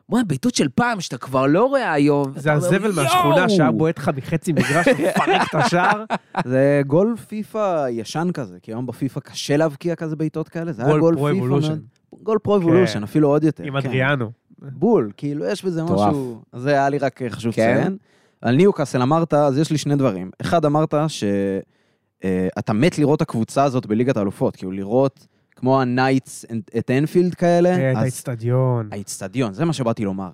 בוא'נה, 0.09 0.23
בעיטות 0.23 0.55
של 0.55 0.67
פעם 0.75 1.01
שאתה 1.01 1.17
כבר 1.17 1.45
לא 1.45 1.65
רואה 1.65 1.93
היום. 1.93 2.31
זה 2.35 2.53
הזבל 2.53 2.91
מהשכונה! 2.91 3.49
שהיה 3.49 3.71
בועט 3.71 3.97
לך 3.99 4.11
מחצי 4.15 4.51
מגרש 4.53 4.87
ומפרק 4.97 5.41
את 5.49 5.55
השער. 5.55 6.03
זה 6.45 6.81
גול 6.87 7.15
פיפא 7.27 7.87
ישן 7.89 8.27
כזה, 8.33 8.57
כי 8.61 8.71
היום 8.71 8.85
בפיפא 8.85 9.19
קשה 9.19 9.57
להבקיע 9.57 9.95
כזה 9.95 10.15
בעיטות 10.15 10.49
כאלה, 10.49 10.71
זה 10.71 10.81
היה 10.85 10.91
גול 10.91 10.99
גול 10.99 11.15
פיפא 11.15 11.37
Evolution. 11.39 11.67
מאוד- 11.69 11.79
גול 12.23 12.39
Pro 12.39 12.57
Evolution, 12.57 13.03
אפילו 13.03 13.27
עוד 13.29 13.43
יותר. 13.43 13.63
עם 13.63 13.81
כן. 13.81 13.87
אדריאנו. 13.87 14.31
בול, 14.71 15.11
כאילו 15.17 15.45
יש 15.45 15.65
בזה 15.65 15.83
מטורף. 15.83 16.09
משהו, 16.09 16.41
אז 16.51 16.61
זה 16.61 16.69
היה 16.69 16.89
לי 16.89 16.97
רק 16.97 17.21
חשוב 17.29 17.53
כן. 17.53 17.77
לציין. 17.77 17.97
על 18.41 18.55
ניוקאסל 18.55 19.01
אמרת, 19.01 19.33
אז 19.33 19.57
יש 19.57 19.71
לי 19.71 19.77
שני 19.77 19.95
דברים. 19.95 20.31
אחד, 20.41 20.65
אמרת 20.65 20.93
שאתה 21.07 22.73
מת 22.73 22.97
לראות 22.97 23.17
את 23.17 23.21
הקבוצה 23.21 23.63
הזאת 23.63 23.85
בליגת 23.85 24.17
האלופות, 24.17 24.55
כאילו 24.55 24.71
לראות 24.71 25.27
כמו 25.55 25.81
ה 25.81 25.90
nights 25.90 26.45
at 26.77 26.91
Anfield 26.91 27.35
כאלה, 27.35 27.69
אה, 27.69 27.91
את 27.91 27.97
אז 27.97 28.03
האצטדיון. 28.03 28.89
האיצטדיון, 28.91 29.53
זה 29.53 29.65
מה 29.65 29.73
שבאתי 29.73 30.05
לומר. 30.05 30.29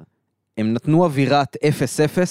הם 0.57 0.73
נתנו 0.73 1.03
אווירת 1.03 1.55
0-0 1.55 1.59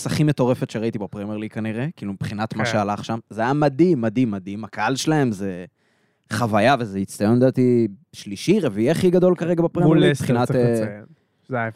הכי 0.07 0.25
מטורפת 0.25 0.71
שראיתי 0.71 0.99
בפרמייר 0.99 1.39
ליג 1.39 1.53
כנראה, 1.53 1.87
כאילו 1.97 2.13
מבחינת 2.13 2.57
מה 2.57 2.65
כן. 2.65 2.71
שהלך 2.71 3.05
שם. 3.05 3.19
זה 3.31 3.41
היה 3.41 3.53
מדהים, 3.53 4.01
מדהים, 4.01 4.31
מדהים. 4.31 4.65
הקהל 4.65 4.97
שלהם 4.97 5.33
זה 5.33 5.65
חוויה, 6.33 6.77
וזה 6.79 6.99
איצטדיון 6.99 7.37
לדעתי 7.37 7.89
שלישי, 8.13 8.61
רביעי 8.61 8.91
הכי 8.91 9.11
גדול 9.11 9.35
כרגע 9.37 9.63
בפרמייר 9.63 9.89
מול 9.89 10.01
ליג, 10.01 10.11
לסטר, 10.11 10.25
מבחינת... 10.25 10.49
צריך 10.49 10.59
אה, 10.59 10.73
לציין. 10.73 11.18
זה 11.49 11.57
היה 11.57 11.69
0-0. 11.69 11.73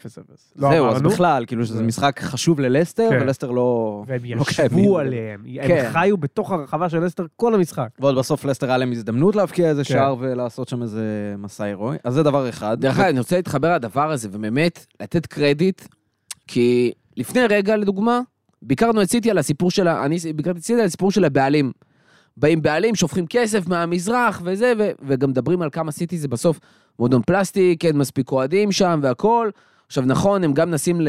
לא 0.55 0.69
זהו, 0.69 0.87
אז 0.89 1.01
בכלל, 1.01 1.45
כאילו 1.47 1.65
שזה 1.65 1.77
זה- 1.77 1.83
משחק 1.83 2.19
חשוב 2.19 2.59
ללסטר, 2.59 3.07
כן. 3.09 3.19
ולסטר 3.21 3.51
לא... 3.51 4.03
והם 4.07 4.21
לא. 4.35 4.41
ישבו 4.51 4.99
עליהם. 4.99 5.45
כן. 5.67 5.85
הם 5.85 5.91
חיו 5.93 6.17
בתוך 6.17 6.51
הרחבה 6.51 6.89
של 6.89 6.99
לסטר 7.03 7.25
כל 7.35 7.55
המשחק. 7.55 7.87
ועוד 7.99 8.15
בסוף 8.17 8.45
לסטר 8.45 8.67
היה 8.67 8.77
להם 8.77 8.91
הזדמנות 8.91 9.35
להבקיע 9.35 9.69
איזה 9.69 9.83
כן. 9.83 9.93
שער 9.93 10.15
ולעשות 10.19 10.67
שם 10.69 10.81
איזה 10.81 11.03
מסע 11.37 11.63
הירואי. 11.63 11.97
אז 12.03 12.13
זה 12.13 12.23
דבר 12.23 12.49
אחד. 12.49 12.81
דרך 12.81 12.99
אגב, 12.99 13.07
אני 13.09 13.19
רוצה 13.19 13.35
להתחבר 13.35 13.75
לדבר 13.75 14.11
הזה, 14.11 14.29
ובאמת, 14.31 14.85
לתת 15.01 15.25
קרדיט, 15.25 15.81
כי 16.47 16.91
לפני 17.17 17.41
רגע, 17.49 17.77
לדוגמה, 17.77 18.19
ביקרנו 18.61 19.01
את 19.01 19.09
סיטי 19.09 19.31
על 19.31 19.37
הסיפור 19.37 19.71
של 19.71 19.87
ה... 19.87 20.05
אני 20.05 20.17
ביקרתי 20.35 20.59
את 20.59 20.63
סיטי 20.63 20.79
על 20.79 20.85
הסיפור 20.85 21.11
של 21.11 21.25
הבעלים. 21.25 21.71
באים 22.37 22.61
בעלים, 22.61 22.95
שופכים 22.95 23.25
כסף 23.27 23.67
מהמזרח 23.67 24.41
וזה, 24.45 24.73
ו... 24.79 24.91
וגם 25.07 25.29
מדברים 25.29 25.61
על 25.61 25.69
כמה 25.69 25.91
סיטי 25.91 26.17
זה 26.17 26.27
בסוף 26.27 26.59
מועדון 26.99 27.21
פלסטיק, 27.21 27.85
אין 27.85 27.97
מספיק 27.97 28.31
אוהדים 28.31 28.71
שם 28.71 28.99
והכול. 29.03 29.51
עכשיו, 29.87 30.03
נכון, 30.05 30.43
הם 30.43 30.53
גם 30.53 30.69
מנסים 30.69 31.01
ל... 31.01 31.07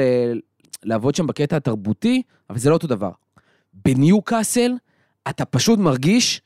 לעבוד 0.84 1.14
שם 1.14 1.26
בקטע 1.26 1.56
התרבותי, 1.56 2.22
אבל 2.50 2.58
זה 2.58 2.70
לא 2.70 2.74
אותו 2.74 2.86
דבר. 2.86 3.10
בניו 3.84 4.22
קאסל, 4.22 4.72
אתה 5.28 5.44
פשוט 5.44 5.78
מרגיש 5.78 6.42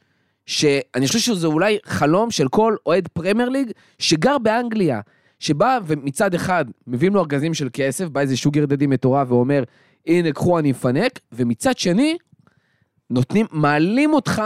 שאני 0.47 1.07
חושב 1.07 1.19
שזה 1.19 1.47
אולי 1.47 1.79
חלום 1.85 2.31
של 2.31 2.49
כל 2.49 2.77
אוהד 2.87 3.09
פרמייר 3.09 3.49
ליג 3.49 3.71
שגר 3.99 4.39
באנגליה, 4.39 5.01
שבא 5.39 5.79
ומצד 5.87 6.35
אחד 6.35 6.65
מביאים 6.87 7.15
לו 7.15 7.21
ארגזים 7.21 7.55
של 7.55 7.69
כסף, 7.73 8.09
בא 8.09 8.21
איזה 8.21 8.37
שוגר 8.37 8.65
דדי 8.65 8.87
מטורף 8.87 9.31
ואומר, 9.31 9.65
הנה, 10.07 10.33
קחו, 10.33 10.59
אני 10.59 10.71
אפנק, 10.71 11.21
ומצד 11.33 11.79
שני, 11.79 12.17
נותנים, 13.11 13.47
מעלים 13.53 14.13
אותך 14.13 14.43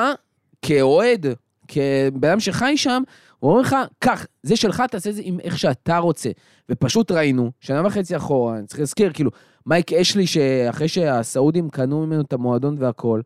כאוהד, 0.62 1.26
כבן 1.68 2.28
אדם 2.28 2.40
שחי 2.40 2.76
שם, 2.76 3.02
הוא 3.42 3.50
אומר 3.50 3.60
לך, 3.60 3.76
קח, 3.98 4.26
זה 4.42 4.56
שלך, 4.56 4.82
תעשה 4.90 5.10
את 5.10 5.14
זה 5.14 5.22
עם 5.24 5.40
איך 5.40 5.58
שאתה 5.58 5.98
רוצה. 5.98 6.30
ופשוט 6.70 7.10
ראינו, 7.10 7.50
שנה 7.60 7.86
וחצי 7.86 8.16
אחורה, 8.16 8.58
אני 8.58 8.66
צריך 8.66 8.80
להזכיר, 8.80 9.12
כאילו, 9.12 9.30
מייק 9.66 9.92
אשלי, 9.92 10.26
שאחרי 10.26 10.88
שהסעודים 10.88 11.70
קנו 11.70 12.06
ממנו 12.06 12.20
את 12.20 12.32
המועדון 12.32 12.76
והכל, 12.78 13.20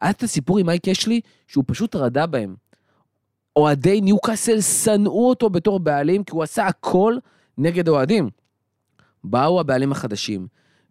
היה 0.00 0.10
את 0.10 0.22
הסיפור 0.22 0.58
עם 0.58 0.66
מייק 0.66 0.88
אשלי, 0.88 1.20
שהוא 1.46 1.64
פשוט 1.66 1.96
רדה 1.96 2.26
בהם. 2.26 2.54
אוהדי 3.56 4.00
ניוקאסל 4.00 4.60
שנאו 4.60 5.28
אותו 5.28 5.50
בתור 5.50 5.80
בעלים, 5.80 6.24
כי 6.24 6.32
הוא 6.32 6.42
עשה 6.42 6.66
הכל 6.66 7.16
נגד 7.58 7.88
אוהדים. 7.88 8.30
באו 9.24 9.60
הבעלים 9.60 9.92
החדשים, 9.92 10.46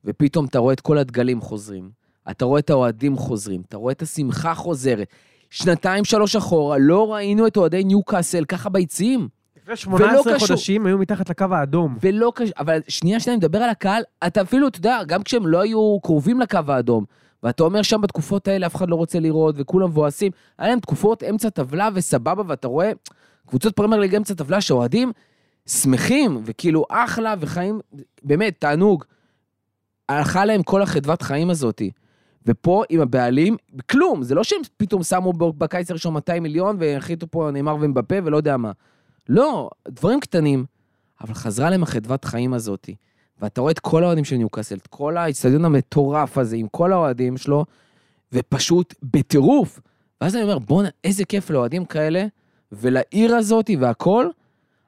ופתאום 0.05 0.45
אתה 0.45 0.59
רואה 0.59 0.73
את 0.73 0.81
כל 0.81 0.97
הדגלים 0.97 1.41
חוזרים, 1.41 1.89
אתה 2.31 2.45
רואה 2.45 2.59
את 2.59 2.69
האוהדים 2.69 3.17
חוזרים, 3.17 3.61
אתה 3.67 3.77
רואה 3.77 3.91
את 3.91 4.01
השמחה 4.01 4.53
חוזרת. 4.53 5.07
שנתיים, 5.49 6.05
שלוש 6.05 6.35
אחורה, 6.35 6.77
לא 6.79 7.13
ראינו 7.13 7.47
את 7.47 7.57
אוהדי 7.57 7.83
ניוקאסל 7.83 8.45
ככה 8.45 8.69
ביציעים. 8.69 9.27
לפני 9.57 9.75
18 9.75 10.33
קשור. 10.35 10.47
חודשים 10.47 10.85
היו 10.85 10.97
מתחת 10.97 11.29
לקו 11.29 11.45
האדום. 11.51 11.97
ולא 12.01 12.31
קשה, 12.35 12.51
אבל 12.59 12.79
שנייה, 12.87 13.19
שנייה, 13.19 13.35
אני 13.35 13.45
מדבר 13.45 13.59
על 13.59 13.69
הקהל, 13.69 14.03
אתה 14.27 14.41
אפילו, 14.41 14.67
אתה 14.67 14.77
יודע, 14.77 14.99
גם 15.07 15.23
כשהם 15.23 15.47
לא 15.47 15.61
היו 15.61 15.97
קרובים 16.03 16.39
לקו 16.39 16.59
האדום, 16.67 17.05
ואתה 17.43 17.63
אומר 17.63 17.81
שם 17.81 18.01
בתקופות 18.01 18.47
האלה 18.47 18.67
אף 18.67 18.75
אחד 18.75 18.89
לא 18.89 18.95
רוצה 18.95 19.19
לראות, 19.19 19.55
וכולם 19.57 19.89
מבואסים, 19.89 20.31
היה 20.57 20.69
להם 20.69 20.79
תקופות 20.79 21.23
אמצע 21.23 21.49
טבלה 21.49 21.89
וסבבה, 21.93 22.43
ואתה 22.47 22.67
רואה 22.67 22.91
קבוצות 23.47 23.75
פרמייר 23.75 24.01
ליג 24.01 24.15
אמצע 24.15 24.33
טבלה 24.33 24.61
שאוהדים 24.61 25.11
שמחים, 25.67 26.41
וכאילו 26.45 26.85
אחלה, 26.89 27.33
וחיים, 27.39 27.79
באמת, 28.23 28.55
תענוג. 28.59 29.03
הלכה 30.09 30.45
להם 30.45 30.63
כל 30.63 30.81
החדוות 30.81 31.21
חיים 31.21 31.49
הזאתי. 31.49 31.91
ופה 32.47 32.83
עם 32.89 33.01
הבעלים, 33.01 33.57
כלום, 33.89 34.23
זה 34.23 34.35
לא 34.35 34.43
שהם 34.43 34.59
פתאום 34.77 35.03
שמו 35.03 35.33
בקיץ 35.33 35.91
הראשון 35.91 36.13
200 36.13 36.43
מיליון 36.43 36.77
והנחיתו 36.79 37.27
פה 37.31 37.49
נאמר 37.53 37.75
ומבפה 37.81 38.15
ולא 38.23 38.37
יודע 38.37 38.57
מה. 38.57 38.71
לא, 39.29 39.69
דברים 39.87 40.19
קטנים, 40.19 40.65
אבל 41.21 41.33
חזרה 41.33 41.69
להם 41.69 41.83
החדוות 41.83 42.25
חיים 42.25 42.53
הזאתי. 42.53 42.95
ואתה 43.41 43.61
רואה 43.61 43.71
את 43.71 43.79
כל 43.79 44.03
האוהדים 44.03 44.25
של 44.25 44.35
ניוקאסל, 44.35 44.75
את 44.75 44.87
כל 44.87 45.17
האצטדיון 45.17 45.65
המטורף 45.65 46.37
הזה 46.37 46.55
עם 46.55 46.67
כל 46.67 46.93
האוהדים 46.93 47.37
שלו, 47.37 47.65
ופשוט 48.33 48.93
בטירוף. 49.03 49.79
ואז 50.21 50.35
אני 50.35 50.43
אומר, 50.43 50.59
בואנה, 50.59 50.89
איזה 51.03 51.25
כיף 51.25 51.49
לאוהדים 51.49 51.85
כאלה, 51.85 52.25
ולעיר 52.71 53.35
הזאתי 53.35 53.75
והכל. 53.75 54.27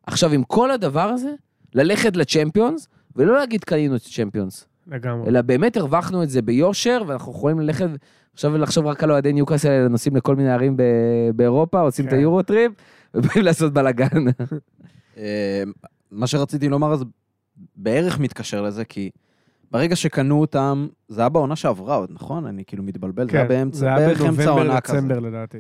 עכשיו, 0.07 0.33
עם 0.33 0.43
כל 0.43 0.71
הדבר 0.71 1.09
הזה, 1.09 1.33
ללכת 1.75 2.17
לצ'מפיונס, 2.17 2.87
ולא 3.15 3.37
להגיד 3.37 3.63
קנינו 3.63 3.95
את 3.95 4.01
צ'מפיונס, 4.01 4.65
לגמרי. 4.91 5.29
אלא 5.29 5.41
באמת 5.41 5.77
הרווחנו 5.77 6.23
את 6.23 6.29
זה 6.29 6.41
ביושר, 6.41 7.01
ואנחנו 7.07 7.31
יכולים 7.31 7.59
ללכת 7.59 7.87
עכשיו 8.33 8.57
לחשוב 8.57 8.85
רק 8.85 9.03
על 9.03 9.11
אוהדי 9.11 9.33
ניוקאסל, 9.33 9.69
האלה 9.69 9.87
נוסעים 9.87 10.15
לכל 10.15 10.35
מיני 10.35 10.51
ערים 10.51 10.77
ב- 10.77 10.83
באירופה, 11.35 11.79
עושים 11.79 12.05
את 12.05 12.09
כן. 12.09 12.17
היורוטריפ, 12.17 12.71
ובאים 13.13 13.45
לעשות 13.45 13.73
בלאגן. 13.73 14.07
אה, 15.17 15.63
מה 16.11 16.27
שרציתי 16.27 16.69
לומר 16.69 16.93
אז 16.93 17.03
בערך 17.75 18.19
מתקשר 18.19 18.61
לזה, 18.61 18.85
כי 18.85 19.09
ברגע 19.71 19.95
שקנו 19.95 20.41
אותם, 20.41 20.87
זה 21.07 21.21
היה 21.21 21.29
בעונה 21.29 21.55
שעברה 21.55 21.95
עוד, 21.95 22.09
נכון? 22.11 22.45
אני 22.45 22.63
כאילו 22.65 22.83
מתבלבל, 22.83 23.29
זה 23.29 23.37
היה 23.37 23.47
כן, 23.47 23.49
באמצע, 23.49 23.77
זה 23.77 23.87
היה 23.87 23.97
בערך 23.97 24.21
אמצע 24.21 24.45
בנובמבר. 24.45 24.75
דצמבר 24.75 25.19
לדעתי. 25.19 25.57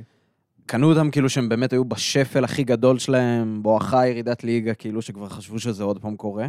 קנו 0.65 0.89
אותם 0.89 1.11
כאילו 1.11 1.29
שהם 1.29 1.49
באמת 1.49 1.73
היו 1.73 1.85
בשפל 1.85 2.43
הכי 2.43 2.63
גדול 2.63 2.99
שלהם, 2.99 3.63
בואכה 3.63 4.07
ירידת 4.07 4.43
ליגה, 4.43 4.73
כאילו 4.73 5.01
שכבר 5.01 5.29
חשבו 5.29 5.59
שזה 5.59 5.83
עוד 5.83 5.99
פעם 6.01 6.15
קורה. 6.15 6.47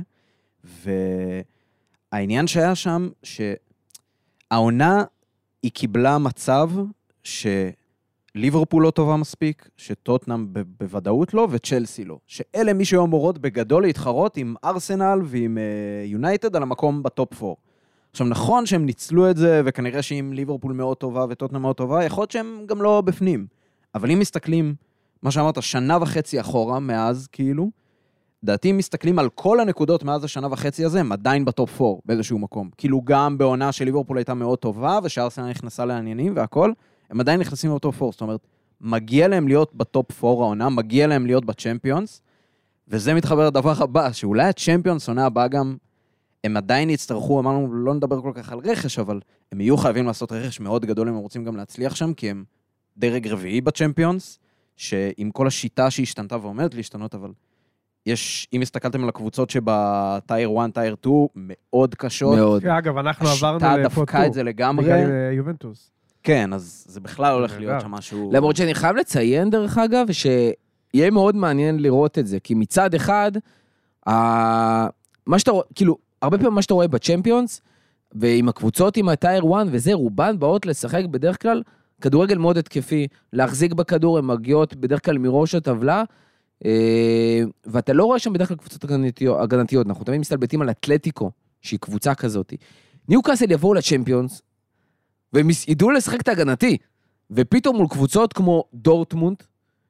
והעניין 2.13 2.47
שהיה 2.47 2.75
שם, 2.75 3.09
שהעונה, 3.23 5.05
היא 5.63 5.71
קיבלה 5.71 6.19
מצב 6.19 6.71
שליברפול 7.23 8.83
לא 8.83 8.91
טובה 8.91 9.17
מספיק, 9.17 9.69
שטוטנאם 9.77 10.53
ב- 10.53 10.63
בוודאות 10.81 11.35
לא, 11.35 11.49
וצ'לסי 11.51 12.05
לא. 12.05 12.19
שאלה 12.27 12.73
מי 12.73 12.85
שהיו 12.85 13.05
אמורות 13.05 13.39
בגדול 13.39 13.83
להתחרות 13.83 14.37
עם 14.37 14.55
ארסנל 14.65 15.19
ועם 15.25 15.59
אה, 15.59 15.63
יונייטד 16.07 16.57
על 16.57 16.63
המקום 16.63 17.03
בטופ 17.03 17.43
4. 17.43 17.55
עכשיו, 18.11 18.27
נכון 18.27 18.67
שהם 18.67 18.87
ניצלו 18.87 19.31
את 19.31 19.37
זה, 19.37 19.63
וכנראה 19.65 20.03
שאם 20.03 20.33
ליברפול 20.33 20.73
מאוד 20.73 20.97
טובה 20.97 21.25
וטוטנאם 21.29 21.63
מאוד 21.63 21.77
טובה, 21.77 22.05
יכול 22.05 22.23
להיות 22.23 22.31
שהם 22.31 22.65
גם 22.67 22.83
לא 22.83 23.01
בפנים. 23.01 23.47
אבל 23.95 24.11
אם 24.11 24.19
מסתכלים, 24.19 24.75
מה 25.23 25.31
שאמרת, 25.31 25.63
שנה 25.63 25.99
וחצי 26.01 26.41
אחורה 26.41 26.81
מאז, 26.81 27.27
כאילו, 27.33 27.71
לדעתי 28.43 28.71
אם 28.71 28.77
מסתכלים 28.77 29.19
על 29.19 29.29
כל 29.29 29.61
הנקודות 29.61 30.05
מאז 30.05 30.25
השנה 30.25 30.49
וחצי 30.51 30.85
הזה, 30.85 31.01
הם 31.01 31.13
עדיין 31.13 31.45
בטופ 31.45 31.81
4 31.81 32.01
באיזשהו 32.05 32.39
מקום. 32.39 32.71
כאילו 32.77 33.03
גם 33.05 33.39
בעונה 33.39 33.73
של 33.73 33.85
ליברפול 33.85 34.17
הייתה 34.17 34.35
מאוד 34.35 34.59
טובה, 34.59 34.99
ושארסנל 35.03 35.51
נכנסה 35.51 35.85
לעניינים 35.85 36.33
והכל, 36.37 36.73
הם 37.11 37.21
עדיין 37.21 37.41
נכנסים 37.41 37.75
בטופ 37.75 38.03
4. 38.03 38.13
זאת 38.13 38.21
אומרת, 38.21 38.47
מגיע 38.81 39.29
להם 39.29 39.49
להיות 39.49 39.75
בטופ 39.75 40.25
4 40.25 40.43
העונה, 40.43 40.69
מגיע 40.69 41.07
להם 41.07 41.27
להיות 41.27 41.45
בצ'מפיונס, 41.45 42.23
וזה 42.89 43.15
מתחבר 43.15 43.47
לדבר 43.47 43.83
הבא, 43.83 44.13
שאולי 44.13 44.45
הצ'מפיונס 44.45 45.09
עונה 45.09 45.27
הבאה 45.27 45.49
גם, 45.49 45.77
הם 46.45 46.57
עדיין 46.57 46.91
יצטרכו, 46.91 47.41
אמרנו, 47.41 47.75
לא 47.75 47.95
נדבר 47.95 48.23
כל 48.23 48.33
כך 48.35 48.53
על 48.53 48.59
רכש, 48.59 48.99
אבל 48.99 49.21
הם 49.53 49.61
יהיו 49.61 49.77
חייבים 49.77 50.07
לעשות 50.07 50.33
רכש 50.33 50.61
מאוד 50.61 50.85
גדול 50.85 51.09
אם 51.09 51.15
הם 51.15 51.21
רוצים 51.21 51.45
גם 51.45 51.57
להצליח 51.57 51.95
שם, 51.95 52.15
כי 52.15 52.31
הם 52.31 52.45
דרג 52.97 53.29
רביעי 53.29 53.61
בצ'מפיונס, 53.61 54.39
שעם 54.77 55.31
כל 55.31 55.47
השיטה 55.47 55.91
שהשתנתה 55.91 56.37
ועומדת 56.37 56.75
להשתנות, 56.75 57.15
אבל 57.15 57.31
יש, 58.07 58.49
אם 58.53 58.63
הסתכלתם 58.63 59.03
על 59.03 59.09
הקבוצות 59.09 59.51
שבטייר 59.51 60.51
1, 60.61 60.75
טייר 60.75 60.97
2, 61.01 61.27
מאוד 61.37 61.95
קשות. 61.95 62.37
מאוד. 62.37 62.67
אגב, 62.67 62.97
אנחנו 62.97 63.29
עברנו 63.29 63.57
השיטה 63.57 63.77
לפוטו. 63.77 64.03
דפקה 64.03 64.27
את 64.27 64.33
זה 64.33 64.43
לגמרי. 64.43 64.85
בגלל 64.85 65.11
אה, 65.11 65.33
יובנטוס. 65.33 65.91
כן, 66.23 66.53
אז 66.53 66.85
זה 66.89 67.01
בכלל 67.01 67.35
הולך 67.35 67.59
להיות. 67.59 67.81
שם 67.81 67.91
משהו... 67.91 68.31
למרות 68.33 68.57
שאני 68.57 68.75
חייב 68.75 68.97
לציין, 68.97 69.51
דרך 69.51 69.79
אגב, 69.79 70.07
שיהיה 70.13 71.11
מאוד 71.11 71.37
מעניין 71.37 71.79
לראות 71.83 72.19
את 72.19 72.27
זה, 72.27 72.41
כי 72.41 72.55
מצד 72.55 72.95
אחד, 72.95 73.33
מה 74.07 75.39
שאתה 75.39 75.51
רואה, 75.51 75.65
כאילו, 75.75 75.97
הרבה 76.23 76.39
פעמים 76.39 76.55
מה 76.55 76.63
שאתה 76.63 76.75
רואה 76.75 76.89
בצ'מפיונס, 76.89 77.61
ועם 78.13 78.49
הקבוצות 78.49 78.97
עם 78.97 79.09
הטייר 79.09 79.43
1 79.55 79.67
וזה, 79.71 79.93
רובן 79.93 80.39
באות 80.39 80.67
לשחק 80.67 81.05
בדרך 81.11 81.43
כלל 81.43 81.63
כדורגל 82.01 82.39
מאוד 82.39 82.59
התקפי, 82.59 83.07
להחזיק 83.33 83.73
בכדור, 83.73 84.19
הן 84.19 84.25
מגיעות 84.25 84.75
בדרך 84.75 85.05
כלל 85.05 85.19
מראש 85.19 85.55
הטבלה, 85.55 86.03
ואתה 87.67 87.93
לא 87.93 88.05
רואה 88.05 88.19
שם 88.19 88.33
בדרך 88.33 88.49
כלל 88.49 88.57
קבוצות 88.57 88.85
הגנתיות, 88.85 89.41
הגנתיות. 89.41 89.87
אנחנו 89.87 90.05
תמיד 90.05 90.21
מסתלבטים 90.21 90.63
על 90.63 90.71
אתלטיקו, 90.71 91.31
שהיא 91.63 91.79
קבוצה 91.81 92.15
כזאת. 92.15 92.55
ניוקאסל 93.09 93.51
יבואו 93.53 93.75
לצ'מפיונס, 93.75 94.43
והם 95.33 95.49
ידעו 95.69 95.91
לשחק 95.91 96.21
את 96.21 96.29
ההגנתי, 96.29 96.77
ופתאום 97.31 97.77
מול 97.77 97.87
קבוצות 97.91 98.33
כמו 98.33 98.65
דורטמונד, 98.75 99.37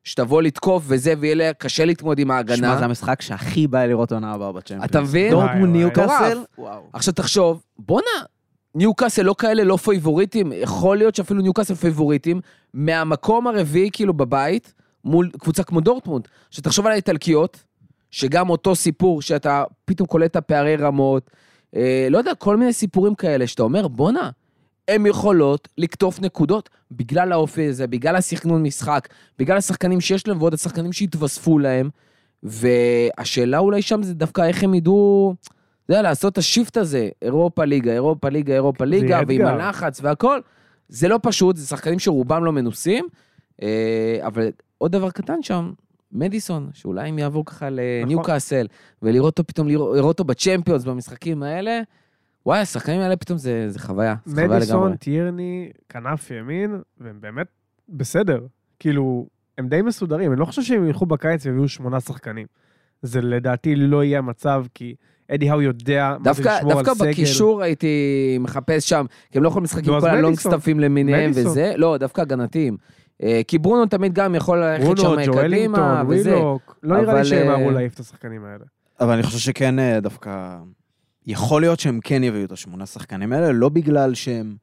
שתבוא 0.04 0.42
לתקוף 0.42 0.84
וזה, 0.86 1.14
ויהיה 1.18 1.34
לה 1.34 1.52
קשה 1.52 1.84
להתמודד 1.84 2.18
עם 2.18 2.26
שמע, 2.26 2.34
ההגנה. 2.36 2.78
זה 2.78 2.84
המשחק 2.84 3.22
שהכי 3.22 3.66
בא 3.66 3.84
לראות 3.84 4.12
עונה 4.12 4.32
הבאה 4.32 4.52
בצ'מפיונס. 4.52 4.84
אתה 4.90 5.00
מבין? 5.00 5.30
דורטמונד 5.30 5.76
ניוקאסל? 5.76 6.30
מטורף. 6.30 6.46
וואו. 6.58 6.82
עכשיו 6.92 7.14
תחשוב, 7.14 7.62
בואנה, 7.78 8.06
ניוקאסל 8.74 9.22
לא 9.22 9.34
כאלה 9.38 9.64
לא 9.64 9.76
פייבוריטים, 9.76 10.52
יכול 10.56 10.96
להיות 10.96 11.14
שאפילו 11.14 11.42
ניוקאסל 11.42 11.74
פייבוריטים, 11.74 12.40
מהמקום 12.74 13.46
הרביעי 13.46 13.90
כאילו 13.92 14.14
בבית, 14.14 14.74
מול 15.04 15.30
קבוצה 15.40 15.62
כמו 15.62 15.80
דורטמונד. 15.80 16.28
שתחשוב 16.50 16.86
על 16.86 16.92
האיטלקיות, 16.92 17.64
שגם 18.10 18.50
אותו 18.50 18.74
סיפור, 18.74 19.22
שאתה 19.22 19.64
פתאום 19.84 20.06
קולט 20.06 20.30
את 20.30 20.36
הפערי 20.36 20.76
רמות, 20.76 21.30
אה, 21.76 22.06
לא 22.10 22.18
יודע, 22.18 22.34
כל 22.34 22.56
מיני 22.56 22.72
סיפורים 22.72 23.14
כאלה, 23.14 23.46
שאתה 23.46 23.62
אומר, 23.62 23.88
בואנה, 23.88 24.30
הן 24.88 25.06
יכולות 25.06 25.68
לקטוף 25.78 26.20
נקודות 26.20 26.68
בגלל 26.90 27.32
האופי 27.32 27.68
הזה, 27.68 27.86
בגלל 27.86 28.16
הסכנון 28.16 28.62
משחק, 28.62 29.08
בגלל 29.38 29.56
השחקנים 29.56 30.00
שיש 30.00 30.28
להם 30.28 30.38
ועוד 30.38 30.54
השחקנים 30.54 30.92
שהתווספו 30.92 31.58
להם. 31.58 31.90
והשאלה 32.42 33.58
אולי 33.58 33.82
שם 33.82 34.02
זה 34.02 34.14
דווקא 34.14 34.42
איך 34.42 34.64
הם 34.64 34.74
ידעו, 34.74 35.34
אתה 35.84 35.92
יודע, 35.92 36.02
לעשות 36.02 36.32
את 36.32 36.38
השיפט 36.38 36.76
הזה, 36.76 37.08
אירופה 37.22 37.64
ליגה, 37.64 37.92
אירופה 37.92 38.28
ליגה, 38.28 38.54
אירופה 38.54 38.84
ליגה, 38.84 39.20
ועם. 39.28 39.46
הלחץ 39.46 40.00
והכל. 40.02 40.40
זה 40.88 41.08
לא 41.08 41.18
פשוט, 41.22 41.56
זה 41.56 41.66
שחקנים 41.66 41.98
שרובם 41.98 42.44
לא 42.44 42.52
מנוסים, 42.52 43.06
אה, 43.62 44.18
אבל 44.20 44.50
עוד 44.80 44.92
דבר 44.92 45.10
קטן 45.10 45.42
שם, 45.42 45.72
מדיסון, 46.12 46.70
שאולי 46.72 47.10
אם 47.10 47.18
יעבור 47.18 47.44
ככה 47.44 47.68
לניוקאסל, 47.70 48.66
ולראות 49.02 49.38
אותו 49.38 49.46
פתאום, 49.46 49.68
לראות 49.68 49.96
לראות 49.96 50.18
אותו 50.18 50.24
בצ'מפיונס, 50.24 50.84
במשחקים 50.84 51.42
האלה, 51.42 51.80
וואי, 52.46 52.60
השחקנים 52.60 53.00
האלה 53.00 53.16
פתאום 53.16 53.38
זה, 53.38 53.66
זה 53.68 53.78
חוויה, 53.78 54.14
זה 54.24 54.30
חוויה 54.30 54.46
לגמרי. 54.46 54.58
מדיסון, 54.58 54.96
טירני, 54.96 55.70
כנף 55.88 56.30
ימין, 56.30 56.80
והם 57.00 57.20
באמת 57.20 57.46
בסדר. 57.88 58.40
כאילו, 58.78 59.26
הם 59.58 59.68
די 59.68 59.82
מסודרים, 59.82 60.32
אני 60.32 60.40
לא 60.40 60.44
חושב 60.44 60.62
שהם 60.62 60.86
ילכו 60.86 61.06
בקיץ 61.06 61.46
ויביאו 61.46 61.68
שמונה 61.68 62.00
שחקנים. 62.00 62.46
זה 63.02 63.20
לדעתי 63.20 63.76
לא 63.76 64.04
יהיה 64.04 64.18
המצב, 64.18 64.64
כי 64.74 64.94
אדי 65.30 65.50
האו 65.50 65.62
יודע 65.62 66.16
מה 66.24 66.34
זה 66.34 66.42
דווקא, 66.42 66.56
לשמור 66.58 66.78
על 66.78 66.84
דווקא 66.84 66.94
סגל. 66.94 67.10
בקישור 67.10 67.62
הייתי 67.62 67.88
מחפש 68.40 68.88
שם, 68.88 69.06
כי 69.30 69.38
הם 69.38 69.44
לא 69.44 69.48
יכולים 69.48 69.64
לשחק 69.64 69.88
עם 69.88 70.00
כל 70.00 70.08
הלונג 70.08 70.32
מדיסון. 70.32 70.52
סטאפים 70.52 70.80
למיניהם 70.80 71.30
מדיסון. 71.30 71.50
וזה, 71.50 71.72
לא, 71.76 71.96
דווקא 71.98 72.20
הגנתיים. 72.20 72.76
אה, 73.22 73.40
כי 73.48 73.58
ברונו 73.58 73.86
תמיד 73.86 74.14
גם 74.14 74.34
יכול 74.34 74.64
ללכת 74.64 74.84
ברונו, 74.84 75.00
שם 75.00 75.16
ג'ו 75.26 75.32
קדימה, 75.32 75.44
אלינגטון, 75.44 76.06
וזה. 76.08 76.36
ווילוק, 76.36 76.78
לא 76.82 77.00
נראה 77.00 77.14
לי 77.14 77.24
שהם 77.24 77.48
אה, 77.48 77.54
אהבו 77.54 77.70
להעיף 77.70 77.94
את 77.94 78.00
השחקנים 78.00 78.44
האלה. 78.44 78.64
אבל 79.00 79.12
אני 79.12 79.22
חושב 79.22 79.38
שכן 79.38 79.78
אה, 79.78 80.00
דווקא... 80.00 80.58
יכול 81.26 81.60
להיות 81.62 81.80
שהם 81.80 82.00
כן 82.04 82.24
יביאו 82.24 82.44
את 82.44 82.52
השמונה 82.52 82.86
שחקנים 82.86 83.32
האלה, 83.32 83.52
לא 83.52 83.68
בגלל 83.68 84.14
שהם... 84.14 84.56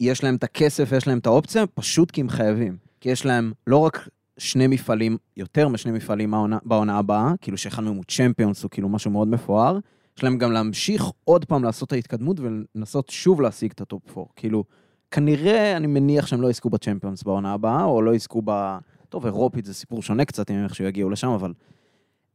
יש 0.00 0.24
להם 0.24 0.34
את 0.34 0.44
הכסף, 0.44 0.92
יש 0.92 1.06
להם 1.06 1.18
את 1.18 1.26
האופציה, 1.26 1.66
פשוט 1.66 2.10
כי 2.10 2.20
הם 2.20 2.28
חייבים. 2.28 2.76
כי 3.00 3.10
יש 3.10 3.26
להם 3.26 3.52
לא 3.66 3.76
רק 3.76 4.08
שני 4.38 4.66
מפעלים, 4.66 5.16
יותר 5.36 5.68
משני 5.68 5.92
מפעלים 5.92 6.30
בעונה, 6.30 6.58
בעונה 6.64 6.98
הבאה, 6.98 7.32
כאילו 7.40 7.56
שאחד 7.56 7.82
מהם 7.82 7.94
הוא 7.94 8.04
צ'מפיונס, 8.08 8.62
הוא 8.62 8.70
כאילו 8.70 8.88
משהו 8.88 9.10
מאוד 9.10 9.28
מפואר, 9.28 9.78
יש 10.18 10.24
להם 10.24 10.38
גם 10.38 10.52
להמשיך 10.52 11.04
עוד 11.24 11.44
פעם 11.44 11.64
לעשות 11.64 11.86
את 11.86 11.92
ההתקדמות 11.92 12.36
ולנסות 12.40 13.08
שוב 13.08 13.40
להשיג 13.40 13.70
את 13.74 13.80
הטופ 13.80 14.18
4. 14.18 14.28
כאילו, 14.36 14.64
כנראה, 15.12 15.76
אני 15.76 15.86
מניח 15.86 16.26
שהם 16.26 16.40
לא 16.40 16.50
יזכו 16.50 16.70
בצ'מפיונס 16.70 17.22
בעונה 17.22 17.52
הבאה, 17.52 17.84
או 17.84 18.02
לא 18.02 18.14
יזכו 18.14 18.42
ב... 18.44 18.76
טוב, 19.08 19.26
אירופית 19.26 19.64
זה 19.64 19.74
סיפור 19.74 20.02
שונה 20.02 20.24
קצת, 20.24 20.50
אם 20.50 20.64
איכשהו 20.64 20.84
יגיעו 20.84 21.10
לשם, 21.10 21.28
אבל 21.28 21.52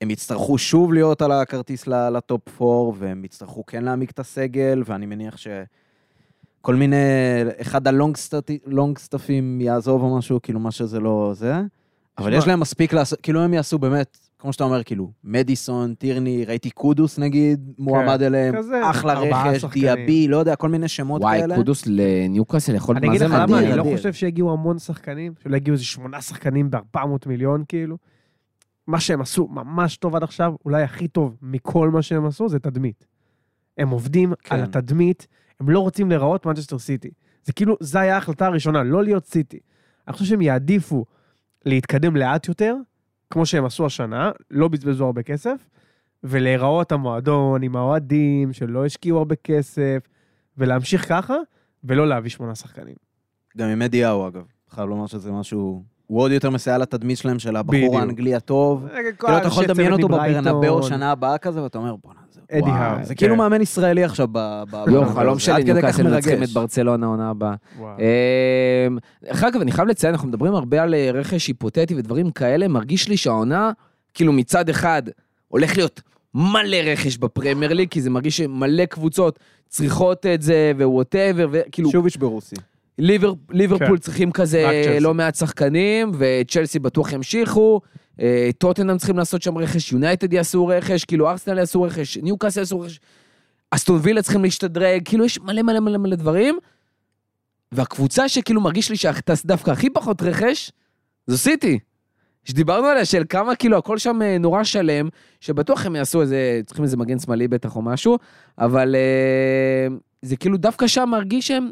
הם 0.01 0.11
יצטרכו 0.11 0.57
שוב 0.57 0.93
להיות 0.93 1.21
על 1.21 1.31
הכרטיס 1.31 1.87
לטופ 1.87 2.61
4, 2.61 2.91
והם 2.97 3.25
יצטרכו 3.25 3.65
כן 3.65 3.83
להעמיק 3.83 4.11
את 4.11 4.19
הסגל, 4.19 4.83
ואני 4.85 5.05
מניח 5.05 5.37
שכל 5.37 6.75
מיני, 6.75 6.95
אחד 7.61 7.87
הלונג 7.87 8.97
סטפים 8.97 9.61
יעזוב 9.61 10.01
או 10.01 10.17
משהו, 10.17 10.41
כאילו 10.41 10.59
מה 10.59 10.71
שזה 10.71 10.99
לא 10.99 11.31
זה, 11.35 11.61
אבל. 12.17 12.33
יש 12.33 12.47
להם 12.47 12.59
מספיק 12.59 12.93
לעשות, 12.93 13.21
כאילו 13.21 13.41
הם 13.41 13.53
יעשו 13.53 13.79
באמת, 13.79 14.26
כמו 14.39 14.53
שאתה 14.53 14.63
אומר, 14.63 14.83
כאילו, 14.83 15.11
מדיסון, 15.23 15.93
טירני, 15.93 16.45
ראיתי 16.45 16.69
קודוס 16.69 17.19
נגיד, 17.19 17.73
מועמד 17.77 18.21
אליהם, 18.21 18.57
כזה, 18.57 18.89
אחלה 18.89 19.13
ארבעה 19.13 19.49
רכש, 19.51 19.61
שחקנים. 19.61 19.83
דיאבי, 19.83 20.27
לא 20.27 20.37
יודע, 20.37 20.55
כל 20.55 20.69
מיני 20.69 20.87
שמות 20.87 21.21
וואי, 21.21 21.39
כאלה. 21.39 21.55
קודוס 21.55 21.83
לניוקאסל 21.87 22.75
יכול 22.75 22.97
אני 22.97 23.07
מה 23.07 23.13
אגיד 23.13 23.19
זה 23.19 23.27
לך 23.27 23.33
למה, 23.33 23.45
מדהים. 23.45 23.67
אני 23.67 23.77
לא 23.77 23.81
אדיר. 23.81 23.97
חושב 23.97 24.13
שהגיעו 24.13 24.51
המון 24.51 24.79
שחקנים, 24.79 25.33
שלא 25.43 25.55
הגיעו 25.55 25.73
איזה 25.73 25.85
שמונה 25.85 26.21
שחקנים 26.21 26.71
ב-400 26.71 26.99
מיליון, 27.25 27.63
כאילו. 27.67 27.97
מה 28.87 28.99
שהם 28.99 29.21
עשו 29.21 29.47
ממש 29.47 29.97
טוב 29.97 30.15
עד 30.15 30.23
עכשיו, 30.23 30.53
אולי 30.65 30.83
הכי 30.83 31.07
טוב 31.07 31.37
מכל 31.41 31.89
מה 31.89 32.01
שהם 32.01 32.25
עשו, 32.25 32.49
זה 32.49 32.59
תדמית. 32.59 33.07
הם 33.77 33.89
עובדים 33.89 34.33
כן. 34.43 34.55
על 34.55 34.63
התדמית, 34.63 35.27
הם 35.59 35.69
לא 35.69 35.79
רוצים 35.79 36.09
להיראות 36.09 36.45
מנצ'סטר 36.45 36.79
סיטי. 36.79 37.09
זה 37.43 37.53
כאילו, 37.53 37.75
זו 37.79 37.99
הייתה 37.99 38.15
ההחלטה 38.15 38.45
הראשונה, 38.45 38.83
לא 38.83 39.03
להיות 39.03 39.25
סיטי. 39.25 39.59
אני 40.07 40.13
חושב 40.13 40.25
שהם 40.25 40.41
יעדיפו 40.41 41.05
להתקדם 41.65 42.15
לאט 42.15 42.47
יותר, 42.47 42.75
כמו 43.29 43.45
שהם 43.45 43.65
עשו 43.65 43.85
השנה, 43.85 44.31
לא 44.51 44.67
בזבזו 44.67 45.05
הרבה 45.05 45.23
כסף, 45.23 45.69
ולהיראות 46.23 46.91
המועדון 46.91 47.63
עם 47.63 47.75
האוהדים, 47.75 48.53
שלא 48.53 48.85
השקיעו 48.85 49.17
הרבה 49.17 49.35
כסף, 49.35 50.07
ולהמשיך 50.57 51.09
ככה, 51.09 51.35
ולא 51.83 52.07
להביא 52.07 52.29
שמונה 52.29 52.55
שחקנים. 52.55 52.95
גם 53.57 53.69
עם 53.69 53.81
אדי 53.81 54.03
האו, 54.03 54.27
אגב. 54.27 54.45
חייב 54.69 54.89
לומר 54.89 55.07
שזה 55.07 55.31
משהו... 55.31 55.83
הוא 56.07 56.21
עוד 56.21 56.31
יותר 56.31 56.49
מסייע 56.49 56.77
לתדמית 56.77 57.17
שלהם 57.17 57.39
של. 57.39 57.55
הבחור 57.55 57.99
האנגלי 57.99 58.35
הטוב. 58.35 58.87
כאילו, 59.19 59.37
אתה 59.37 59.47
יכול 59.47 59.63
לדמיין 59.63 59.93
אותו 59.93 60.07
בברנבאו 60.07 60.83
שנה 60.83 61.11
הבאה 61.11 61.37
כזה, 61.37 61.63
ואתה 61.63 61.77
אומר, 61.77 61.95
בואנה, 61.95 62.19
זה... 62.31 62.41
אדי 62.51 62.69
האו, 62.69 63.03
זה 63.03 63.15
כן. 63.15 63.19
כאילו 63.19 63.35
מאמן 63.35 63.61
ישראלי 63.61 64.03
עכשיו 64.03 64.27
ב... 64.31 64.37
ב- 64.71 64.73
יואו, 64.73 64.85
בברנבאו. 64.85 65.15
חלום 65.15 65.33
זה 65.33 65.39
שלי, 65.39 65.63
כך 65.63 65.69
ניוקאסל 65.69 66.03
מנצחים 66.03 66.43
את. 66.43 66.49
ברצלונה 66.49 67.05
העונה 67.05 67.29
הבאה. 67.29 67.53
וואו. 67.79 67.97
אמ, 67.99 68.97
דרך 69.23 69.43
אגב, 69.43 69.61
אני 69.61 69.71
חייב 69.71 69.87
לציין, 69.87 70.13
אנחנו 70.13 70.27
מדברים 70.27 70.55
הרבה 70.55 70.83
על 70.83 70.93
אה, 70.93 71.09
רכש 71.13 71.47
היפותטי 71.47 71.95
ודברים 71.95 72.31
כאלה, 72.31 72.67
מרגיש 72.67 73.09
לי 73.09 73.17
שהעונה, 73.17 73.71
כאילו 74.13 74.33
מצד 74.33 74.69
אחד, 74.69 75.03
הולך 75.47 75.77
להיות 75.77 76.01
מלא 76.33 76.77
רכש 76.85 77.17
בפרמייר 77.17 77.73
ליג, 77.73 77.89
כי 77.89 78.01
זה 78.01 78.09
מרגיש 78.09 78.37
שמלא 78.37 78.85
קבוצות 78.85 79.39
צריכות 79.67 80.25
את 80.25 80.41
זה, 80.41 80.71
ו 80.77 80.84
whatever, 80.84 81.47
וכאילו, 81.51 81.91
שוב 81.91 82.07
ישברו 82.07 82.41
שיא. 82.41 82.57
ליבר, 82.99 83.33
ליברפול 83.49 83.87
כן. 83.87 83.97
צריכים 83.97 84.31
כזה. 84.31 84.97
לא 85.01 85.13
מעט 85.13 85.35
שחקנים, 85.35 86.11
וצ'לסי 86.17 86.79
בטוח 86.79 87.13
ימשיכו, 87.13 87.81
אה, 88.21 88.49
טוטנאם 88.57 88.97
צריכים 88.97 89.17
לעשות 89.17 89.41
שם 89.41 89.57
רכש, 89.57 89.91
יונייטד 89.91 90.33
יעשו 90.33 90.67
רכש, 90.67 91.05
כאילו 91.05 91.29
ארסנל 91.29 91.57
יעשו 91.57 91.81
רכש, 91.81 92.17
ניוקאסל 92.17 92.59
יעשו 92.59 92.79
רכש, 92.79 92.99
אסטון 93.71 93.99
וילה 94.03 94.21
צריכים 94.21 94.43
להשתדרג, 94.43 95.01
כאילו 95.05 95.25
יש 95.25 95.39
מלא 95.39 95.61
מלא 95.61 95.79
מלא 95.79 95.97
מלא 95.97 96.15
דברים, 96.15 96.57
והקבוצה 97.71 98.29
שכאילו 98.29 98.61
מרגיש 98.61 98.89
לי 98.89 98.97
שעשתה 98.97 99.33
דווקא 99.45 99.71
הכי 99.71 99.89
פחות 99.89 100.21
רכש, 100.21 100.71
זו 101.27 101.37
סיטי. 101.37 101.79
שדיברנו 102.43 102.87
עליה, 102.87 103.05
של 103.05 103.23
כמה 103.29 103.55
כאילו 103.55 103.77
הכל 103.77 103.97
שם 103.97 104.21
אה, 104.21 104.37
נורא 104.37 104.63
שלם, 104.63 105.09
שבטוח 105.39 105.85
הם 105.85 105.95
יעשו 105.95 106.21
איזה, 106.21 106.61
צריכים 106.65 106.83
איזה 106.83 106.97
מגן 106.97 107.19
שמאלי 107.19 107.47
בטח 107.47 107.75
או 107.75 107.81
משהו, 107.81 108.17
אבל 108.57 108.95
אה, 108.95 109.95
זה 110.21 110.35
כאילו 110.35 110.57
דווקא 110.57 110.87
שם 110.87 111.09
מרגיש 111.11 111.47
שהם, 111.47 111.69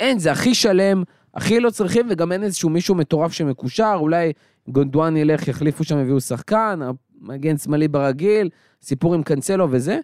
אין, 0.00 0.18
זה 0.18 0.32
הכי 0.32 0.54
שלם, 0.54 1.02
הכי 1.34 1.60
לא 1.60 1.70
צריכים, 1.70 2.06
וגם 2.10 2.32
אין 2.32 2.42
איזשהו 2.42 2.70
מישהו 2.70 2.94
מטורף 2.94 3.32
שמקושר, 3.32 3.96
אולי 4.00 4.32
גונדואן 4.68 5.16
ילך, 5.16 5.48
יחליפו 5.48 5.84
שם, 5.84 5.98
יביאו 5.98 6.20
שחקן, 6.20 6.80
מגן 7.20 7.56
שמאלי 7.56 7.88
ברגיל, 7.88 8.48
סיפור 8.82 9.14
עם 9.14 9.22
קאנסלו 9.22 9.68
וזה, 9.70 9.98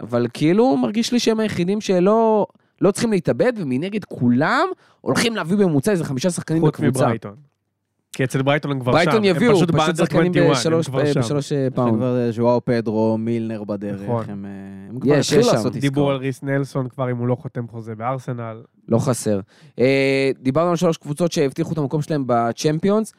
אבל 0.00 0.26
כאילו 0.34 0.76
מרגיש 0.76 1.12
לי 1.12 1.18
שהם 1.18 1.40
היחידים 1.40 1.80
שלא 1.80 2.46
לא 2.80 2.90
צריכים 2.90 3.10
להתאבד, 3.10 3.52
ומנגד 3.56 4.04
כולם 4.04 4.68
הולכים 5.00 5.36
להביא 5.36 5.56
בממוצע 5.56 5.92
איזה 5.92 6.04
חמישה 6.04 6.30
שחקנים 6.30 6.62
חוץ 6.62 6.74
בקבוצה. 6.80 7.04
מברייטון. 7.04 7.36
כי 8.16 8.24
אצל 8.24 8.42
ברייטון 8.42 8.70
הם 8.70 8.80
כבר 8.80 8.92
שם. 8.92 8.96
ברייטון 8.96 9.16
הם 9.16 9.24
יביאו, 9.24 9.54
פשוט 9.54 9.68
פשוט 9.68 9.76
ב 9.76 9.81
under 9.81 10.04
שחקנים 10.04 10.32
21, 10.32 10.46
הם 10.46 10.52
בשלוש 10.52 10.86
כבר 10.86 11.12
שם. 11.12 11.20
בשלוש, 11.20 11.52
אה, 11.52 11.68
פאונד. 11.74 11.94
כבר 11.96 12.30
ז'ואאו 12.30 12.64
פדרו, 12.64 13.18
מילנר 13.18 13.64
בדרך, 13.64 14.00
נכון. 14.02 14.24
הם, 14.28 14.44
אה, 14.44 14.50
הם 14.90 15.00
כבר 15.00 15.14
יש, 15.14 15.32
התחילו. 15.32 15.52
לעשות 15.52 15.72
דיברו 15.72 16.10
על 16.10 16.16
עסקאות. 16.16 16.26
ריס 16.26 16.42
נלסון 16.42 16.88
כבר 16.88 17.10
אם 17.10 17.16
הוא 17.16 17.28
לא 17.28 17.34
חותם 17.34 17.68
חוזה 17.68 17.94
בארסנל. 17.94 18.62
לא 18.88 18.98
חסר. 18.98 19.40
אה, 19.78 20.30
דיברנו 20.42 20.70
על 20.70 20.76
שלוש 20.76 20.96
קבוצות 20.96 21.32
שהבטיחו 21.32 21.72
את 21.72 21.78
המקום 21.78 22.02
שלהם 22.02 22.24
בצ'מפיונס. 22.26 23.12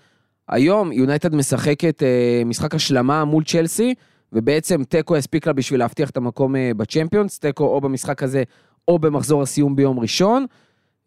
היום 0.50 0.92
יונייטד 0.92 1.36
משחקת 1.36 2.04
אה, 2.04 2.42
משחק 2.46 2.76
השלמה 2.76 3.26
מול 3.26 3.44
צ'לסי, 3.44 3.94
ובעצם 4.34 4.84
תיקו 4.84 5.16
הספיק 5.16 5.48
לה 5.48 5.54
בשביל 5.54 5.80
להבטיח 5.80 6.10
את 6.10 6.18
המקום 6.18 6.56
אה, 6.56 6.72
בצ'מפיונס, 6.78 7.40
תיקו 7.40 7.64
או 7.64 7.82
במשחק 7.82 8.24
הזה 8.24 8.44
או 8.88 9.00
במחזור 9.00 9.42
הסיום 9.42 9.76
ביום 9.76 10.00
ראשון. 10.00 10.46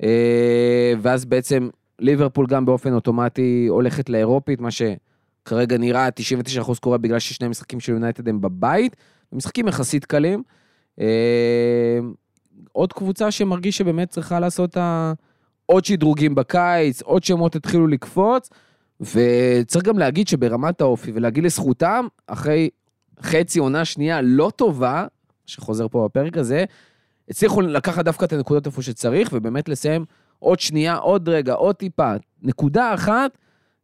אה, 0.03 0.93
ואז 1.03 1.25
בעצם 1.25 1.69
ליברפול 1.99 2.47
גם 2.47 2.65
באופן 2.65 2.93
אוטומטי 2.93 3.67
הולכת 3.69 4.09
לאירופית, 4.09 4.61
מה 4.61 4.69
שכרגע 4.71 5.79
נראה 5.79 6.09
99% 6.65 6.79
קורה 6.81 6.99
בגלל 6.99 7.19
ששני 7.19 7.47
המשחקים 7.47 7.81
של 7.81 7.93
יונייטד 7.93 8.29
הם 8.29 8.41
בבית, 8.41 8.97
משחקים 9.33 9.69
יחסית 9.69 10.05
קלים. 10.05 10.43
אה, 11.01 11.99
עוד 12.73 12.93
קבוצה 12.93 13.31
שמרגיש 13.31 13.79
שבאמת 13.79 14.11
צריכה 14.11 14.41
לעשות 14.41 14.77
ה... 14.77 15.13
עוד 15.67 15.85
שדרוגים 15.85 16.35
בקיץ, 16.35 17.03
עוד 17.03 17.25
שמות 17.25 17.57
התחילו 17.57 17.87
לקפוץ, 17.87 18.51
וצריך 19.01 19.85
גם 19.85 19.99
להגיד 19.99 20.29
שברמת 20.29 20.81
האופי, 20.81 21.13
ולהגיד 21.15 21.45
לזכותם, 21.45 22.07
אחרי 22.27 22.71
חצי 23.23 23.59
עונה 23.59 23.85
שנייה 23.85 24.21
לא 24.23 24.53
טובה, 24.57 25.07
שחוזר 25.47 25.89
פה 25.89 26.05
בפרק 26.05 26.37
הזה, 26.37 26.65
הצליחו 27.29 27.61
לקחת 27.61 28.05
דווקא 28.05 28.25
את 28.25 28.33
הנקודות 28.33 28.67
איפה 28.67 28.83
שצריך, 28.83 29.31
ובאמת 29.33 29.69
לסיים 29.69 30.05
עוד 30.39 30.61
שנייה, 30.61 30.97
עוד 30.97 31.29
רגע, 31.29 31.53
עוד 31.53 31.75
טיפה, 31.77 32.13
נקודה 32.43 32.95
אחת, 32.95 33.39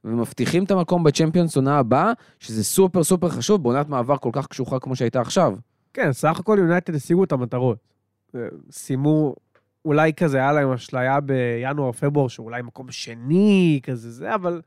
ומבטיחים 0.04 0.64
את 0.64 0.70
המקום 0.70 1.04
בצ'מפיונס 1.04 1.56
עונה 1.56 1.78
הבאה, 1.78 2.12
שזה 2.38 2.64
סופר 2.64 3.04
סופר 3.04 3.28
חשוב 3.28 3.62
בעונת 3.62 3.88
מעבר 3.88 4.16
כל 4.16 4.30
כך 4.32 4.46
קשוחה 4.46 4.78
כמו 4.78 4.96
שהייתה 4.96 5.20
עכשיו. 5.20 5.56
כן, 5.94 6.12
סך 6.12 6.38
הכל 6.40 6.56
יונייטד 6.60 6.94
השיגו 6.94 7.24
את 7.24 7.32
המטרות. 7.32 7.78
אה, 8.34 8.40
סיימו, 8.70 9.34
אולי 9.84 10.12
כזה 10.12 10.38
היה 10.38 10.52
להם 10.52 10.72
אשליה 10.72 11.20
בינואר-פברואר, 11.20 12.28
שאולי 12.28 12.62
מקום 12.62 12.90
שני, 12.90 13.80
כזה 13.82 14.10
זה, 14.10 14.34
אבל 14.34 14.60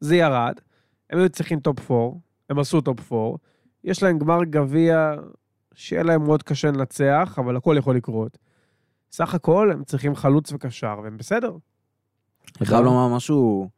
זה 0.00 0.16
ירד. 0.16 0.54
הם 1.10 1.18
היו 1.18 1.28
צריכים 1.28 1.60
טופ 1.60 1.90
4, 1.90 2.16
הם 2.50 2.58
עשו 2.58 2.80
טופ 2.80 3.12
4. 3.12 3.36
יש 3.84 4.02
להם 4.02 4.18
גמר 4.18 4.44
גביע 4.44 5.14
שיהיה 5.74 6.02
להם 6.02 6.24
מאוד 6.24 6.42
קשה 6.42 6.68
לנצח, 6.68 7.38
אבל 7.38 7.56
הכל 7.56 7.76
יכול 7.78 7.96
לקרות. 7.96 8.38
סך 9.12 9.34
הכל 9.34 9.70
הם 9.72 9.84
צריכים 9.84 10.14
חלוץ 10.14 10.52
וקשר, 10.52 11.00
והם 11.04 11.16
בסדר. 11.16 11.56
אני 12.60 12.66
חייב 12.66 12.84
לומר 12.84 13.16
משהו, 13.16 13.68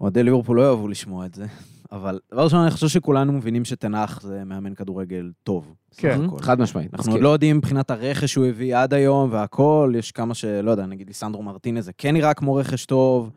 אוהדי 0.00 0.22
ליברפול 0.22 0.56
לא 0.56 0.62
יאהבו 0.62 0.88
לשמוע 0.88 1.26
את 1.26 1.34
זה, 1.34 1.46
אבל 1.92 2.18
דבר 2.32 2.44
ראשון, 2.44 2.60
אני 2.60 2.70
חושב 2.70 2.88
שכולנו 2.88 3.32
מבינים 3.32 3.64
שטן 3.64 3.96
האח 3.96 4.20
זה 4.22 4.44
מאמן 4.44 4.74
כדורגל 4.74 5.30
טוב. 5.42 5.74
כן. 5.96 6.20
חד 6.40 6.60
משמעית, 6.60 6.94
אנחנו. 6.94 7.12
עוד 7.12 7.20
לא 7.20 7.28
יודעים 7.28 7.56
מבחינת 7.56 7.90
הרכש 7.90 8.32
שהוא 8.32 8.46
הביא 8.46 8.76
עד 8.76 8.94
היום 8.94 9.28
והכל, 9.32 9.92
יש 9.98 10.12
כמה 10.12 10.34
שלא 10.34 10.70
יודע, 10.70 10.86
נגיד 10.86 11.08
ליסנדרו 11.08 11.42
מרטינז 11.42 11.84
זה 11.84 11.92
כן 11.98 12.14
נראה 12.14 12.34
כמו 12.34 12.54
רכש 12.54 12.86
טוב, 12.86 13.30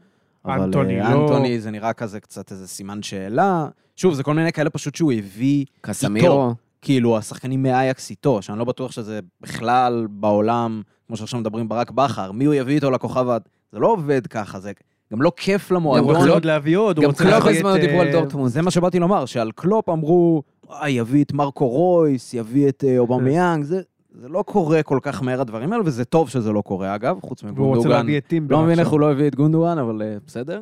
אבל 0.45 0.62
אנטוני 0.62 1.01
אה, 1.01 1.13
לא. 1.13 1.21
אנטוני 1.21 1.60
זה 1.60 1.71
נראה 1.71 1.93
כזה 1.93 2.19
קצת 2.19 2.51
איזה 2.51 2.67
סימן 2.67 3.03
שאלה. 3.03 3.67
שוב, 3.95 4.13
זה 4.13 4.23
כל 4.23 4.34
מיני 4.34 4.51
כאלה 4.51 4.69
פשוט 4.69 4.95
שהוא 4.95 5.13
הביא, 5.13 5.65
קסמירו, 5.82 6.53
כאילו, 6.84 7.17
השחקנים 7.17 7.63
מאייקס 7.63 8.10
איתו, 8.10 8.41
שאני 8.41 8.60
לא 8.60 8.65
בטוח 8.65 8.91
שזה 8.91 9.19
בכלל 9.41 10.08
בעולם, 10.10 10.82
כמו 11.08 11.17
שעכשיו 11.17 11.39
מדברים 11.39 11.69
ברק 11.69 11.91
בכר, 11.91 12.32
מי 12.32 12.46
הוא 12.46 12.54
יביא 12.54 12.76
איתו 12.76 12.91
לכוכב, 12.91 13.30
ה- 13.30 13.38
זה 13.72 13.80
לא 13.80 13.88
עובד 13.88 14.28
ככה, 14.28 14.60
זה 14.60 14.72
גם 15.13 15.22
לא 15.22 15.32
כיף 15.38 15.72
הוא 15.72 15.76
למועדון. 15.76 16.15
רוצה 16.15 16.30
עוד 16.30 16.46
להביא 16.46 16.78
עוד, 16.78 16.98
הוא 16.98 17.04
גם 17.04 17.10
רוצה 17.10 17.24
קלופ 17.24 17.34
להביא 17.43 17.60
בזמנו 17.60 17.76
את, 17.76 17.82
דיברו 17.82 18.02
על 18.02 18.08
אה, 18.08 18.12
דורטמונד. 18.12 18.50
זה 18.52 18.62
מה 18.62 18.72
שבאתי 18.72 19.00
לומר, 19.00 19.26
שעל 19.26 19.52
קלופ 19.52 19.89
אמרו, 19.89 20.43
אה, 20.72 20.89
יביא 20.89 21.24
את 21.24 21.34
מרקו 21.34 21.67
רויס, 21.67 22.34
יביא 22.34 22.69
את 22.69 22.84
אה, 22.88 22.98
אובמיאנג, 22.98 23.63
זה, 23.63 23.82
זה 24.22 24.30
לא 24.30 24.43
קורה 24.48 24.84
כל 24.84 25.00
כך 25.02 25.24
מהר 25.24 25.41
הדברים 25.41 25.74
האלה, 25.74 25.84
וזה 25.86 26.06
טוב 26.06 26.30
שזה 26.30 26.52
לא 26.52 26.62
קורה 26.62 26.96
אגב, 26.96 27.19
חוץ 27.26 27.43
והוא 27.43 27.52
רוצה 27.52 27.62
מגונדוגן. 27.72 27.89
להביא 27.89 28.17
את 28.17 28.28
טימבר 28.28 28.56
לא 28.56 28.63
מבין. 28.63 28.80
איך 28.80 28.88
הוא 28.88 29.00
לא 29.00 29.12
הביא 29.12 29.28
את 29.28 29.36
גונדואן, 29.36 29.78
אבל 29.78 30.02
אה, 30.02 30.17
בסדר. 30.28 30.62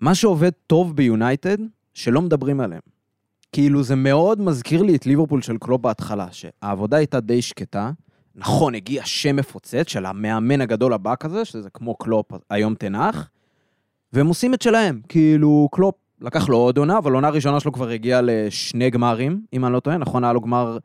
מה 0.00 0.14
שעובד 0.14 0.50
טוב 0.66 0.96
ביונייטד, 0.96 1.56
שלא 1.94 2.22
מדברים 2.22 2.60
עליהם. 2.60 2.80
כאילו 3.52 3.82
זה 3.82 3.96
מאוד 3.96 4.40
מזכיר 4.40 4.82
לי 4.82 4.96
את 4.96 5.06
ליברפול 5.06 5.42
של 5.42 5.58
קלופ 5.58 5.80
בהתחלה, 5.80 6.26
שהעבודה 6.30 6.96
הייתה 6.96 7.20
די 7.20 7.42
שקטה. 7.42 7.90
נכון, 8.34 8.74
הגיע 8.74 9.02
שם 9.04 9.36
מפוצץ 9.36 9.88
של 9.88 10.06
המאמן 10.06 10.60
הגדול 10.60 10.92
הבא 10.92 11.14
כזה, 11.20 11.44
שזה 11.44 11.70
כמו 11.74 11.94
קלופ, 11.94 12.26
היום 12.50 12.74
תנח, 12.74 13.30
והם 14.12 14.26
עושים 14.26 14.54
את 14.54 14.62
שלהם. 14.62 15.00
כאילו, 15.08 15.68
קלופ 15.72 15.94
לקח 16.20 16.48
לו 16.48 16.56
עוד 16.56 16.78
עונה, 16.78 16.98
אבל 16.98 17.12
עונה 17.12 17.28
ראשונה 17.28 17.60
שלו 17.60 17.72
כבר 17.72 17.88
הגיע 17.88 18.20
לשני 18.22 18.90
גמרים, 18.90 19.42
אם 19.52 19.64
אני 19.64 19.72
לא 19.72 19.80
טועה, 19.80 19.98
נכון, 19.98 20.24
היה 20.24 20.32
לו 20.32 20.40
גמר 20.40 20.78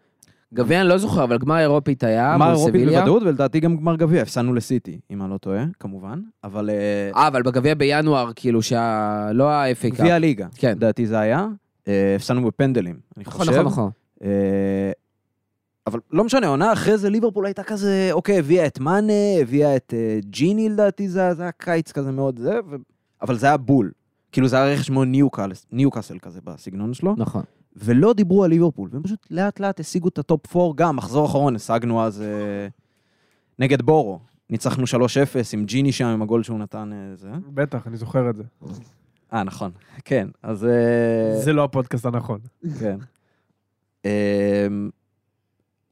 גביע 0.53 0.81
אני 0.81 0.89
לא 0.89 0.97
זוכר, 0.97 1.23
אבל 1.23 1.37
גמר 1.37 1.59
אירופית 1.59 2.03
היה, 2.03 2.33
גמר 2.33 2.51
אירופית. 2.51 2.87
בוודאות, 2.89 3.23
ולדעתי 3.23 3.59
גם 3.59 3.77
גמר 3.77 3.95
גביע, 3.95 4.21
הפסדנו 4.21 4.53
לסיטי, 4.53 4.99
אם 5.11 5.21
אני 5.21 5.29
לא 5.29 5.37
טועה, 5.37 5.65
כמובן, 5.79 6.19
אבל 6.43 6.69
אה, 6.69 6.75
אה, 7.15 7.27
אבל 7.27 7.43
בגביע 7.43 7.75
בינואר, 7.75 8.31
כאילו, 8.35 8.61
שה... 8.61 9.29
לא 9.33 9.49
ה-FA 9.49 9.81
Cup. 9.81 9.99
גביע 9.99 10.15
הליגה, 10.15 10.47
כן. 10.55 10.71
לדעתי 10.71 11.07
זה 11.07 11.19
היה, 11.19 11.47
הפסדנו 12.15 12.47
בפנדלים, 12.47 12.99
אני 13.17 13.25
נכון, 13.27 13.39
חושב. 13.45 13.51
נכון, 13.51 13.65
נכון. 13.65 13.89
אה, 14.23 14.91
אבל 15.87 15.99
לא 16.11 16.23
משנה, 16.23 16.47
עונה 16.47 16.73
אחרי 16.73 16.97
זה 16.97 17.09
ליברפול 17.09 17.45
הייתה 17.45 17.63
כזה, 17.63 18.09
אוקיי, 18.11 18.39
הביאה 18.39 18.65
את 18.67 18.79
מאנה, 18.79 19.13
הביאה 19.41 19.75
את 19.75 19.93
אה, 19.97 20.19
ג'יני 20.29 20.69
לדעתי, 20.69 21.09
זה 21.09 21.33
זה 21.33 21.43
היה 21.43 21.51
קיץ 21.51 21.91
כזה 21.91 22.11
מאוד 22.11 22.39
זה, 22.39 22.59
ו... 22.69 22.75
אבל 23.21 23.37
זה 23.37 23.47
היה 23.47 23.57
בול. 23.57 23.91
כאילו 24.31 24.47
זה 24.47 24.55
היה 24.61 24.73
רכש 24.75 24.89
מאוד 24.89 25.07
ניוקאס- 25.07 25.65
ניוקאסל 25.71 26.19
כזה 26.19 26.39
בסגנון 26.43 26.93
שלו. 26.93 27.15
נכון. 27.17 27.43
ולא 27.75 28.13
דיברו 28.13 28.43
על 28.43 28.49
ליברפול, 28.49 28.89
והם 28.93 29.03
פשוט 29.03 29.27
לאט 29.31 29.59
לאט 29.59 29.79
השיגו 29.79 30.07
את 30.07 30.17
הטופ 30.19 30.55
4 30.57 30.73
גם, 30.75 30.95
מחזור 30.95 31.25
אחרון 31.25 31.55
השגנו 31.55 32.03
אז 32.03 32.21
אה, 32.21 32.67
נגד 33.59 33.81
בורו. 33.81 34.19
ניצחנו 34.49 34.83
3-0 34.83 34.87
עם 35.53 35.65
ג'יני 35.65 35.91
שם, 35.91 36.05
עם 36.05 36.21
הגול 36.21 36.43
שהוא 36.43 36.59
נתן 36.59 36.89
אה, 36.93 37.15
זה. 37.15 37.29
בטח, 37.53 37.87
אני 37.87 37.97
זוכר 37.97 38.29
את 38.29 38.35
זה. 38.35 38.43
אה, 39.33 39.43
נכון. 39.43 39.71
כן, 40.05 40.27
אז... 40.43 40.65
אה, 40.65 41.39
זה 41.41 41.53
לא 41.53 41.63
הפודקאסט 41.63 42.05
הנכון. 42.05 42.39
כן. 42.79 42.97
אמ, 44.05 44.09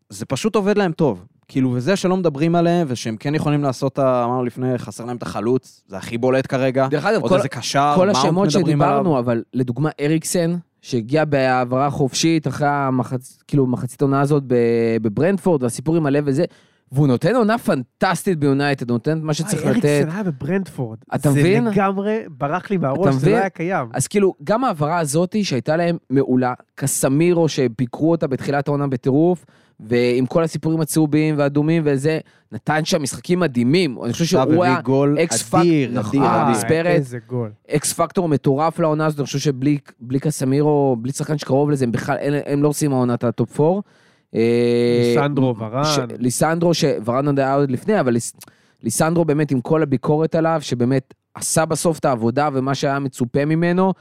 זה 0.10 0.26
פשוט 0.26 0.56
עובד 0.56 0.78
להם 0.78 0.92
טוב. 0.92 1.26
כאילו, 1.48 1.72
וזה 1.76 1.96
שלא 1.96 2.18
מדברים 2.18 2.56
עליהם, 2.56 2.88
ושהם 2.90 3.18
כן 3.18 3.36
יכולים 3.36 3.64
לעשות, 3.64 4.00
אמרנו 4.00 4.44
לפני, 4.46 4.78
חסר 4.78 5.06
להם 5.06 5.18
את 5.18 5.22
החלוץ, 5.24 5.84
זה 5.88 5.98
הכי 5.98 6.18
בולט 6.18 6.46
כרגע. 6.52 6.88
דרך 6.88 7.06
אגב, 7.06 7.22
עוד 7.22 7.30
כל- 7.32 7.38
איזה 7.38 7.50
קשר, 7.50 7.94
כל 7.96 8.10
השמות. 8.10 8.52
שדיברנו, 8.52 9.20
אבל 9.20 9.44
לדוגמה 9.54 9.90
אריקסן, 10.02 10.56
שהגיע 10.82 11.26
בהעברה 11.26 11.90
חופשית 11.90 12.48
אחרי 12.48 12.68
המחצ... 12.68 13.44
כאילו, 13.48 13.68
מחצית 13.68 14.02
העונה 14.02 14.22
הזאת 14.22 14.44
ב- 14.48 14.56
בברנדפורד, 15.02 15.64
והסיפור 15.64 15.96
עם 15.96 16.06
הלב 16.06 16.24
וזה, 16.28 16.44
והוא 16.92 17.08
נותן 17.08 17.36
עונה 17.36 17.58
פנטסטית 17.58 18.40
ביונייטד, 18.40 18.90
הוא 18.90 18.96
נותן 18.96 19.18
את 19.18 19.24
מה 19.24 19.34
שצריך 19.34 19.64
וואי, 19.64 19.78
לתת. 19.78 19.86
אריקסן 19.86 20.10
היה 20.10 20.24
בברנדפורד. 20.24 20.98
אתה 21.16 21.30
מבין? 21.30 21.64
זה 21.64 21.70
לגמרי 21.70 22.20
ברח 22.38 22.70
לי 22.70 22.78
מהראש, 22.78 23.14
זה 23.14 23.20
מבין? 23.20 23.34
לא 23.34 23.38
היה 23.38 23.50
קיים. 23.50 23.88
אז 23.94 24.08
כאילו, 24.08 24.34
גם 24.44 24.64
ההעברה 24.64 25.00
הזאת 25.00 25.36
שהייתה 25.44 25.78
להם 25.78 25.98
מעולה, 26.10 26.54
קסמירו 26.76 27.50
שביקרו 27.50 28.12
אותה 28.12 28.28
בתחילת 28.28 28.68
העונה 28.68 28.88
בטירוף, 28.88 29.46
ועם 29.80 30.26
כל 30.26 30.44
הסיפורים 30.44 30.82
הצהובים 30.82 31.38
והאדומים 31.38 31.82
וזה, 31.86 32.20
נתן 32.52 32.86
שם 32.86 33.04
משחקים 33.04 33.40
מדהימים. 33.40 33.98
אני 34.04 34.14
חושב 34.14 34.26
שהוא 34.26 34.64
היה 34.64 34.80
X 35.24 35.54
אדיר, 35.54 35.92
נכון, 35.94 36.24
אדיר, 36.24 36.42
אדיר. 36.42 36.52
מספרת. 36.52 36.86
איזה 36.86 37.18
גול. 37.28 37.52
X 37.70 37.94
factor 37.94 38.30
מטורף 38.30 38.80
לעונה 38.80 39.06
הזאת, 39.06 39.20
אני 39.20 39.26
חושב 39.26 39.40
שבלי 39.40 39.78
בלי 40.00 40.20
קסמירו, 40.20 40.96
בלי 41.00 41.12
שחקן 41.12 41.38
שקרוב 41.38 41.70
לזה, 41.72 41.86
הם 41.86 41.92
בכלל, 41.92 42.18
הם, 42.22 42.34
הם 42.46 42.64
לא 42.64 42.68
עושים 42.68 42.94
העונה 42.94 43.14
את 43.14 43.24
ה 43.24 43.33
top 43.33 43.60
4. 43.62 43.80
ליסנדרו, 44.34 45.56
ורן. 45.58 45.84
ש, 45.84 46.00
ליסנדרו, 46.20 46.74
שוורן 46.74 47.28
עוד 47.28 47.40
היה 47.40 47.56
עוד 47.56 47.72
לפני, 47.72 48.00
אבל 48.00 48.14
ליס, 48.14 48.34
ליסנדרו 48.84 49.26
באמת 49.26 49.52
עם 49.52 49.62
כל 49.62 49.84
הביקורת 49.84 50.36
עליו, 50.36 50.60
שבאמת 50.62 51.14
עשה 51.36 51.66
בסוף 51.66 52.00
את 52.00 52.06
העבודה 52.06 52.50
ומה 52.54 52.76
שהיה 52.76 53.00
מצופה 53.00 53.46
ממנו. 53.46 53.94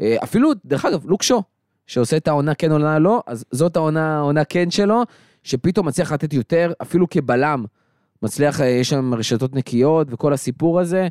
אה, 0.00 0.16
אפילו, 0.22 0.50
דרך 0.64 0.84
אגב, 0.84 1.06
לוקשו, 1.06 1.42
שעושה 1.86 2.16
את 2.16 2.28
העונה 2.28 2.54
כן 2.54 2.72
עונה 2.72 2.98
לא, 2.98 3.22
אז 3.26 3.44
זאת 3.50 3.76
העונה, 3.76 4.18
העונה 4.18 4.44
כן 4.44 4.70
שלו, 4.70 5.02
שפתאום 5.42 5.88
מצליח 5.88 6.12
לתת 6.12 6.32
יותר, 6.32 6.72
אפילו 6.82 7.10
כבלם. 7.10 7.64
מצליח, 8.22 8.60
אה, 8.60 8.66
יש 8.66 8.88
שם 8.88 9.14
רשתות 9.14 9.54
נקיות 9.54 10.06
וכל 10.10 10.32
הסיפור 10.32 10.80
הזה, 10.80 11.08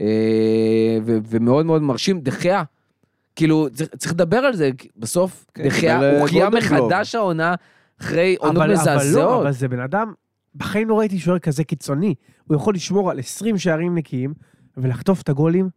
אה, 0.00 0.98
ו- 1.04 1.18
ומאוד 1.28 1.66
מאוד 1.66 1.82
מרשים. 1.82 2.20
דחיה, 2.20 2.62
כאילו, 3.36 3.68
צריך, 3.74 3.88
צריך 3.96 4.12
לדבר 4.12 4.36
על 4.36 4.54
זה, 4.56 4.70
בסוף 4.96 5.46
כן, 5.54 5.64
הוקיע 5.64 6.00
גולדן 6.20 6.60
גלוב. 6.60 6.86
מחדש 6.88 7.14
העונה 7.14 7.54
אחרי 8.00 8.36
עונות 8.38 8.56
אבל, 8.56 8.64
אבל 8.64 8.74
לא, 8.74 8.80
מזעזעות. 8.80 9.42
אבל 9.42 9.52
זה 9.52 9.68
בן 9.68 9.80
אדם, 9.80 10.12
בחיים 10.54 10.88
לא 10.88 10.98
ראיתי 10.98 11.18
שוער 11.18 11.38
כזה 11.38 11.64
קיצוני. 11.64 12.14
הוא 12.44 12.56
יכול 12.56 12.74
לשמור 12.74 13.10
על 13.10 13.18
20 13.18 13.58
שערים 13.58 13.94
נקיים 13.94 14.34
ולחטוף 14.76 15.22
את 15.22 15.28
הגולים 15.28 15.68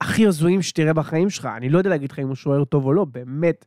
הכי 0.00 0.26
הזויים 0.26 0.62
שתראה 0.62 0.92
בחיים 0.92 1.30
שלך. 1.30 1.48
אני 1.56 1.68
לא 1.68 1.78
יודע 1.78 1.90
להגיד 1.90 2.12
לך 2.12 2.18
אם 2.18 2.28
הוא 2.28 2.36
שוער 2.36 2.64
טוב 2.64 2.84
או 2.84 2.92
לא, 2.92 3.04
באמת, 3.04 3.64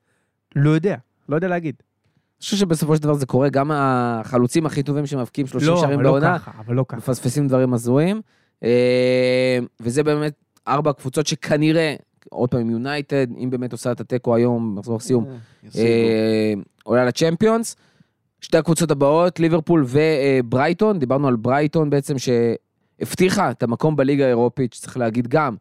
לא 0.56 0.69
יודע. 0.69 0.95
לא 1.30 1.36
יודע 1.36 1.47
להגיד. 1.47 1.76
אני 1.80 2.43
חושב 2.43 2.58
שבסופו 2.58 2.95
של 2.95 3.04
דבר 3.04 3.13
זה 3.13 3.26
קורה, 3.26 3.50
גם 3.50 3.71
החלוצים 3.74 4.65
הכי 4.65 4.84
טובים 4.84 5.06
שמבקיעים 5.06 5.47
30 5.47 5.69
לא, 5.69 5.82
שערים 5.82 6.02
לא 6.02 6.10
בעונה, 6.12 6.39
ככה, 6.39 6.52
אבל 6.60 6.76
לא 6.76 6.86
ככה. 6.88 6.97
מפספסים 6.97 7.47
דברים 7.47 7.74
הזויים. 7.74 8.21
אה, 8.63 9.60
וזה 9.80 10.04
באמת 10.04 10.34
ארבע 10.67 10.93
קבוצות 10.93 11.28
שכנראה, 11.28 11.95
עוד 12.30 12.50
פעם, 12.50 12.69
יונייטד, 12.69 13.28
אם 13.38 13.50
באמת 13.50 13.71
עושה 13.71 13.91
את 13.91 14.02
התיקו 14.02 14.36
היום, 14.36 14.76
מחזור 14.80 15.00
סיום, 15.00 15.26
ישיגו. 15.63 15.84
אה, 15.84 16.54
עולה 16.84 17.06
לצ'מפיונס. 17.06 17.76
שתי 18.41 18.58
הקבוצות 18.58 18.91
הבאות, 18.91 19.39
ליברפול 19.39 19.86
וברייטון, 19.88 20.99
דיברנו 20.99 21.27
על 21.27 21.36
ברייטון 21.36 21.89
בעצם 21.89 22.15
שהבטיחה 22.17 23.51
את 23.51 23.63
המקום 23.63 23.95
בליגה 23.95 24.25
האירופית, 24.25 24.73
שצריך 24.73 24.97
להגיד 24.97 25.27
גם, 25.27 25.56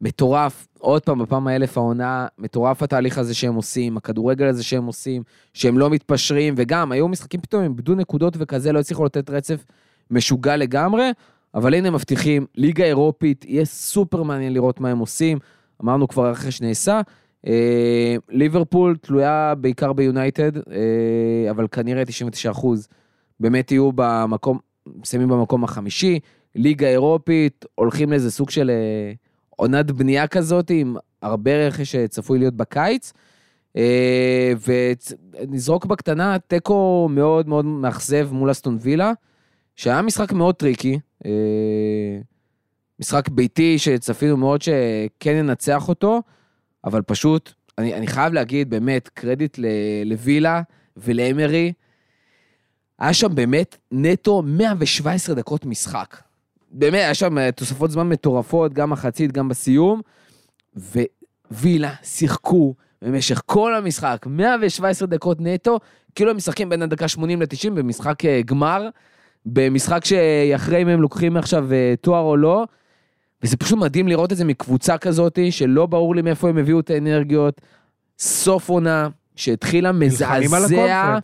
מטורף, 0.00 0.66
עוד 0.78 1.02
פעם, 1.02 1.18
בפעם 1.18 1.46
האלף 1.46 1.78
העונה, 1.78 2.26
מטורף 2.38 2.82
התהליך 2.82 3.18
הזה 3.18 3.34
שהם 3.34 3.54
עושים, 3.54 3.96
הכדורגל 3.96 4.46
הזה 4.46 4.62
שהם 4.62 4.86
עושים, 4.86 5.22
שהם 5.54 5.78
לא 5.78 5.90
מתפשרים, 5.90 6.54
וגם, 6.56 6.92
היו 6.92 7.08
משחקים 7.08 7.40
פתאום, 7.40 7.62
הם 7.62 7.72
איבדו 7.72 7.94
נקודות 7.94 8.34
וכזה, 8.38 8.72
לא 8.72 8.78
הצליחו 8.78 9.04
לתת 9.04 9.30
רצף 9.30 9.64
משוגע 10.10 10.56
לגמרי, 10.56 11.10
אבל 11.54 11.74
הנה 11.74 11.90
מבטיחים, 11.90 12.46
ליגה 12.54 12.84
אירופית, 12.84 13.44
יהיה 13.48 13.64
סופר 13.64 14.22
מעניין 14.22 14.54
לראות 14.54 14.80
מה 14.80 14.90
הם 14.90 14.98
עושים, 14.98 15.38
אמרנו 15.82 16.08
כבר 16.08 16.30
רכש 16.30 16.60
נעשה. 16.60 17.00
אה, 17.46 18.16
ליברפול 18.28 18.96
תלויה 18.96 19.54
בעיקר 19.60 19.92
ביונייטד, 19.92 20.56
אה, 20.56 21.50
אבל 21.50 21.66
כנראה 21.70 22.02
99% 22.52 22.66
באמת 23.40 23.70
יהיו 23.70 23.90
במקום, 23.94 24.58
מסיימים 24.86 25.28
במקום 25.28 25.64
החמישי. 25.64 26.20
ליגה 26.54 26.88
אירופית, 26.88 27.64
הולכים 27.74 28.10
לאיזה 28.10 28.30
סוג 28.30 28.50
של 28.50 28.70
אה, 28.70 29.12
עונת 29.50 29.90
בנייה 29.90 30.26
כזאת, 30.26 30.70
עם 30.70 30.96
הרבה 31.22 31.66
רכש 31.66 31.92
שצפוי 31.92 32.38
להיות 32.38 32.54
בקיץ. 32.54 33.12
ונזרוק 35.38 35.86
בקטנה 35.86 36.36
תיקו 36.46 37.08
מאוד 37.10 37.48
מאוד 37.48 37.64
מאכזב 37.64 38.28
מול 38.32 38.50
אסטון 38.50 38.78
וילה, 38.80 39.12
שהיה 39.76 40.02
משחק 40.02 40.32
מאוד 40.32 40.54
טריקי. 40.54 40.98
משחק 43.00 43.28
ביתי 43.28 43.78
שצפינו 43.78 44.36
מאוד 44.36 44.62
שכן 44.62 45.46
ננצח 45.46 45.88
אותו, 45.88 46.20
אבל 46.86 47.02
פשוט, 47.02 47.52
אני, 47.78 47.94
אני 47.94 48.06
חייב 48.06 48.32
להגיד 48.32 48.70
באמת 48.70 49.08
קרדיט 49.08 49.58
לווילה 50.04 50.62
ולאמרי. 50.96 51.72
היה 52.98 53.14
שם 53.14 53.34
באמת 53.34 53.76
נטו 53.92 54.42
117 54.42 55.34
דקות 55.34 55.66
משחק. 55.66 56.16
באמת, 56.70 56.94
היה 56.94 57.14
שם 57.14 57.38
אה, 57.38 57.52
תוספות 57.52 57.90
זמן 57.90 58.08
מטורפות, 58.08 58.72
גם 58.72 58.90
מחצית, 58.90 59.32
גם 59.32 59.48
בסיום, 59.48 60.00
ווילה 61.50 61.94
שיחקו 62.02 62.74
במשך 63.02 63.42
כל 63.46 63.74
המשחק, 63.74 64.26
117 64.26 65.08
דקות 65.08 65.38
נטו, 65.40 65.78
כאילו 66.14 66.30
הם 66.30 66.36
משחקים 66.36 66.68
בין 66.68 66.82
הדקה 66.82 67.08
80 67.08 67.42
ל-90 67.42 67.70
במשחק 67.70 68.24
אה, 68.24 68.40
גמר, 68.44 68.88
במשחק 69.46 70.04
שאחרי 70.04 70.82
אם 70.82 70.88
הם 70.88 71.02
לוקחים 71.02 71.36
עכשיו 71.36 71.72
אה, 71.72 71.94
תואר 72.00 72.22
או 72.22 72.36
לא, 72.36 72.66
וזה 73.42 73.56
פשוט 73.56 73.78
מדהים 73.78 74.08
לראות 74.08 74.32
את 74.32 74.36
זה 74.36 74.44
מקבוצה 74.44 74.98
כזאת, 74.98 75.38
שלא 75.50 75.86
ברור 75.86 76.14
לי 76.14 76.22
מאיפה 76.22 76.48
הם 76.48 76.58
הביאו 76.58 76.80
את 76.80 76.90
האנרגיות. 76.90 77.60
סוף 78.18 78.68
עונה, 78.68 79.08
שהתחילה 79.36 79.92
מזעזע. 79.92 81.18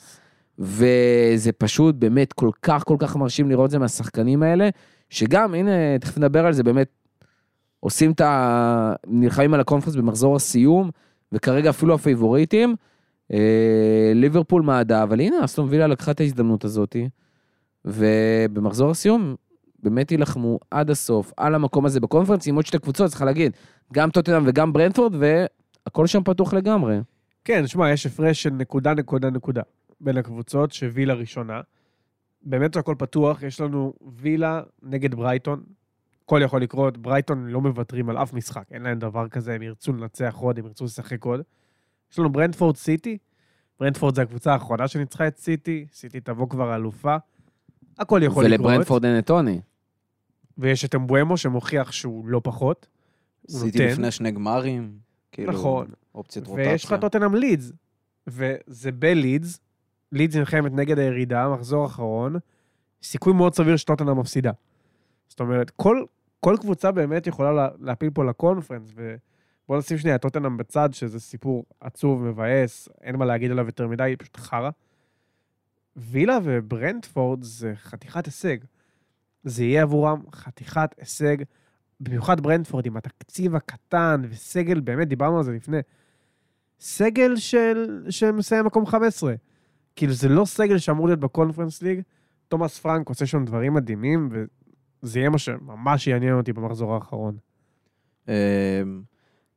וזה 0.59 1.53
פשוט 1.59 1.95
באמת 1.95 2.33
כל 2.33 2.51
כך 2.63 2.85
כל 2.85 2.97
כך 2.99 3.17
מרשים 3.17 3.51
לראות 3.51 3.67
את 3.67 3.71
זה 3.71 3.79
מהשחקנים 3.79 4.43
האלה, 4.43 4.69
שגם, 5.11 5.55
הנה, 5.55 5.99
תכף 6.01 6.19
נדבר 6.19 6.47
על 6.47 6.53
זה, 6.53 6.63
באמת, 6.63 6.89
עושים 7.81 8.13
את 8.13 8.21
ה... 8.21 8.95
נלחמים 9.07 9.55
על 9.55 9.61
הקונפרנס 9.61 9.97
במחזור 9.97 10.37
הסיום, 10.37 10.91
וכרגע 11.33 11.71
אפילו 11.71 11.95
הפייבוריטים. 11.95 12.77
אה, 13.33 14.13
ליברפול 14.15 14.63
מעדה, 14.63 15.03
אבל 15.03 15.21
הנה, 15.21 15.45
אסטון 15.45 15.67
וילה 15.71 15.87
לקחה 15.87 16.11
את 16.11 16.21
ההזדמנות 16.21 16.65
הזאת, 16.65 16.97
ובמחזור 17.85 18.91
הסיום 18.91 19.35
באמת 19.83 20.11
יילחמו 20.11 20.59
עד 20.71 20.91
הסוף 20.91 21.33
על 21.37 21.55
המקום 21.55 21.87
הזה 21.87 22.01
בקונפרנס 22.01 22.49
עם 22.49 22.55
עוד 22.55 22.67
שתי 22.67 22.79
קבוצות, 22.79 23.11
צריך 23.11 23.23
להגיד, 23.23 23.53
גם 23.93 24.11
טוטנאם 24.11 24.43
וגם 24.47 24.73
ברנדפורד, 24.73 25.15
והכל 25.15 26.07
שם 26.07 26.23
פתוח 26.25 26.55
לגמרי. 26.55 26.99
כן, 27.45 27.67
שמע, 27.67 27.91
יש 27.91 28.07
הפרש 28.07 28.43
של 28.43 28.51
נקודה, 28.51 28.95
נקודה, 28.95 29.31
נקודה 29.31 29.63
בין 30.01 30.17
הקבוצות, 30.17 30.73
שווילה 30.73 31.15
ראשונה. 31.15 31.61
באמת 32.43 32.77
הכל 32.77 32.95
פתוח, 32.99 33.43
יש 33.43 33.61
לנו 33.61 33.93
וילה 34.17 34.63
נגד 34.83 35.15
ברייטון. 35.15 35.63
הכל 36.25 36.41
יכול 36.45 36.63
לקרות, 36.63 36.99
ברייטון 36.99 37.47
לא 37.47 37.61
מוותרים 37.61 38.11
על 38.11 38.19
אף 38.19 38.33
משחק, 38.33 38.65
אין 38.71 38.83
להם 38.83 38.99
דבר 38.99 39.29
כזה, 39.29 39.55
הם 39.55 39.63
ירצו 39.63 39.93
לנצח 39.93 40.35
עוד, 40.37 40.59
הם 40.59 40.67
ירצו 40.67 40.85
לשחק 40.85 41.25
עוד. 41.25 41.41
יש 42.13 42.19
לנו 42.19 42.33
ברנדפורד 42.33 42.77
סיטי, 42.77 43.19
ברנדפורד 43.81 44.15
זה 44.15 44.23
הקבוצה 44.23 44.53
האחרונה 44.53 44.89
שניצחה 44.89 45.27
את 45.27 45.37
סיטי, 45.37 45.87
סיטי 45.93 46.21
תבוא 46.21 46.49
כבר 46.49 46.75
אלופה. 46.75 47.17
הכל 47.99 48.21
יכול 48.25 48.45
לקרות. 48.45 48.61
ולברנדפורד 48.61 49.05
אין 49.05 49.19
את 49.19 49.27
טוני. 49.27 49.61
ויש 50.59 50.85
את 50.85 50.95
אמבואמו 50.95 51.37
שמוכיח 51.37 51.93
שהוא 51.93 52.27
לא 52.27 52.41
פחות. 52.45 52.87
נותן. 53.49 53.89
לפני 53.89 54.11
שני 54.11 54.31
גמרים. 54.31 54.99
כאילו, 55.33 55.53
נכון. 55.53 55.87
אופציית 56.15 56.47
רוטציה. 56.47 56.71
ויש 56.71 56.85
לך 56.85 56.95
טוטנאם 57.01 57.35
לידס, 57.35 57.73
וזה 58.27 58.93
בלידס, 58.93 59.61
לידס 60.13 60.37
נלחמת 60.37 60.73
נגד 60.73 60.99
הירידה, 60.99 61.49
מחזור 61.49 61.87
אחרון, 61.87 62.37
סיכוי 63.03 63.33
מאוד 63.33 63.55
סביר 63.55 63.77
שטוטנאם 63.77 64.19
מפסידה. 64.19 64.51
זאת 65.29 65.41
אומרת, 65.41 65.71
כל, 65.71 66.05
כל 66.41 66.57
קבוצה 66.61 66.93
באמת 66.93 67.27
יכולה 67.27 67.53
לה, 67.53 67.69
להפיל 67.81 68.11
פה 68.11 68.25
לקונפרנס, 68.25 68.93
ובוא 68.95 69.79
נשים 69.79 69.99
שנייה 69.99 70.17
את 70.17 70.23
טוטנאם 70.23 70.57
בצד, 70.57 70.89
שזה 70.93 71.21
סיפור 71.21 71.65
עצוב, 71.81 72.25
מבאס, 72.25 72.89
אין 73.01 73.17
מה 73.17 73.25
להגיד 73.25 73.51
עליו 73.51 73.67
יותר 73.67 73.89
מדי, 73.89 74.15
פשוט 74.19 74.37
חרא. 74.37 74.71
וילה 75.97 76.39
וברנדפורד 76.43 77.43
זה 77.43 77.73
חתיכת 77.77 78.27
הישג. 78.27 78.57
זה 79.45 79.65
יהיה 79.65 79.83
עבורם 79.83 80.23
חתיכת 80.35 80.95
הישג, 80.99 81.37
במיוחד 82.01 82.41
ברנדפורד 82.41 82.87
עם 82.87 82.97
התקציב 82.97 83.55
הקטן 83.55 84.23
וסגל, 84.29 84.81
באמת, 84.81 85.09
דיברנו 85.09 85.39
על 85.39 85.45
זה 85.45 85.53
לפני. 85.53 85.79
סגל 86.81 87.37
של, 87.37 88.07
שמסיים 88.11 88.65
מקום 88.65 88.87
15. 88.87 89.35
כאילו, 89.97 90.13
זה 90.13 90.29
לא 90.29 90.45
סגל 90.45 90.79
שאמור 90.79 91.07
להיות 91.07 91.21
בקונפרנס 91.21 91.83
ליג. 91.83 92.01
תומאס 92.49 92.79
פרנק 92.79 93.09
עושה 93.09 93.27
שם 93.27 93.45
דברים 93.45 93.75
מדהימים, 93.75 94.29
וזה 95.03 95.19
יהיה 95.19 95.31
מה 95.31 95.39
שממש 95.39 96.07
יעניין 96.07 96.35
אותי 96.35 96.53
במחזור 96.53 96.95
האחרון. 96.95 97.37
אמ, 98.29 98.33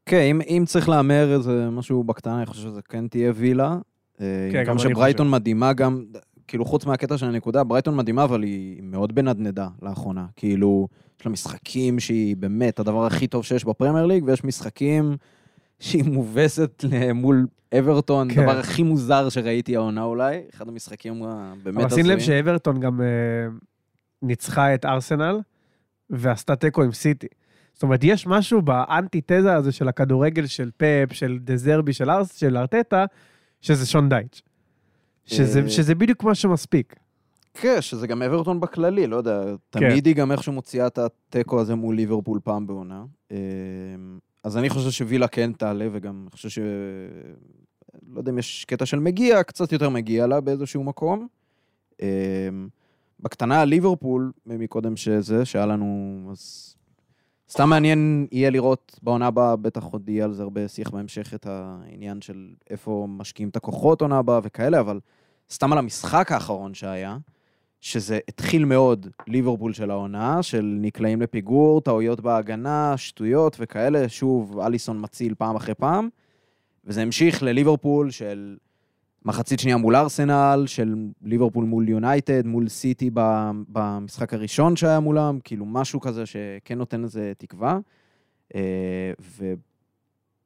כן, 0.05 0.21
אם, 0.21 0.41
אם 0.41 0.63
צריך 0.67 0.89
להמר 0.89 1.33
איזה 1.33 1.69
משהו 1.69 2.03
בקטנה, 2.03 2.37
אני 2.37 2.45
חושב 2.45 2.61
שזה 2.61 2.81
כן 2.81 3.07
תהיה 3.07 3.31
וילה. 3.35 3.77
אה, 4.21 4.49
כן, 4.51 4.63
גם 4.63 4.71
אני 4.71 4.79
שברייטון 4.79 5.29
מדהימה, 5.29 5.73
גם 5.73 6.05
כאילו, 6.47 6.65
חוץ 6.65 6.85
מהקטע 6.85 7.17
של 7.17 7.25
הנקודה, 7.25 7.63
ברייטון 7.63 7.95
מדהימה, 7.95 8.23
אבל 8.23 8.43
היא 8.43 8.81
מאוד 8.83 9.15
בנדנדה 9.15 9.67
לאחרונה. 9.81 10.25
כאילו, 10.35 10.87
יש 11.19 11.25
לה 11.25 11.31
משחקים 11.31 11.99
שהיא 11.99 12.35
באמת 12.35 12.79
הדבר 12.79 13.05
הכי 13.05 13.27
טוב 13.27 13.43
שיש 13.43 13.65
בפרמייר 13.65 14.05
ליג, 14.05 14.23
ויש 14.27 14.43
משחקים 14.43 15.17
שהיא 15.79 16.03
מובסת 16.03 16.83
מול 17.15 17.47
אברטון, 17.79 18.33
כן. 18.33 18.39
הדבר 18.39 18.59
הכי 18.59 18.83
מוזר 18.83 19.29
שראיתי 19.29 19.75
העונה 19.75 20.03
אולי, 20.03 20.41
אחד 20.53 20.67
המשחקים 20.67 21.23
הבאמת 21.23 21.77
אבל 21.77 21.89
שים 21.89 22.05
לב 22.05 22.17
הזויים. 22.17 22.19
שאברטון 22.19 22.79
גם 22.79 23.01
אה, 23.01 23.07
ניצחה 24.21 24.73
את 24.73 24.85
ארסנל 24.85 25.39
ועשתה 26.09 26.55
תיקו 26.55 26.83
עם 26.83 26.91
סיטי. 26.91 27.27
זאת 27.73 27.83
אומרת, 27.83 27.99
יש 28.03 28.27
משהו 28.27 28.61
באנטי-תזה 28.61 29.55
הזה 29.55 29.71
של 29.71 29.87
הכדורגל 29.87 30.45
של 30.45 30.71
פאפ, 30.77 31.13
של 31.13 31.37
דזרבי, 31.41 31.93
של 31.93 32.09
ארס, 32.09 32.37
של 32.37 32.57
ארטטה, 32.57 33.05
שזה 33.61 33.85
שון 33.85 34.09
דייץ'. 34.09 34.41
שזה, 35.25 35.61
אה. 35.61 35.69
שזה 35.69 35.95
בדיוק 35.95 36.23
מה 36.23 36.35
שמספיק. 36.35 36.95
כן, 37.53 37.81
שזה 37.81 38.07
גם 38.07 38.21
אברטון 38.21 38.59
בכללי, 38.59 39.07
לא 39.07 39.15
יודע, 39.15 39.41
תמיד 39.69 40.05
היא 40.05 40.15
גם 40.15 40.31
איכשהו 40.31 40.53
מוציאה 40.53 40.87
את 40.87 40.97
התיקו 40.97 41.61
הזה 41.61 41.75
מול 41.75 41.95
ליברפול 41.95 42.39
פעם 42.43 42.67
בעונה. 42.67 43.05
אה, 43.31 43.37
אז 44.43 44.57
אני 44.57 44.69
חושב 44.69 44.91
שווילה 44.91 45.27
כן 45.27 45.53
תעלה, 45.53 45.87
וגם 45.91 46.21
אני 46.21 46.31
חושב 46.31 46.49
ש... 46.49 46.59
לא 48.13 48.19
יודע 48.19 48.31
אם 48.31 48.37
יש 48.37 48.65
קטע 48.65 48.85
של 48.85 48.99
מגיע, 48.99 49.43
קצת 49.43 49.71
יותר 49.71 49.89
מגיע 49.89 50.27
לה 50.27 50.41
באיזשהו 50.41 50.83
מקום. 50.83 51.27
אה, 52.01 52.49
בקטנה 53.19 53.65
ליברפול, 53.65 54.31
מקודם 54.45 54.95
שזה, 54.95 55.45
שהיה 55.45 55.65
לנו, 55.65 56.19
אז 56.31 56.74
סתם 57.49 57.69
מעניין 57.69 58.27
יהיה 58.31 58.49
לראות 58.49 58.99
בעונה 59.03 59.27
הבאה, 59.27 59.55
בטח 59.55 59.83
עוד 59.83 60.09
יהיה 60.09 60.25
על 60.25 60.33
זה 60.33 60.43
הרבה 60.43 60.67
שיח 60.67 60.89
בהמשך, 60.89 61.33
את 61.33 61.45
העניין 61.49 62.21
של 62.21 62.49
איפה 62.69 63.07
משקיעים 63.09 63.49
את 63.49 63.55
הכוחות 63.55 64.01
עונה 64.01 64.17
הבאה 64.17 64.39
וכאלה, 64.43 64.79
אבל 64.79 64.99
סתם 65.51 65.71
על 65.71 65.77
המשחק 65.77 66.31
האחרון 66.31 66.73
שהיה, 66.73 67.17
שזה 67.81 68.19
התחיל 68.27 68.65
מאוד 68.65 69.07
ליברפול 69.27 69.73
של 69.73 69.91
העונה, 69.91 70.43
של 70.43 70.77
נקלעים 70.81 71.21
לפיגור, 71.21 71.81
טעויות 71.81 72.21
בהגנה, 72.21 72.97
שטויות 72.97 73.57
וכאלה, 73.59 74.09
שוב, 74.09 74.59
אליסון 74.59 75.01
מציל 75.01 75.35
פעם 75.37 75.55
אחרי 75.55 75.75
פעם, 75.75 76.09
וזה 76.85 77.01
המשיך 77.01 77.43
לליברפול 77.43 78.11
של 78.11 78.57
מחצית 79.25 79.59
שנייה 79.59 79.77
מול 79.77 79.95
ארסנל, 79.95 80.63
של 80.67 80.95
ליברפול 81.21 81.65
מול 81.65 81.89
יונייטד, 81.89 82.45
מול 82.45 82.69
סיטי 82.69 83.09
במשחק 83.69 84.33
הראשון 84.33 84.75
שהיה 84.75 84.99
מולם, 84.99 85.39
כאילו 85.43 85.65
משהו 85.65 85.99
כזה 85.99 86.25
שכן 86.25 86.77
נותן 86.77 87.01
לזה 87.01 87.31
תקווה. 87.37 87.79
אה, 88.55 89.11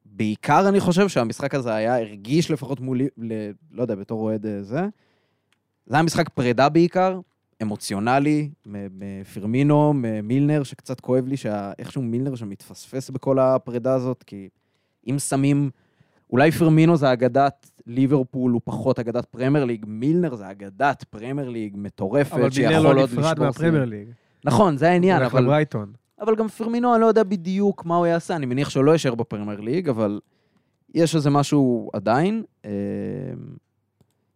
ובעיקר 0.06 0.70
אני 0.70 0.80
חושב 0.80 1.08
שהמשחק 1.08 1.56
הזה 1.56 1.76
היה, 1.76 2.00
הרגיש 2.00 2.52
לפחות 2.52 2.80
מול, 2.80 3.02
ל- 3.02 3.52
לא 3.72 3.82
יודע, 3.82 3.96
בתור 3.96 4.22
אוהד 4.22 4.46
אה, 4.46 4.64
זה, 4.64 4.82
זה 5.86 5.96
היה 5.96 6.04
משחק 6.04 6.30
פרידה 6.30 6.70
בעיקר, 6.70 7.20
אמוציונלי, 7.62 8.50
מפרמינו, 8.66 9.94
ממילנר, 9.96 10.64
שקצת 10.64 11.00
כואב 11.00 11.28
לי 11.28 11.38
שאיכשהו 11.38 12.02
מילנר 12.02 12.36
שמתפספס 12.36 13.10
בכל 13.10 13.40
הפרידה 13.40 13.94
הזאת, 13.94 14.24
כי 14.24 14.50
אם 15.10 15.20
שמים, 15.20 15.70
אולי 16.30 16.52
פרמינו 16.52 16.98
זה 16.98 17.14
אגדת 17.14 17.72
ליברפול, 17.88 18.52
הוא 18.52 18.62
פחות 18.64 19.00
אגדת 19.00 19.26
פרמייר 19.26 19.66
ליג, 19.66 19.86
מילנר 19.88 20.36
זה 20.36 20.52
אגדת 20.52 21.04
פרמייר 21.10 21.50
ליג 21.50 21.74
מטורפת, 21.78 22.34
אבל 22.34 22.52
שיכול 22.52 22.78
לא 22.78 22.90
עוד 22.90 22.98
נפרד 22.98 23.18
לשבור 23.18 23.46
מהפרמייר 23.46 23.86
שיאים. 23.86 24.00
ליג. 24.00 24.08
נכון, 24.46 24.78
זה 24.78 24.90
העניין, 24.90 25.18
הולך 25.18 25.32
אבל... 25.32 25.44
לברייטון. 25.44 25.92
אבל 26.22 26.36
גם 26.36 26.48
פרמינו, 26.48 26.94
אני 26.94 27.02
לא 27.02 27.06
יודע 27.06 27.24
בדיוק 27.24 27.86
מה 27.86 27.96
הוא 27.96 28.06
יעשה, 28.06 28.36
אני 28.36 28.46
מניח 28.46 28.70
שהוא 28.70 28.84
לא 28.84 28.92
יישאר 28.92 29.16
בפרמייר 29.16 29.60
ליג, 29.60 29.90
אבל 29.90 30.20
יש 30.94 31.16
איזה 31.16 31.30
משהו 31.30 31.90
עדיין. 31.94 32.44
אה, 32.66 32.72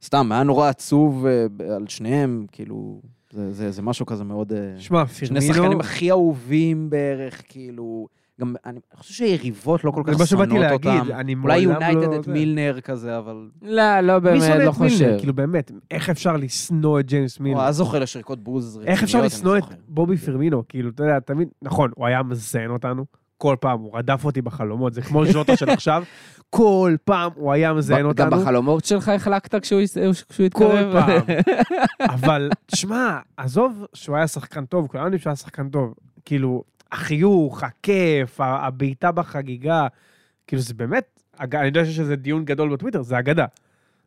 סתם, 0.04 0.32
היה 0.32 0.44
נורא 0.44 0.70
עצוב 0.70 1.26
אה, 1.26 1.76
על 1.76 1.88
שניהם, 1.88 2.46
כאילו, 2.52 3.02
זה, 3.32 3.52
זה, 3.52 3.72
זה 3.72 3.82
משהו 3.82 4.06
כזה 4.06 4.24
מאוד... 4.24 4.54
אה, 4.54 4.74
שמע, 4.78 5.04
שני 5.08 5.28
פרמינו... 5.28 5.54
שחקנים 5.54 5.80
הכי 5.80 6.12
אהובים 6.12 6.90
בערך, 6.90 7.42
כאילו... 7.50 8.08
גם, 8.42 8.54
אני 8.66 8.80
חושב 8.96 9.14
שהיריבות 9.14 9.84
לא 9.84 9.92
כל 9.92 10.04
זה 10.08 10.14
כך 10.14 10.20
מה 10.20 10.26
שבאתי 10.26 10.60
להגיד, 10.60 10.92
אותם. 11.02 11.12
אני 11.14 11.36
אולי 11.44 11.66
מעולם 11.66 11.82
יונייטד 11.82 12.12
לא- 12.12 12.16
את 12.16 12.24
זה. 12.24 12.32
מילנר 12.32 12.80
כזה, 12.84 13.18
אבל... 13.18 13.50
לא, 13.62 14.00
לא 14.00 14.20
מי 14.20 14.40
שונא 14.40 14.50
באמת, 14.50 14.66
לא 14.66 14.72
את 14.72 14.78
מילנר? 14.78 14.90
חושב. 14.90 15.16
כאילו 15.20 15.34
באמת, 15.34 15.72
איך 15.92 16.10
אפשר 16.10 16.38
לשנוא 16.38 17.00
את 17.00 17.06
ג'יימס 17.06 17.38
הוא 17.38 17.44
מילנר? 17.44 17.62
היה 17.62 17.72
זוכה 17.72 18.00
לשריקות 18.00 18.44
בוז 18.44 18.68
רציניות, 18.78 18.90
איך 18.90 19.04
אפשר 19.04 19.22
לשנוא 19.22 19.58
את. 19.58 19.64
בובי 19.88 20.18
פרמינו? 20.18 20.64
כאילו, 20.70 20.90
אתה 20.90 21.04
יודע, 21.04 21.20
תמיד, 21.20 21.48
נכון, 21.62 21.92
הוא 21.96 22.06
היה 22.08 22.24
מזיין 22.24 22.70
אותנו, 22.72 23.06
כל 23.38 23.56
פעם, 23.60 23.80
הוא 23.80 23.98
רדף 23.98 24.26
אותי 24.26 24.42
בחלומות, 24.42 24.94
זה 24.94 25.02
כמו 25.02 25.26
ז'וטה 25.26 25.56
של 25.58 25.70
עכשיו, 25.70 26.04
כל 26.50 26.96
פעם 27.04 27.32
הוא 27.36 27.52
היה 27.54 27.74
מזיין 27.74 28.00
ב- 28.10 28.14
גם 28.14 28.28
אותנו, 28.28 28.42
בחלומות 28.42 28.86
שלך 28.86 29.10
החלקת 29.10 29.62
כשהוא 29.62 29.82
כשהוא 30.30 30.48
כל 30.54 30.64
התקרב? 30.78 30.94
פעם. 31.06 31.22
אבל, 32.10 32.50
תשמע, 32.66 33.18
עזוב 33.38 33.86
שהוא 33.94 34.16
היה 34.16 34.28
שחקן 34.28 34.66
טוב, 34.66 34.88
כולנו 34.88 35.06
יודעים 35.06 35.20
שהוא 35.22 35.30
היה 35.32 35.36
שחקן 35.36 35.70
טוב, 35.70 35.94
כאילו, 36.26 36.64
החיוך, 36.94 37.64
הכיף, 37.64 38.40
הבעיטה 38.40 39.12
בחגיגה, 39.12 39.88
כאילו, 40.48 40.62
זה 40.62 40.74
באמת, 40.74 41.20
אני 41.40 41.66
יודע 41.66 41.86
שיש 41.86 42.00
איזה 42.00 42.16
דיון 42.16 42.46
גדול 42.46 42.74
בטוויטר, 42.74 43.02
זה 43.02 43.20
אגדה. 43.20 43.46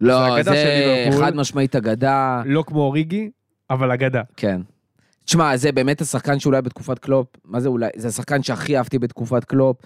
לא, 0.00 0.42
זה 0.42 0.50
זה. 0.50 1.18
חד 1.20 1.36
משמעית 1.36 1.76
אגדה, 1.76 2.42
לא 2.44 2.64
כמו 2.66 2.80
אוריגי, 2.80 3.30
אבל 3.70 3.92
אגדה. 3.92 4.22
כן. 4.36 4.60
תשמע, 5.24 5.56
זה 5.56 5.72
באמת 5.72 6.00
השחקן 6.00 6.38
שאולי 6.38 6.62
בתקופת 6.62 6.98
קלופ, 6.98 7.26
מה 7.44 7.60
זה 7.60 7.68
אולי? 7.68 7.88
זה 7.96 8.08
השחקן 8.08 8.42
שהכי 8.42 8.76
אהבתי 8.76 8.98
בתקופת 8.98 9.44
קלופ. 9.44 9.76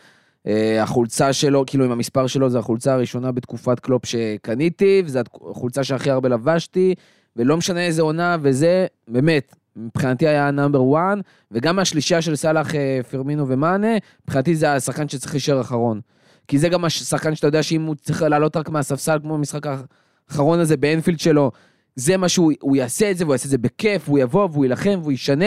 אה, 0.47 0.83
החולצה 0.83 1.33
שלו, 1.33 1.65
כאילו 1.67 1.85
עם 1.85 1.91
המספר 1.91 2.27
שלו, 2.27 2.51
זו 2.51 2.59
החולצה 2.59 2.95
הראשונה 2.95 3.33
בתקופת 3.33 3.81
קלופ 3.81 4.07
שקניתי, 4.07 5.03
וזו 5.05 5.21
החולצה 5.51 5.85
שהכי 5.85 6.11
הרבה 6.11 6.29
לבשתי, 6.29 6.95
ולא 7.37 7.57
משנה 7.57 7.81
איזה 7.81 8.03
עונה, 8.03 8.37
וזה, 8.41 8.87
באמת, 9.09 9.57
מבחינתי 9.77 10.29
היה 10.29 10.51
נאמבר 10.51 10.81
1, 10.95 11.19
וגם 11.51 11.77
מהשלישייה 11.77 12.23
של 12.23 12.37
סאלח, 12.37 12.75
אה, 12.75 13.01
פרמינו 13.11 13.49
ומאנה, 13.49 13.97
מבחינתי 14.25 14.55
זה 14.55 14.73
השחקן 14.73 15.09
שצריך 15.09 15.33
להישאר 15.33 15.61
אחרון. 15.61 16.01
כי 16.49 16.59
זה 16.59 16.69
גם 16.69 16.85
השחקן 16.85 17.35
שאתה 17.35 17.47
יודע 17.47 17.63
שאם 17.63 17.83
הוא 17.83 17.95
צריך 17.95 18.23
לעלות 18.23 18.57
רק 18.57 18.69
מהספסל, 18.69 19.19
כמו 19.23 19.35
במשחק 19.35 19.63
האחרון 19.67 20.61
הזה 20.61 20.77
באנפילד 20.77 21.21
שלו, 21.21 21.51
זה 21.97 22.17
מה 22.17 22.29
שהוא 22.29 22.53
הוא 22.61 22.77
יעשה 22.77 23.11
את 23.11 23.17
זה, 23.17 23.25
והוא 23.25 23.35
יעשה 23.35 23.45
את 23.45 23.51
זה 23.51 23.59
בכיף, 23.59 24.09
והוא 24.09 24.19
יבוא, 24.19 24.49
והוא 24.53 24.65
יילחם, 24.65 24.99
והוא 25.03 25.13
ישנה, 25.13 25.47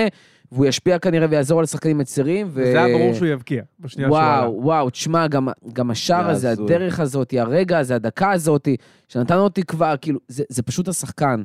והוא 0.52 0.66
ישפיע 0.66 1.00
כנראה 1.00 1.28
ויעזור 1.30 1.60
על 1.60 1.64
השחקנים 1.64 2.00
הצעירים. 2.00 2.48
ו... 2.48 2.62
וזה 2.62 2.84
היה 2.84 2.98
ברור 2.98 3.14
שהוא 3.14 3.28
יבקיע, 3.28 3.64
בשנייה 3.80 4.10
שהוא 4.10 4.18
עלה. 4.18 4.28
וואו, 4.28 4.64
וואו, 4.64 4.90
תשמע, 4.90 5.28
גם, 5.28 5.48
גם 5.74 5.92
השער 5.92 6.34
זה 6.34 6.52
הזה. 6.52 6.64
הדרך 6.64 7.00
הזאת, 7.00 7.34
הרגע 7.38 7.80
הזה, 7.80 7.96
הדקה 7.96 8.32
הזאת, 8.32 8.68
שנתן 9.08 9.38
לו 9.38 9.50
תקווה, 9.50 9.98
כאילו, 9.98 10.20
זה, 10.28 10.44
זה 10.50 10.64
פשוט 10.64 10.88
השחקן. 10.88 11.44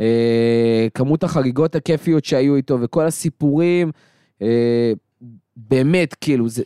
אה, 0.00 0.86
כמות 0.94 1.24
החגיגות 1.24 1.74
הכיפיות 1.74 2.24
שהיו 2.24 2.56
איתו 2.56 2.80
וכל 2.80 3.06
הסיפורים, 3.06 3.90
אה, 4.42 4.92
באמת, 5.56 6.14
כאילו, 6.14 6.48
זה 6.48 6.62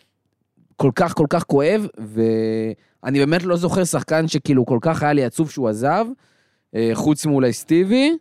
כל 0.76 0.90
כך 0.94 1.14
כל 1.14 1.26
כך 1.30 1.44
כואב, 1.44 1.86
ואני 1.98 3.18
באמת 3.18 3.42
לא 3.42 3.56
זוכר 3.56 3.84
שחקן 3.84 4.28
שכאילו 4.28 4.66
כל 4.66 4.78
כך 4.80 5.02
היה 5.02 5.12
לי 5.12 5.24
עצוב 5.24 5.50
שהוא 5.50 5.68
עזב, 5.68 6.06
אה, 6.74 6.90
חוץ 6.94 7.26
מאולי 7.26 7.52
סטיבי, 7.52 8.16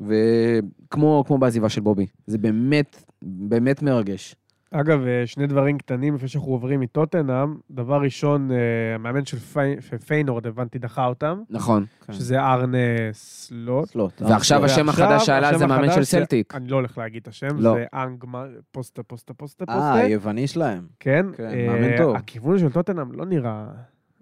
וכמו 0.00 1.24
כמו 1.26 1.38
בעזיבה 1.38 1.68
של 1.68 1.80
בובי. 1.80 2.06
זה 2.26 2.38
באמת, 2.38 3.04
באמת 3.22 3.82
מרגש. 3.82 4.34
אגב, 4.72 5.06
אה, 5.06 5.26
שני 5.26 5.46
דברים 5.46 5.78
קטנים 5.78 6.14
לפני 6.14 6.28
שאנחנו 6.28 6.52
עוברים 6.52 6.80
מטוטנאם. 6.80 7.54
דבר 7.70 8.00
ראשון, 8.02 8.50
אה, 8.52 8.56
המאמן 8.94 9.24
של 9.24 9.38
פי- 9.38 9.60
של 9.80 9.98
פיינורד, 9.98 10.46
הבנתי, 10.46 10.78
דחה 10.78 11.06
אותם, 11.06 11.40
נכון. 11.50 11.84
כן. 12.06 12.12
שזה 12.12 12.40
ארנה 12.40 12.78
סלוט. 13.12 13.88
סלוט. 13.88 14.22
ועכשיו 14.22 14.64
השם 14.64 14.88
החדש 14.88 15.26
שעלה 15.26 15.58
זה 15.58 15.66
מאמן 15.66 15.90
של 15.92 16.04
סלטיק. 16.04 16.54
אני 16.54 16.68
לא 16.68 16.76
הולך 16.76 16.98
להגיד 16.98 17.22
את 17.22 17.28
השם, 17.28 17.48
לא. 17.58 17.74
זה 17.74 17.84
אנג 17.94 18.24
מ- 18.28 18.44
פוסטה, 18.72 19.02
פוסטה, 19.02 19.34
פוסטה, 19.34 19.64
אה, 19.68 19.74
פוסטה. 19.74 19.94
היווני 19.94 20.46
שלהם. 20.46 20.86
כן, 21.00 21.26
כן, 21.36 21.44
אה, 21.44 21.66
מאמן 21.68 21.96
טוב. 21.96 22.16
הכיוון 22.16 22.58
של 22.58 22.70
טוטנאם 22.72 23.12
לא 23.12 23.24
נראה 23.26 23.64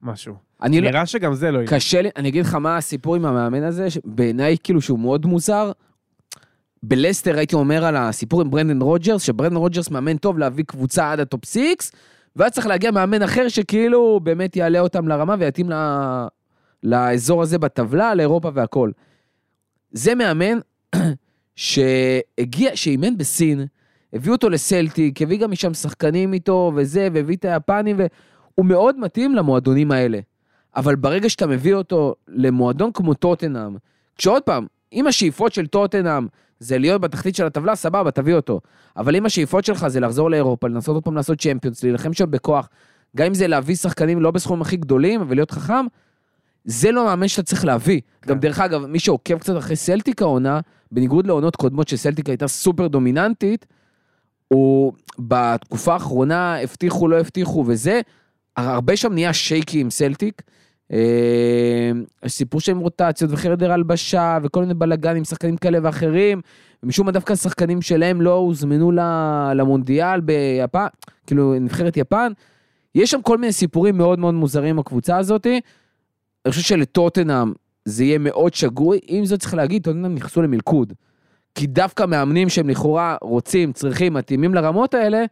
משהו. 0.03 0.35
אני 0.63 0.81
לא... 0.81 0.91
נראה 0.91 1.07
שגם 1.07 1.35
זה 1.35 1.51
לא 1.51 1.59
יהיה. 1.59 1.69
קשה 1.69 2.03
לי, 2.03 2.09
אני 2.17 2.29
אגיד 2.29 2.45
לך 2.45 2.55
מה 2.55 2.77
הסיפור 2.77 3.17
עם 3.17 3.25
המאמן 3.27 3.63
הזה, 3.63 3.87
בעיניי 4.05 4.57
כאילו 4.65 4.81
שהוא 4.81 4.99
מאוד 4.99 5.27
מוזר. 5.27 5.73
בלסטר 6.83 7.39
הייתי 7.39 7.55
אומר 7.55 7.85
על 7.85 7.97
הסיפור 7.97 8.41
עם 8.41 8.51
ברנדן 8.51 8.83
רוג'רס, 8.83 9.23
שברנדן 9.23 9.57
רוג'רס 9.57 9.91
מאמן 9.91 10.17
טוב 10.17 10.39
להביא 10.39 10.65
קבוצה 10.65 11.13
עד 11.13 11.21
ה 11.21 11.27
top 11.27 11.45
six, 11.45 11.93
ואז 12.37 12.53
צריך 12.53 12.67
להגיע 12.67 12.91
מאמן 12.91 13.23
אחר 13.23 13.49
שכאילו 13.49 14.21
באמת 14.23 14.57
יעלה 14.57 14.81
אותם 14.81 15.09
לרמה 15.09 15.35
ויתאים 15.39 15.71
ל... 15.71 15.75
לאזור 16.83 17.43
הזה 17.43 17.59
בטבלה, 17.59 18.15
לאירופה 18.15 18.51
והכל. 18.55 18.91
זה 19.93 20.15
מאמן 20.15 20.59
שהגיע, 21.57 22.77
שאימן 22.77 23.19
בסין, 23.19 23.67
הביא 24.13 24.33
אותו 24.33 24.51
לסלטיק, 24.51 25.23
הביא 25.23 25.39
גם 25.39 25.51
משם 25.51 25.75
שחקנים 25.75 26.33
איתו 26.33 26.73
וזה, 26.77 27.09
והביא 27.13 27.37
את 27.37 27.45
היפנים, 27.45 27.97
והוא 27.99 28.67
מאוד 28.67 28.99
מתאים 28.99 29.35
למועדונים 29.35 29.93
האלה. 29.93 30.19
אבל 30.77 30.97
ברגע 30.97 31.29
שאתה 31.29 31.47
מביא 31.47 31.75
אותו 31.75 32.15
למועדון 32.29 32.93
כמו 32.93 33.15
טוטנאם, 33.15 33.77
כשעוד 34.17 34.43
פעם, 34.43 34.67
אם 34.93 35.07
השאיפות 35.07 35.53
של 35.53 35.67
טוטנאם 35.67 36.27
זה 36.61 36.79
להיות 36.79 37.01
בתחתית 37.01 37.37
של 37.37 37.47
הטבלה, 37.47 37.77
סבבה, 37.77 38.11
תביא 38.11 38.35
אותו. 38.35 38.61
אבל 38.97 39.17
אם 39.17 39.27
השאיפות 39.27 39.65
שלך 39.65 39.89
זה 39.89 40.01
לחזור 40.01 40.31
לאירופה, 40.31 40.69
לנסות 40.69 40.95
עוד 40.95 41.05
פעם 41.05 41.15
לעשות 41.17 41.39
צ'מפיונס, 41.39 41.83
להילחם 41.83 42.13
שם 42.13 42.31
בכוח, 42.31 42.69
גם 43.17 43.27
אם 43.27 43.35
זה 43.35 43.47
להביא 43.47 43.77
שחקנים 43.77 44.21
לא 44.21 44.31
בסכומים 44.31 44.63
הכי 44.63 44.77
גדולים, 44.77 45.21
ולהיות 45.29 45.51
חכם, 45.51 45.87
זה 46.65 46.93
לא 46.93 47.05
מאמן 47.05 47.29
שאתה 47.29 47.43
צריך 47.43 47.65
להביא. 47.65 48.01
כן. 48.23 48.31
גם 48.31 48.39
דרך 48.39 48.61
אגב, 48.61 48.87
מי 48.87 48.99
שעוקב 48.99 49.39
קצת 49.39 49.59
אחרי 49.59 49.77
סלטיק 49.77 50.23
העונה, 50.23 50.61
בניגוד 50.93 51.27
לעונות 51.27 51.57
קודמות 51.57 51.89
שסלטיק 51.89 52.29
הייתה 52.29 52.49
סופר 52.49 52.87
דומיננטית, 52.87 53.67
הוא 54.49 54.93
בתקופה 55.19 55.93
האחרונה 55.93 56.61
הבטיחו, 56.61 57.09
לא 57.09 57.21
הבטיחו 57.21 57.65
וזה, 57.67 58.01
הרבה 58.57 58.97
שם 58.97 59.13
נהיה 59.13 59.33
שייקי 59.33 59.81
עם 59.81 59.91
סלטיק. 59.91 60.43
אה, 60.93 61.91
סיפור 62.27 62.61
שהם 62.61 62.79
רוטציות 62.79 63.31
וחדר 63.33 63.73
הלבשה 63.73 64.39
וכל 64.43 64.61
מיני 64.61 64.75
בלאגנים 64.75 65.17
עם 65.17 65.25
שחקנים 65.25 65.57
כאלה 65.57 65.79
ואחרים, 65.83 66.41
ומשום 66.83 67.07
מה 67.07 67.13
דווקא 67.13 67.33
השחקנים 67.33 67.83
שלהם 67.83 68.21
לא 68.21 68.35
הוזמנו 68.35 68.93
למונדיאל 69.55 70.21
ביפן, 70.21 70.87
כאילו 71.27 71.55
נבחרת 71.61 71.97
יפן. 71.97 72.33
יש 72.95 73.11
שם 73.11 73.23
כל 73.23 73.39
מיני 73.39 73.53
סיפורים 73.53 73.99
מאוד 73.99 74.19
מאוד 74.19 74.35
מוזרים 74.35 74.77
בקבוצה 74.77 75.17
הזאת. 75.17 75.47
אני 75.47 76.53
חושב 76.53 76.63
שלטוטנאם 76.63 77.53
זה 77.85 78.05
יהיה 78.05 78.19
מאוד 78.19 78.55
שגוי, 78.55 78.99
עם 79.07 79.25
זאת 79.25 79.41
צריך 79.41 79.55
להגיד, 79.55 79.85
טוטנאם 79.85 80.15
נכנסו 80.15 80.43
למלכוד. 80.43 80.93
כי 81.55 81.67
דווקא 81.67 82.07
מאמנים 82.07 82.49
שהם 82.49 82.69
לכאורה 82.69 83.17
רוצים, 83.23 83.73
צריכים, 83.73 84.15
מתאימים 84.15 84.55
לרמות 84.55 84.95
האלה, 84.95 85.25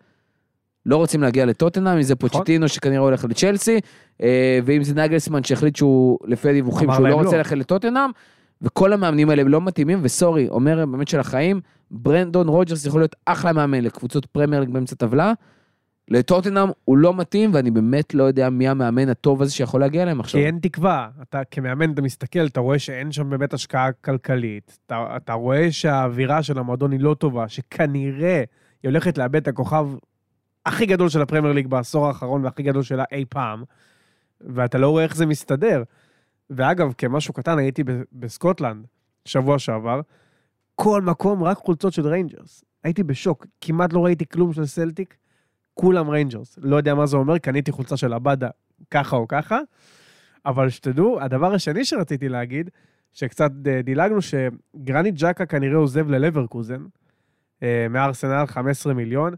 לא 0.89 0.97
רוצים 0.97 1.23
להגיע 1.23 1.47
לטוטנאם, 1.47 1.97
אם 1.97 2.03
זה 2.03 2.17
פוצ'טינו 2.17 2.69
שכנראה 2.69 2.99
הולך 2.99 3.25
לצ'לסי, 3.25 3.81
אה, 4.23 4.59
ואם 4.65 4.85
זה 4.85 4.95
נגלסמן 4.95 5.45
שהחליט 5.45 5.77
שהוא, 5.77 6.19
לפי 6.25 6.49
הדיווחים, 6.49 6.93
שהוא 6.93 7.09
לא 7.09 7.15
רוצה 7.15 7.31
לא. 7.31 7.37
ללכת 7.37 7.57
לטוטנאם, 7.57 8.11
וכל 8.63 8.93
המאמנים 8.93 9.31
האלה 9.31 9.43
לא 9.43 9.61
מתאימים, 9.61 9.99
ו 10.03 10.09
sorry, 10.09 10.49
אומר 10.49 10.87
באמת 10.87 11.09
של 11.09 11.21
החיים, 11.21 11.61
ברנדון 11.91 12.49
רוג'רס 12.49 12.87
יכול 12.87 13.01
להיות 13.01 13.17
אחלה 13.25 13.53
מאמן 13.53 13.81
לקבוצות 13.81 14.27
פרמייר 14.27 14.65
באמצע 14.65 14.97
טבלה, 14.97 15.33
לטוטנאם 16.11 16.69
הוא 16.85 16.99
לא 16.99 17.15
מתאים, 17.15 17.51
ואני 17.55 17.71
באמת 17.71 18.15
לא 18.15 18.23
יודע 18.25 18.51
מי 18.51 18.69
המאמן 18.69 19.09
הטוב 19.09 19.43
הזה 19.43 19.53
שיכול 19.53 19.81
להגיע 19.81 20.03
אליהם 20.03 20.21
עכשיו. 20.21 20.41
כי 20.41 20.47
אין 20.47 20.59
תקווה. 20.63 21.09
אתה 21.23 21.45
כמאמן, 21.51 21.93
אתה 21.93 22.03
מסתכל, 22.03 22.47
אתה 22.47 22.61
רואה 22.61 22.79
שאין 22.79 23.13
שם 23.13 23.31
באמת 23.31 23.55
השקעה 23.55 23.93
כלכלית. 23.93 24.79
אתה, 24.87 25.07
אתה 25.17 25.33
רואה 25.33 25.73
שהאווירה 25.73 26.43
של 26.43 26.59
המועדון 26.59 26.93
היא 26.93 27.01
לא 27.01 27.15
טובה, 27.15 27.49
שכנראה 27.49 28.43
היא 28.83 28.89
הולכת 28.89 29.19
לאבד 29.19 29.37
את 29.37 29.49
הכוכב 29.49 29.89
הכי 30.69 30.87
גדול 30.87 31.09
של 31.09 31.23
הפרמייר 31.23 31.55
ליג 31.55 31.67
בעשור 31.67 32.07
האחרון 32.07 32.45
והכי 32.45 32.63
גדול 32.63 32.83
שלה 32.83 33.05
אי 33.13 33.25
פעם, 33.29 33.65
ואתה 34.41 34.79
לא 34.79 34.91
רואה 34.91 35.05
איך 35.05 35.17
זה 35.17 35.27
מסתדר. 35.27 35.83
ואגב, 36.51 36.93
כמשהו 36.99 37.35
קטן, 37.35 37.59
הייתי 37.59 37.85
בסקוטלנד 38.13 38.87
שבוע 39.25 39.59
שעבר, 39.59 40.01
כל 40.75 41.03
מקום 41.03 41.43
רק 41.43 41.57
חולצות 41.57 41.93
של 41.93 42.07
ריינג'רס. 42.07 42.65
הייתי 42.85 43.03
בשוק, 43.03 43.47
כמעט 43.61 43.93
לא 43.93 44.05
ראיתי 44.05 44.27
כלום 44.27 44.53
של 44.53 44.67
סלטיק, 44.67 45.17
כולם 45.75 46.09
ריינג'רס. 46.09 46.59
לא 46.63 46.77
יודע 46.77 46.95
מה 46.95 47.07
זה 47.07 47.17
אומר, 47.17 47.39
קניתי 47.39 47.73
חולצה 47.73 47.97
של 47.97 48.13
עבאדה 48.13 48.49
ככה 48.91 49.17
או 49.17 49.29
ככה, 49.29 49.59
אבל 50.47 50.69
שתדעו, 50.69 51.21
הדבר 51.21 51.55
השני 51.55 51.85
שרציתי 51.85 52.29
להגיד, 52.29 52.71
שקצת 53.13 53.51
אה, 53.67 53.83
דילגנו, 53.83 54.19
שגרניט 54.23 55.15
ג'קה 55.19 55.47
כנראה 55.47 55.77
עוזב 55.77 56.11
ללברקוזן, 56.11 56.85
אה, 57.63 57.87
מארסנל 57.91 58.47
15 58.47 58.95
מיליון. 58.95 59.35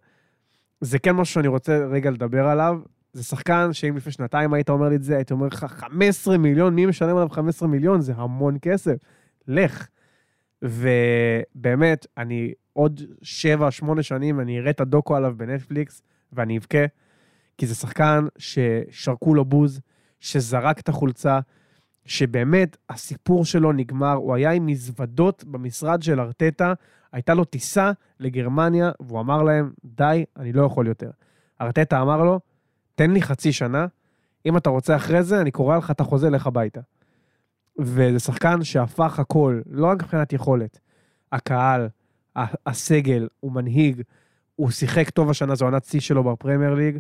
זה 0.81 0.99
כן 0.99 1.13
משהו 1.13 1.35
שאני 1.35 1.49
רוצה 1.49 1.87
רגע 1.87 2.11
לדבר 2.11 2.47
עליו. 2.47 2.79
זה 3.13 3.25
שחקן 3.25 3.73
שאם 3.73 3.97
לפני 3.97 4.13
שנתיים 4.13 4.55
היית 4.55 4.71
אומר 4.71 4.89
לי 4.89 4.97
את 4.97 5.03
זה, 5.03 5.17
הייתי 5.17 5.33
אומר 5.33 5.47
לך 5.47 5.67
15 5.69 6.39
מיליון, 6.39 6.75
מי 6.75 6.87
משלם 6.87 7.17
עליו 7.17 7.29
15 7.29 7.69
מיליון? 7.69 8.01
זה 8.01 8.13
המון 8.17 8.57
כסף. 8.63 8.97
לך. 9.49 9.89
ובאמת, 10.63 12.07
אני 12.19 12.53
עוד 12.73 13.01
7-8 13.23 14.03
שנים, 14.03 14.41
אני 14.41 14.59
אראה 14.59 14.71
את 14.71 14.81
הדוקו 14.81 15.17
עליו 15.17 15.35
בנטפליקס, 15.37 16.03
ואני 16.33 16.59
אבכה, 16.59 16.85
כי 17.59 17.67
זה 17.67 17.75
שחקן 17.75 18.27
ששרקו 18.39 19.35
לו 19.35 19.45
בוז, 19.45 19.81
שזרק 20.21 20.81
את 20.81 20.89
החולצה, 20.89 21.41
שבאמת 22.07 22.77
הסיפור 22.91 23.45
שלו 23.45 23.73
נגמר, 23.73 24.13
הוא 24.13 24.35
היה 24.35 24.51
עם 24.51 24.67
מזוודות 24.67 25.45
במשרד 25.45 26.03
של 26.03 26.21
ארטטה, 26.21 26.73
הייתה 27.13 27.35
לו 27.35 27.45
טיסה 27.45 27.93
לגרמניה, 28.21 28.91
והוא 29.01 29.21
אמר 29.21 29.43
להם, 29.43 29.73
די, 29.85 30.25
אני 30.37 30.53
לא 30.53 30.67
יכול 30.67 30.87
יותר. 30.87 31.11
ארטטה 31.61 32.03
אמר 32.03 32.25
לו, 32.25 32.41
תן 32.95 33.11
לי 33.11 33.23
חצי 33.23 33.53
שנה, 33.53 33.87
אם 34.47 34.57
אתה 34.57 34.71
רוצה 34.71 34.97
אחרי 34.97 35.23
זה, 35.23 35.41
אני 35.41 35.51
קורא 35.51 35.77
לך 35.77 35.91
את 35.91 36.01
החוזה, 36.01 36.31
לך 36.31 36.47
הביתה. 36.47 36.81
וזה 37.79 38.19
שחקן 38.19 38.65
שהפך 38.65 39.19
הכל, 39.19 39.61
לא 39.67 39.87
רק 39.87 40.03
מבחינת 40.03 40.33
יכולת, 40.33 40.79
הקהל, 41.33 41.89
הסגל, 42.67 43.29
הוא 43.41 43.53
מנהיג, 43.53 44.03
הוא 44.57 44.71
שיחק 44.71 45.11
טוב 45.11 45.31
השנה, 45.31 45.55
זו 45.55 45.65
עונת 45.65 45.85
שיא 45.85 46.01
שלו 46.01 46.25
בפרמייר 46.25 46.75
ליג, 46.75 46.99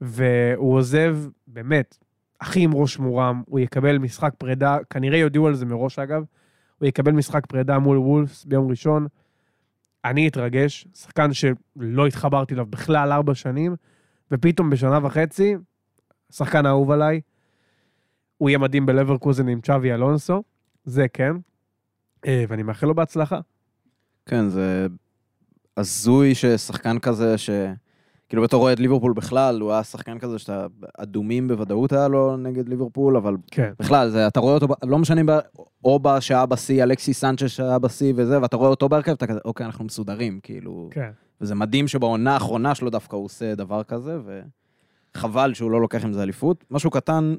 והוא 0.00 0.74
עוזב, 0.74 1.18
באמת, 1.46 1.98
הכי 2.42 2.60
עם 2.60 2.74
ראש 2.74 2.98
מורם, 2.98 3.42
הוא 3.46 3.60
יקבל 3.60 3.98
משחק 3.98 4.34
פרידה, 4.38 4.78
כנראה 4.90 5.18
יודיעו 5.18 5.46
על 5.46 5.54
זה 5.54 5.66
מראש 5.66 5.98
אגב, 5.98 6.24
הוא 6.78 6.88
יקבל 6.88 7.12
משחק 7.12 7.46
פרידה 7.46 7.78
מול 7.78 7.98
וולפס 7.98 8.44
ביום 8.44 8.70
ראשון. 8.70 9.06
אני 10.04 10.28
אתרגש, 10.28 10.86
שחקן 10.94 11.32
שלא 11.32 12.06
התחברתי 12.06 12.54
אליו 12.54 12.66
בכלל 12.66 13.12
ארבע 13.12 13.34
שנים, 13.34 13.76
ופתאום 14.30 14.70
בשנה 14.70 15.06
וחצי, 15.06 15.56
שחקן 16.32 16.66
האהוב 16.66 16.90
עליי, 16.90 17.20
הוא 18.38 18.50
יהיה 18.50 18.58
מדהים 18.58 18.86
בלברקוזן 18.86 19.48
עם 19.48 19.60
צ'אבי 19.60 19.92
אלונסו, 19.92 20.42
זה 20.84 21.08
כן, 21.08 21.36
אה, 22.26 22.44
ואני 22.48 22.62
מאחל 22.62 22.86
לו 22.86 22.94
בהצלחה. 22.94 23.40
כן, 24.26 24.48
זה 24.48 24.86
הזוי 25.76 26.34
ששחקן 26.34 26.98
כזה, 26.98 27.38
ש... 27.38 27.50
כאילו 28.32 28.42
בתור 28.42 28.62
אוהד 28.62 28.78
ליברפול 28.78 29.12
בכלל, 29.12 29.60
הוא 29.60 29.72
היה 29.72 29.84
שחקן 29.84 30.18
כזה 30.18 30.38
שאתה, 30.38 30.66
אדומים 30.98 31.48
בוודאות 31.48 31.92
היה 31.92 32.08
לו 32.08 32.36
נגד 32.36 32.68
ליברפול, 32.68 33.16
אבל 33.16 33.36
כן. 33.50 33.72
בכלל, 33.78 34.08
זה, 34.10 34.26
אתה 34.26 34.40
רואה 34.40 34.54
אותו, 34.54 34.66
לא 34.82 34.98
משנה, 34.98 35.22
ב- 35.26 35.40
אובה 35.84 36.20
שהיה 36.20 36.46
בשיא, 36.46 36.82
אלכסי 36.82 37.14
סנצ'ס 37.14 37.50
שהיה 37.50 37.78
בשיא 37.78 38.12
וזה, 38.16 38.42
ואתה 38.42 38.56
רואה 38.56 38.70
אותו 38.70 38.88
בהרכב, 38.88 39.12
אתה 39.12 39.26
כזה, 39.26 39.38
אוקיי, 39.44 39.66
אנחנו 39.66 39.84
מסודרים, 39.84 40.40
כאילו. 40.42 40.88
כן. 40.90 41.10
וזה 41.40 41.54
מדהים 41.54 41.88
שבעונה 41.88 42.34
האחרונה 42.34 42.74
שלו 42.74 42.90
דווקא 42.90 43.16
הוא 43.16 43.24
עושה 43.24 43.54
דבר 43.54 43.82
כזה, 43.82 44.18
וחבל 45.16 45.54
שהוא 45.54 45.70
לא 45.70 45.80
לוקח 45.80 46.04
עם 46.04 46.12
זה 46.12 46.22
אליפות. 46.22 46.64
משהו 46.70 46.90
קטן, 46.90 47.34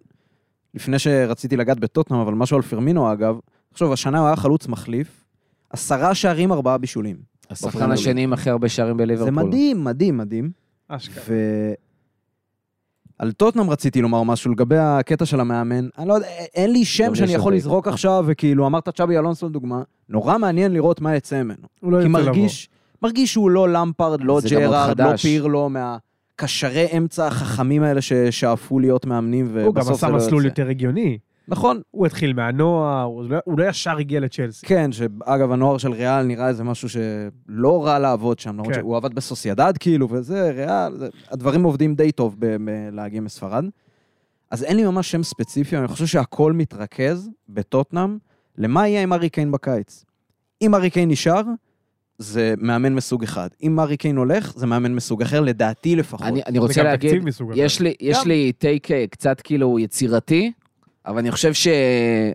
לפני 0.74 1.00
שרציתי 1.00 1.58
לגעת 1.58 1.80
בטוטנאם, 1.80 2.20
אבל 2.20 2.34
משהו 2.34 2.58
על 2.58 2.64
פרמינו 2.64 3.14
אגב, 3.14 3.39
תחשוב, 3.70 3.91
השנה 3.91 4.20
הוא 4.20 4.28
היה 4.28 4.36
חלוץ 4.36 4.68
מחליף, 4.68 5.26
עשרה 5.70 6.16
שערים, 6.16 6.52
ארבעה 6.52 6.78
בישולים. 6.78 7.18
השחקן. 7.50 7.91
השני 7.91 8.24
עם 8.24 8.34
הכי 8.34 8.50
הרבה 8.50 8.70
שערים 8.70 8.98
בליברפול. 8.98 9.26
זה 9.26 9.32
מדהים, 9.32 9.84
מדהים, 9.84 10.18
מדהים. 10.18 10.62
אשכרה. 10.90 11.36
ועל 13.20 13.32
טוטנאם 13.32 13.70
רציתי 13.70 14.02
לומר 14.02 14.24
משהו 14.24 14.52
לגבי 14.52 14.78
הקטע 14.78 15.26
של 15.26 15.40
המאמן. 15.40 15.88
אני 15.98 16.08
לא 16.08 16.14
יודע, 16.14 16.28
אין 16.56 16.72
לי 16.72 16.86
שם 16.86 17.16
שאני 17.16 17.34
יכול 17.34 17.56
לזרוק 17.56 17.88
עכשיו, 17.88 18.24
וכאילו, 18.28 18.68
אמרת 18.68 18.90
צ'אבי 18.90 19.18
אלונסו 19.18 19.50
לדוגמה, 19.50 19.82
נורא 20.10 20.38
מעניין 20.38 20.74
לראות 20.74 21.02
מה 21.02 21.16
יצא 21.16 21.44
ממנו. 21.44 21.68
הוא 21.80 21.92
לא 21.92 21.98
כי 21.98 22.08
ירצה 22.08 22.20
לבוא. 22.20 22.32
מרגיש, 22.32 22.70
מרגיש 23.02 23.32
שהוא 23.34 23.50
לא 23.50 23.70
למפרד, 23.70 24.22
לא 24.22 24.40
ג'רארד, 24.50 25.02
לא. 25.02 25.18
פירלו, 25.18 25.70
מהקשרי 25.70 26.98
אמצע 26.98 27.28
החכמים 27.28 27.84
האלה 27.84 28.02
ששאפו 28.02 28.80
להיות 28.80 29.06
מאמנים, 29.06 29.46
ובסוף 29.50 29.66
הוא 29.66 29.76
גם 29.76 29.94
עשה 29.94 30.10
לא 30.10 30.18
מסלול 30.18 30.46
יוצא. 30.46 30.62
יותר 30.62 30.70
הגיוני. 30.70 31.18
נכון, 31.48 31.82
הוא 31.91 32.06
התחיל 32.06 32.34
מהנוער, 32.34 33.04
הוא 33.04 33.24
לא- 33.30 33.38
הוא 33.46 33.60
לא 33.60 33.64
ישר 33.70 33.98
הגיע 33.98 34.20
לצ'לסי. 34.20 34.66
כן, 34.66 34.91
שאגב, 34.91 35.52
הנוער 35.52 35.78
של 35.78 35.91
ריאל 35.91 36.24
נראה 36.24 36.48
איזה 36.48 36.64
משהו 36.64 36.89
שלא 36.89 37.86
רע 37.86 38.00
לעבוד 38.00 38.39
שם, 38.39 38.50
למרות 38.54 38.74
כן. 38.74 38.80
שהוא 38.80 38.98
עבד 38.98 39.14
בסוסיידד 39.14 39.74
כאילו, 39.80 40.08
וזה, 40.10 40.52
ריאל, 40.52 40.98
זה, 40.98 41.08
הדברים 41.32 41.64
עובדים 41.64 41.96
די 41.96 42.12
טוב 42.12 42.36
ב- 42.39 42.46
ב- 42.70 42.89
להגיע 42.91 43.22
מספרד. 43.22 43.66
אז 44.52 44.64
אין 44.64 44.78
לי 44.78 44.84
ממש 44.84 45.12
שם 45.12 45.24
ספציפי, 45.24 45.78
אני 45.78 45.88
חושב 45.88 46.06
שהכל 46.06 46.54
מתרכז 46.54 47.30
בטוטנאם, 47.50 48.18
למה 48.58 48.88
יהיה 48.88 49.02
עם 49.04 49.14
ארי 49.14 49.30
קיין 49.30 49.52
בקיץ. 49.52 50.06
אם 50.62 50.76
ארי 50.76 50.89
קיין 50.89 51.10
נשאר, 51.10 51.41
זה 52.18 52.54
מאמן 52.58 52.94
מסוג 52.96 53.24
אחד. 53.24 53.48
אם 53.64 53.80
ארי 53.80 53.98
קיין 53.98 54.16
הולך, 54.18 54.54
זה 54.58 54.66
מאמן 54.68 54.96
מסוג 54.96 55.22
אחר, 55.22 55.41
לדעתי 55.41 55.96
לפחות. 55.96 56.28
אני, 56.28 56.41
אני 56.48 56.60
רוצה 56.60 56.84
להגיד. 56.84 57.24
יש 57.56 57.80
לי, 57.80 57.94
יש. 58.00 58.26
לי 58.26 58.52
טייק 58.52 58.91
אה, 58.91 59.06
קצת 59.10 59.41
כאילו 59.41 59.80
יצירתי, 59.80 60.52
אבל 61.06 61.18
אני 61.18 61.32
חושב 61.32 61.54
ש... 61.54 61.68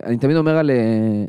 אני 0.03 0.17
תמיד 0.17 0.37
אומר 0.37 0.57
על 0.57 0.71
אה, 0.71 1.25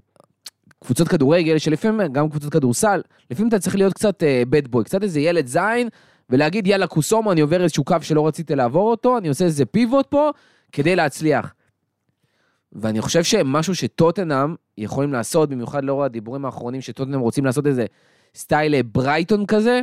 קבוצות 0.84 1.08
כדורגל, 1.08 1.58
שלפעמים, 1.58 2.12
גם 2.12 2.30
קבוצות 2.30 2.52
כדורסל, 2.52 3.02
לפעמים 3.30 3.48
אתה 3.48 3.58
צריך 3.58 3.76
להיות 3.76 3.94
קצת 3.94 4.22
בד 4.48 4.68
בוי, 4.68 4.84
קצת 4.84 5.02
איזה 5.02 5.20
ילד 5.20 5.46
זין, 5.46 5.88
ולהגיד, 6.30 6.66
יאללה, 6.66 6.86
כוסומו, 6.86 7.32
אני 7.32 7.40
עובר 7.40 7.62
איזשהו 7.62 7.84
קו 7.84 7.96
שלא 8.02 8.26
רציתי 8.26 8.54
לעבור 8.54 8.90
אותו, 8.90 9.18
אני 9.18 9.28
עושה 9.28 9.44
איזה 9.44 9.64
פיבוט 9.64 10.06
פה, 10.06 10.30
כדי 10.72 10.96
להצליח. 10.96 11.54
ואני 12.72 13.00
חושב 13.00 13.24
שמשהו 13.24 13.74
שטוטנאם 13.74 14.54
יכולים 14.78 15.12
לעשות, 15.12 15.48
במיוחד 15.48 15.84
לאור 15.84 16.04
הדיבורים 16.04 16.44
האחרונים 16.44 16.80
שטוטנאם 16.80 17.20
רוצים 17.20 17.44
לעשות 17.44 17.66
איזה 17.66 17.86
סטייל 18.34 18.74
אה, 18.74 18.82
ברייטון 18.82 19.46
כזה, 19.46 19.80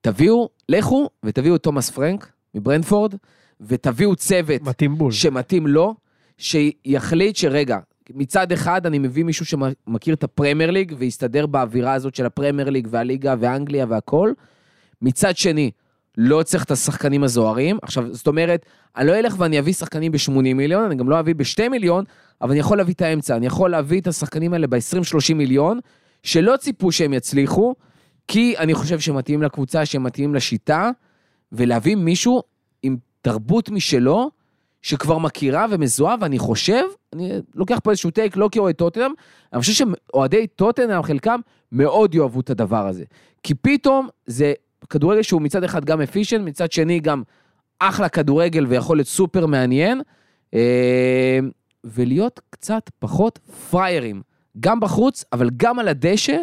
תביאו, 0.00 0.48
לכו 0.68 1.10
ותביאו 1.22 1.56
את 1.56 1.62
תומאס 1.62 1.90
פרנק 1.90 2.32
מברנדפורד, 2.54 3.14
ותביאו 3.60 4.16
צוות 4.16 4.62
מתאים 4.62 4.94
בול. 4.94 5.12
שמתאים 5.12 5.66
לו, 5.66 5.94
שיחליט 6.38 7.36
שרגע, 7.36 7.78
מצד 8.14 8.52
אחד 8.52 8.86
אני 8.86 8.98
מביא 8.98 9.24
מישהו 9.24 9.46
שמכיר 9.46 10.14
את 10.14 10.24
הפרמייר 10.24 10.70
ליג 10.70 10.94
ויסתדר 10.98 11.46
באווירה 11.46 11.92
הזאת 11.92 12.14
של 12.14 12.26
הפרמייר 12.26 12.70
ליג 12.70 12.88
והליגה 12.90 13.34
ואנגליה 13.40 13.86
והכל, 13.88 14.32
מצד 15.02 15.36
שני, 15.36 15.70
לא 16.18 16.42
צריך 16.42 16.64
את 16.64 16.70
השחקנים 16.70 17.24
הזוהרים. 17.24 17.78
עכשיו, 17.82 18.14
זאת 18.14 18.26
אומרת, 18.26 18.66
אני 18.96 19.06
לא 19.06 19.18
אלך 19.18 19.34
ואני 19.38 19.58
אביא 19.58 19.72
שחקנים 19.72 20.12
ב-80 20.12 20.32
מיליון, 20.54 20.84
אני 20.84 20.94
גם 20.94 21.08
לא 21.08 21.20
אביא 21.20 21.34
ב-2 21.34 21.68
מיליון, 21.70 22.04
אבל 22.40 22.50
אני 22.50 22.60
יכול 22.60 22.78
להביא 22.78 22.94
את 22.94 23.02
האמצע, 23.02 23.36
אני 23.36 23.46
יכול 23.46 23.70
להביא 23.70 24.00
את 24.00 24.06
השחקנים 24.06 24.52
האלה 24.52 24.66
ב-20-30 24.66 25.34
מיליון, 25.34 25.80
שלא 26.22 26.56
ציפו 26.56 26.92
שהם 26.92 27.12
יצליחו, 27.12 27.74
כי 28.28 28.58
אני 28.58 28.74
חושב 28.74 29.00
שהם 29.00 29.16
מתאימים 29.16 29.42
לקבוצה, 29.42 29.86
שהם 29.86 30.02
מתאימים 30.02 30.34
לשיטה, 30.34 30.90
ולהביא 31.52 31.96
מישהו 31.96 32.42
תרבות 33.22 33.70
משלו, 33.70 34.30
שכבר 34.82 35.18
מכירה 35.18 35.66
ומזוהה, 35.70 36.16
ואני 36.20 36.38
חושב, 36.38 36.82
אני 37.12 37.32
לוקח 37.54 37.78
פה 37.84 37.90
איזשהו 37.90 38.10
טייק, 38.10 38.36
לא 38.36 38.48
כאוהד 38.52 38.74
טוטנאם, 38.74 39.10
אני 39.52 39.60
חושב 39.60 39.72
שאוהדי 39.72 40.46
טוטנאם, 40.46 41.02
חלקם, 41.02 41.40
מאוד 41.72 42.14
יאהבו 42.14 42.40
את 42.40 42.50
הדבר 42.50 42.86
הזה. 42.86 43.04
כי 43.42 43.54
פתאום 43.54 44.08
זה 44.26 44.52
כדורגל 44.90 45.22
שהוא 45.22 45.42
מצד 45.42 45.64
אחד 45.64 45.84
גם 45.84 46.00
אפישן, 46.00 46.48
מצד 46.48 46.72
שני 46.72 47.00
גם 47.00 47.22
אחלה 47.78 48.08
כדורגל 48.08 48.66
ויכול 48.66 48.96
להיות 48.96 49.08
סופר 49.08 49.46
מעניין, 49.46 50.00
אה, 50.54 51.38
ולהיות 51.84 52.40
קצת 52.50 52.90
פחות 52.98 53.38
פריירים, 53.70 54.22
גם 54.60 54.80
בחוץ, 54.80 55.24
אבל 55.32 55.50
גם 55.56 55.78
על 55.78 55.88
הדשא, 55.88 56.36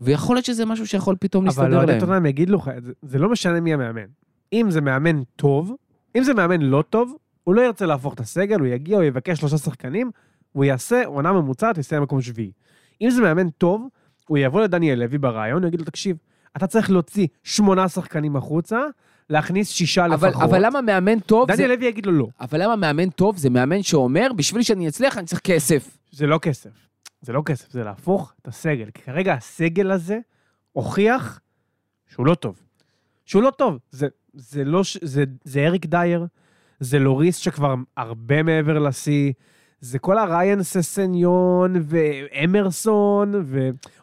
ויכול 0.00 0.36
להיות 0.36 0.44
שזה 0.44 0.64
משהו 0.66 0.86
שיכול 0.86 1.16
פתאום 1.20 1.44
אבל 1.48 1.62
להסתדר 1.64 1.76
אוהדי 1.76 1.92
להם. 1.92 2.00
טוטנאם 2.00 2.26
יגידו 2.26 2.56
לך, 2.56 2.70
זה- 2.78 2.92
זה 3.02 3.18
לא 3.18 3.28
משנה 3.30 3.60
מי 3.60 3.74
המאמן. 3.74 4.06
אם 4.52 4.70
זה 4.70 4.80
מאמן 4.80 5.22
טוב, 5.36 5.72
אם 6.16 6.22
זה 6.22 6.34
מאמן 6.34 6.62
לא 6.62 6.82
טוב, 6.90 7.16
הוא 7.44 7.54
לא 7.54 7.60
ירצה 7.60 7.86
להפוך 7.86 8.14
את 8.14 8.20
הסגל, 8.20 8.60
הוא 8.60 8.66
יגיע, 8.66 8.96
הוא 8.96 9.04
יבקש 9.04 9.38
שלושה 9.38 9.58
שחקנים, 9.58 10.10
הוא 10.52 10.64
יעשה 10.64 11.06
עונה 11.06 11.32
ממוצעת, 11.32 11.78
יסיים 11.78 12.02
מקום 12.02 12.22
שביעי. 12.22 12.52
אם 13.00 13.10
זה 13.10 13.22
מאמן 13.22 13.50
טוב, 13.50 13.88
הוא 14.28 14.38
יבוא 14.38 14.62
לדניאל 14.62 14.98
לוי 14.98 15.18
ברעיון, 15.18 15.62
הוא 15.62 15.68
יגיד 15.68 15.80
לו, 15.80 15.86
תקשיב, 15.86 16.16
אתה 16.56 16.66
צריך 16.66 16.90
להוציא 16.90 17.26
שמונה 17.44 17.88
שחקנים 17.88 18.36
החוצה, 18.36 18.80
להכניס 19.30 19.68
שישה 19.68 20.06
אבל, 20.06 20.28
לפחות. 20.28 20.42
אבל 20.42 20.66
למה 20.66 20.80
מאמן 20.80 21.20
טוב 21.20 21.50
זה... 21.50 21.56
דניאל 21.56 21.70
לוי 21.70 21.86
יגיד 21.86 22.06
לו 22.06 22.12
לא, 22.12 22.26
אבל 22.40 22.62
למה 22.62 22.76
מאמן 22.76 23.10
טוב 23.10 23.36
זה 23.36 23.50
מאמן 23.50 23.82
שאומר, 23.82 24.32
בשביל 24.36 24.62
שאני 24.62 24.88
אצליח 24.88 25.18
אני 25.18 25.26
צריך 25.26 25.40
כסף. 25.40 25.98
זה 26.10 26.26
לא 26.26 26.38
כסף. 26.38 26.70
זה 27.22 27.32
לא 27.32 27.42
כסף, 27.46 27.70
זה 27.70 27.84
להפוך 27.84 28.32
את 28.42 28.48
הסגל. 28.48 28.90
כי 28.94 29.02
כרגע 29.02 29.34
הסגל 29.34 29.90
הזה 29.90 30.18
הוכיח 30.72 31.40
שהוא 32.06 32.26
לא 32.26 32.34
טוב. 32.34 32.62
שהוא 33.24 33.42
לא 33.42 33.50
טוב. 33.50 33.78
זה, 33.90 34.08
זה 34.34 34.64
לא, 34.64 34.84
ש- 34.84 34.98
זה, 35.02 35.24
זה 35.44 35.66
אריק 35.66 35.86
דייר, 35.86 36.26
זה 36.80 36.98
לוריס 36.98 37.36
שכבר 37.36 37.74
הרבה 37.96 38.42
מעבר 38.42 38.78
לשיא, 38.78 39.32
זה 39.80 39.98
כל 39.98 40.18
הראיין 40.18 40.62
ססניון 40.62 41.74
ואמרסון 41.82 43.32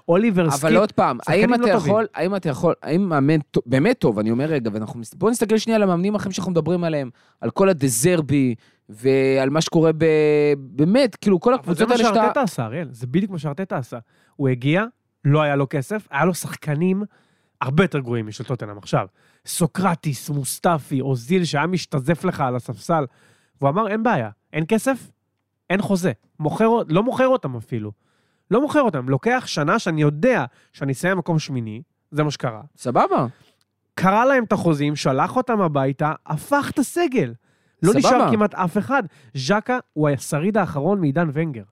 ואוליבר 0.08 0.52
סקיפ. 0.52 0.64
אבל 0.66 0.78
עוד 0.78 0.92
פעם, 0.92 1.18
האם 1.28 1.50
לא 1.50 1.56
אתה 1.56 1.64
טובים. 1.64 1.78
יכול, 1.78 2.08
האם 2.16 2.36
אתה 2.36 2.50
יכול, 2.50 2.74
האם 2.84 3.10
מאמן 3.10 3.40
באמת 3.66 4.00
טוב, 4.00 4.20
אני 4.20 4.32
אומר 4.32 4.46
רגע, 4.46 4.70
ואנחנו, 4.74 5.02
בואו 5.16 5.32
נסתכל 5.32 5.58
שנייה 5.58 5.76
על 5.76 5.84
המאמנים 5.84 6.14
האחרים 6.14 6.32
שאנחנו 6.32 6.52
מדברים 6.52 6.84
עליהם, 6.84 7.10
על 7.42 7.50
כל 7.50 7.70
הדזרבי, 7.70 8.56
ועל 8.90 9.50
מה 9.50 9.62
שקורה 9.62 9.92
ב... 9.98 10.06
באמת, 10.58 11.16
כאילו, 11.16 11.40
כל 11.40 11.54
אבל 11.54 11.64
זה 11.64 11.72
הקבוצות 11.72 11.88
מה 11.88 11.94
האלה 11.96 12.04
שאתה... 12.04 12.16
שארטטה 12.24 12.42
עשה, 12.42 12.66
אריאל. 12.66 12.88
זה 12.92 13.08
בדיוק 13.08 13.32
מה 13.32 13.40
שארטטה 13.40 13.78
עשה. 13.78 13.98
הוא 14.36 14.48
הגיע, 14.50 14.84
לא 15.26 15.42
היה 15.42 15.56
לו 15.56 15.68
כסף, 15.70 16.08
היה 16.12 16.26
לו 16.26 16.34
שחקנים 16.34 17.04
הרבה 17.62 17.84
יותר 17.84 18.00
גרועים 18.00 18.28
משל 18.28 18.44
טוטנאם 18.44 18.78
עכשיו. 18.78 19.08
סוקרטיס, 19.48 20.30
מוסטפי, 20.30 21.02
אוזיל, 21.02 21.46
שהיה 21.46 21.68
משתזף 21.68 22.24
לך 22.24 22.42
על 22.42 22.56
הספסל. 22.56 23.06
והוא 23.62 23.70
אמר, 23.70 23.88
אין 23.88 24.04
בעיה, 24.04 24.30
אין 24.54 24.64
כסף, 24.68 25.12
אין 25.70 25.82
חוזה. 25.82 26.12
מוכר, 26.40 26.70
לא 26.88 27.04
מוכר 27.04 27.28
אותם 27.28 27.56
אפילו. 27.56 27.92
לא 28.52 28.62
מוכר 28.62 28.82
אותם. 28.82 29.10
לוקח 29.10 29.44
שנה 29.48 29.80
שאני 29.80 30.02
יודע 30.02 30.46
שאני 30.74 30.92
אסיים 30.92 31.18
מקום 31.18 31.40
שמיני, 31.40 31.82
זה 32.12 32.24
מה 32.24 32.32
שקרה. 32.32 32.62
סבבה. 32.78 33.28
קרא 33.96 34.26
להם 34.26 34.44
את 34.44 34.52
החוזים, 34.52 34.96
שלח 34.96 35.36
אותם 35.36 35.62
הביתה, 35.62 36.14
הפך 36.26 36.70
את 36.74 36.80
הסגל. 36.80 37.34
לא 37.84 37.92
סבבה. 37.92 38.00
נשאר 38.00 38.32
כמעט 38.32 38.54
אף 38.54 38.78
אחד. 38.78 39.04
ז'קה 39.34 39.80
הוא 39.94 40.10
השריד 40.10 40.58
האחרון 40.58 41.00
מעידן 41.00 41.30
ונגר. 41.34 41.64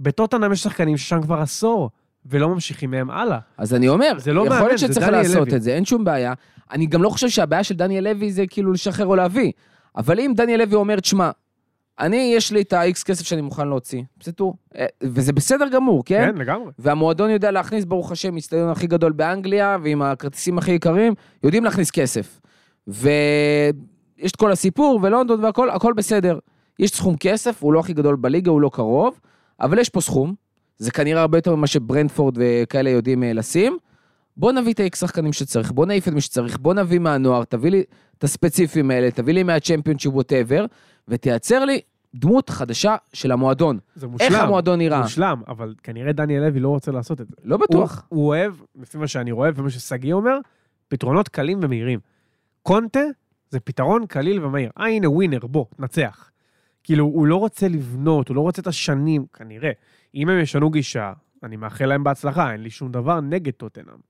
בטוטנאם 0.00 0.52
יש 0.52 0.62
שחקנים 0.62 0.96
ששם 0.96 1.22
כבר 1.22 1.40
עשור, 1.40 1.90
ולא 2.26 2.48
ממשיכים 2.48 2.90
מהם 2.90 3.10
הלאה. 3.10 3.38
אז 3.58 3.74
אני 3.74 3.88
אומר, 3.88 4.12
זה 4.18 4.32
לא 4.32 4.46
יכול 4.46 4.56
להיות 4.66 4.78
זה 4.78 4.86
שצריך 4.86 5.06
דניאל 5.06 5.22
לעשות 5.22 5.48
לוי. 5.48 5.56
את 5.56 5.62
זה, 5.62 5.74
אין 5.74 5.84
שום 5.84 6.04
בעיה. 6.04 6.34
אני 6.70 6.86
גם 6.86 7.02
לא 7.02 7.08
חושב 7.08 7.28
שהבעיה 7.28 7.64
של 7.64 7.74
דניאל 7.74 8.04
לוי 8.04 8.32
זה 8.32 8.44
כאילו 8.46 8.72
לשחרר 8.72 9.06
או 9.06 9.16
להביא. 9.16 9.52
אבל 9.96 10.20
אם 10.20 10.32
דניאל 10.36 10.60
לוי 10.60 10.74
אומר, 10.74 11.00
תשמע, 11.00 11.30
אני, 12.00 12.32
יש 12.36 12.52
לי 12.52 12.60
את 12.60 12.72
ה-X 12.72 13.04
כסף 13.04 13.26
שאני 13.26 13.40
מוכן 13.40 13.68
להוציא, 13.68 14.02
בסדר, 14.20 14.44
אה, 14.76 14.86
וזה 15.02 15.32
בסדר 15.32 15.68
גמור, 15.68 16.04
כן? 16.04 16.30
כן, 16.32 16.38
לגמרי. 16.38 16.72
והמועדון 16.78 17.30
יודע 17.30 17.50
להכניס, 17.50 17.84
ברוך 17.84 18.12
השם, 18.12 18.36
איצטדיון 18.36 18.68
הכי 18.68 18.86
גדול 18.86 19.12
באנגליה, 19.12 19.76
ועם 19.82 20.02
הכרטיסים 20.02 20.58
הכי 20.58 20.72
יקרים, 20.72 21.14
יודעים 21.44 21.64
להכניס 21.64 21.90
כסף. 21.90 22.40
ויש 22.88 24.32
את 24.32 24.36
כל 24.36 24.52
הסיפור, 24.52 25.00
ולונדון 25.02 25.44
והכל, 25.44 25.70
הכל 25.70 25.92
בסדר. 25.92 26.38
יש 26.78 26.90
סכום 26.90 27.16
כסף, 27.16 27.62
הוא 27.62 27.72
לא 27.72 27.80
הכי 27.80 27.92
גדול 27.92 28.16
בליגה, 28.16 28.50
הוא 28.50 28.60
לא 28.60 28.70
קרוב, 28.72 29.20
אבל 29.60 29.78
יש 29.78 29.88
פה 29.88 30.00
סכום. 30.00 30.34
זה 30.78 30.90
כנראה 30.90 31.20
הרבה 31.20 31.38
יותר 31.38 31.54
ממה 31.54 31.66
שברנדפורד 31.66 32.34
וכאלה 32.38 32.90
יודעים 32.90 33.22
אה, 33.22 33.32
לשים. 33.32 33.78
בוא 34.36 34.52
נביא 34.52 34.72
את 34.72 34.80
האיקס 34.80 35.00
שחקנים 35.00 35.32
שצריך, 35.32 35.72
בוא 35.72 35.86
נעיף 35.86 36.08
את 36.08 36.12
מי 36.12 36.20
שצריך, 36.20 36.58
בוא 36.58 36.74
נביא 36.74 36.98
מהנוער, 36.98 37.44
תביא 37.44 37.70
לי 37.70 37.84
את 38.18 38.24
הספציפיים 38.24 38.90
האלה, 38.90 39.10
תביא 39.10 39.34
לי 39.34 39.42
מהצ'מפיונשיפ 39.42 40.14
ווטאבר, 40.14 40.66
ותייצר 41.08 41.64
לי 41.64 41.80
דמות 42.14 42.50
חדשה 42.50 42.96
של 43.12 43.32
המועדון. 43.32 43.78
זה 43.94 44.06
מושלם. 44.06 44.26
איך 44.32 44.40
המועדון 44.40 44.78
נראה? 44.78 45.02
מושלם, 45.02 45.42
אבל 45.48 45.74
כנראה 45.82 46.12
דניאל 46.12 46.42
לוי 46.42 46.60
לא 46.60 46.68
רוצה 46.68 46.92
לעשות 46.92 47.20
את 47.20 47.28
זה. 47.28 47.34
לא 47.44 47.56
בטוח. 47.56 48.06
הוא, 48.08 48.18
הוא 48.18 48.28
אוהב, 48.28 48.54
לפי 48.80 48.98
מה 48.98 49.06
שאני 49.06 49.32
רואה 49.32 49.50
ומה 49.54 49.70
ששגיא 49.70 50.12
אומר, 50.12 50.38
פתרונות 50.88 51.28
קלים 51.28 51.58
ומהירים. 51.62 51.98
קונטה 52.62 53.00
זה 53.50 53.60
פתרון 53.60 54.06
קליל 54.06 54.44
ומהיר. 54.44 54.70
אה, 54.78 54.86
הנה 54.86 55.10
ווינר, 55.10 55.46
בוא, 55.46 55.64
תנצח. 55.76 56.30
כאילו, 56.84 57.04
הוא 57.04 57.26
לא 57.26 57.36
רוצה 57.36 57.68
לבנות, 57.68 58.28
הוא 58.28 58.36
לא 58.36 58.40
רוצה 58.40 58.62
את 58.62 58.66
השנים, 58.66 59.26
כנראה. 59.32 59.70
אם 60.14 60.28
הם 60.28 60.40
ישנו 60.40 60.70
גישה, 60.70 61.12
אני 61.42 61.56
מאחל 61.56 61.86
להם 61.86 62.04
בהצלחה, 62.04 62.52
אין 62.52 62.62
לי 62.62 62.70
שום 62.70 62.92
דבר 62.92 63.20
נגד 63.20 63.52
טוטנאם. 63.52 64.08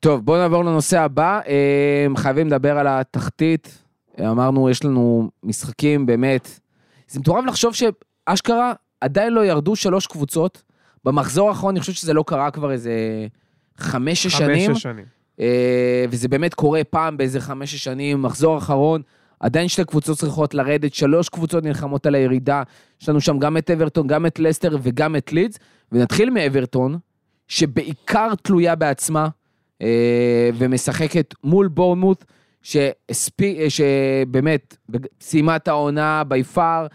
טוב, 0.00 0.24
בואו 0.24 0.38
נעבור 0.38 0.64
לנושא 0.64 1.00
הבא. 1.00 1.40
אה, 1.46 2.06
חייבים 2.16 2.46
לדבר 2.46 2.78
על 2.78 2.86
התחתית. 2.86 3.84
אמרנו, 4.20 4.70
יש 4.70 4.84
לנו 4.84 5.30
משחקים 5.42 6.06
באמת. 6.06 6.60
זה 7.08 7.20
מטורף 7.20 7.44
לחשוב 7.44 7.74
שאשכרה 7.74 8.72
עדיין 9.00 9.32
לא 9.32 9.44
ירדו 9.44 9.76
שלוש 9.76 10.06
קבוצות. 10.06 10.62
במחזור 11.04 11.48
האחרון 11.48 11.74
אני 11.74 11.80
חושב 11.80 11.92
שזה 11.92 12.12
לא 12.12 12.24
קרה 12.26 12.50
כבר 12.50 12.72
איזה 12.72 12.92
חמש-שש 13.76 14.38
שנים. 14.38 14.68
חמש-שש 14.68 14.82
שנים. 14.82 15.04
אה, 15.40 16.04
וזה 16.10 16.28
באמת 16.28 16.54
קורה 16.54 16.84
פעם 16.84 17.16
באיזה 17.16 17.40
חמש-שש 17.40 17.84
שנים, 17.84 18.22
מחזור 18.22 18.58
אחרון, 18.58 19.02
עדיין 19.40 19.68
שתי 19.68 19.84
קבוצות 19.84 20.18
צריכות 20.18 20.54
לרדת, 20.54 20.94
שלוש 20.94 21.28
קבוצות 21.28 21.64
נלחמות 21.64 22.06
על 22.06 22.14
הירידה. 22.14 22.62
יש 23.00 23.08
לנו 23.08 23.20
שם 23.20 23.38
גם 23.38 23.56
את 23.56 23.70
אברטון, 23.70 24.06
גם 24.06 24.26
את 24.26 24.38
לסטר 24.38 24.76
וגם 24.82 25.16
את 25.16 25.32
לידס. 25.32 25.58
ונתחיל 25.92 26.30
מאברטון, 26.30 26.98
שבעיקר 27.48 28.34
תלויה 28.42 28.74
בעצמה, 28.74 29.28
אה, 29.82 30.50
ומשחקת 30.54 31.34
מול 31.44 31.68
בורנמוט, 31.68 32.24
שהספיק, 32.62 33.58
אה, 33.58 33.66
שבאמת 33.70 34.76
סיימה 35.20 35.56
את 35.56 35.68
העונה 35.68 36.22
בי 36.28 36.44
פאר, 36.44 36.86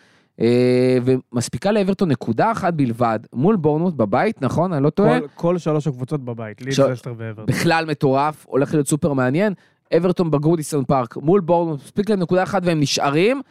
אה, 0.41 0.97
ומספיקה 1.03 1.71
לאברטון 1.71 2.11
נקודה 2.11 2.51
אחת 2.51 2.73
בלבד, 2.73 3.19
מול 3.33 3.55
בורנמוט 3.55 3.93
בבית, 3.93 4.41
נכון? 4.41 4.73
אני 4.73 4.83
לא 4.83 4.89
טועה? 4.89 5.19
כל, 5.19 5.27
כל 5.35 5.57
שלוש 5.57 5.87
הקבוצות 5.87 6.25
בבית, 6.25 6.61
לידס, 6.61 6.79
לסטר 6.79 7.13
ואברטון. 7.17 7.45
בכלל 7.45 7.85
מטורף, 7.85 8.45
הולך 8.47 8.73
להיות 8.73 8.87
סופר 8.87 9.13
מעניין. 9.13 9.53
אברטון 9.97 10.31
בגרודיסון 10.31 10.85
פארק 10.85 11.17
מול 11.17 11.41
בורנמוט, 11.41 11.79
מספיק 11.83 12.09
להם 12.09 12.19
נקודה 12.19 12.43
אחת 12.43 12.61
והם 12.65 12.79
נשארים. 12.79 13.41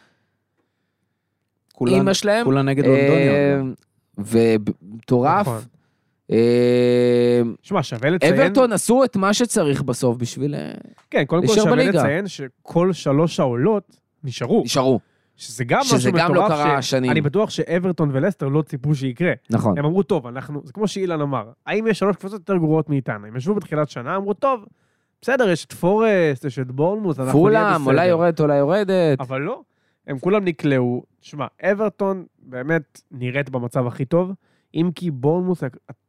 כולן- 1.73 1.93
אימא 1.93 2.13
שלהם. 2.13 2.45
כולה 2.45 2.61
נגד 2.61 2.83
אה, 2.85 2.89
לונדוניות. 2.89 3.77
ומטורף. 4.17 5.47
נכון. 5.47 5.61
אה, 6.31 7.41
שמע, 7.61 7.83
שווה 7.83 8.09
לציין... 8.09 8.33
אברטון 8.33 8.71
עשו 8.73 9.03
את 9.03 9.15
מה 9.15 9.33
שצריך 9.33 9.81
בסוף 9.83 10.17
בשביל... 10.17 10.55
אה, 10.55 10.71
כן, 11.11 11.25
קודם 11.25 11.47
כל 11.47 11.53
שווה 11.55 11.71
בליגה. 11.71 11.99
לציין 11.99 12.27
שכל 12.27 12.93
שלוש 12.93 13.39
העולות 13.39 13.97
נשארו. 14.23 14.61
נשארו. 14.65 14.99
שזה 15.37 15.63
גם 15.63 15.81
שזה 15.83 15.95
משהו 15.95 16.11
גם 16.11 16.31
מטורף. 16.31 16.49
לא 16.49 16.55
קרה 16.55 16.81
ש- 16.81 16.89
שנים. 16.89 17.11
אני 17.11 17.21
בטוח 17.21 17.49
שאברטון 17.49 18.09
ולסטר 18.13 18.47
לא 18.47 18.61
ציפו 18.61 18.95
שיקרה. 18.95 19.31
נכון. 19.49 19.77
הם 19.77 19.85
אמרו, 19.85 20.03
טוב, 20.03 20.27
אנחנו, 20.27 20.61
זה 20.63 20.73
כמו 20.73 20.87
שאילן 20.87 21.21
אמר, 21.21 21.49
האם 21.65 21.87
יש 21.87 21.99
שלוש 21.99 22.15
קבוצות 22.15 22.39
יותר 22.39 22.57
גרועות 22.57 22.89
מאיתנו? 22.89 23.27
הם 23.27 23.35
ישבו 23.37 23.55
בתחילת 23.55 23.89
שנה, 23.89 24.15
אמרו, 24.15 24.33
טוב, 24.33 24.65
בסדר, 25.25 25.49
יש 25.49 25.65
את 25.65 25.73
פורסט, 25.73 26.45
יש 26.45 26.59
את 26.59 26.71
בורנמוס, 26.71 27.19
אנחנו 27.19 27.47
נהיה 27.49 27.59
בסדר. 27.63 27.77
פולאם, 27.77 27.87
אולי 27.87 28.07
יורדת, 28.07 28.39
אולי 28.39 28.57
יורדת. 28.57 29.19
אבל 29.21 29.41
לא, 29.41 29.61
הם 30.07 30.19
כולם 30.19 30.45
נקלעו. 30.45 31.03
שמע, 31.21 31.45
אברטון 31.71 32.25
באמת 32.39 33.01
נראית 33.11 33.49
במצב 33.49 33.87
הכי 33.87 34.05
טוב, 34.05 34.31
אם 34.75 34.89
כי 34.95 35.11
בורנמוס 35.11 35.63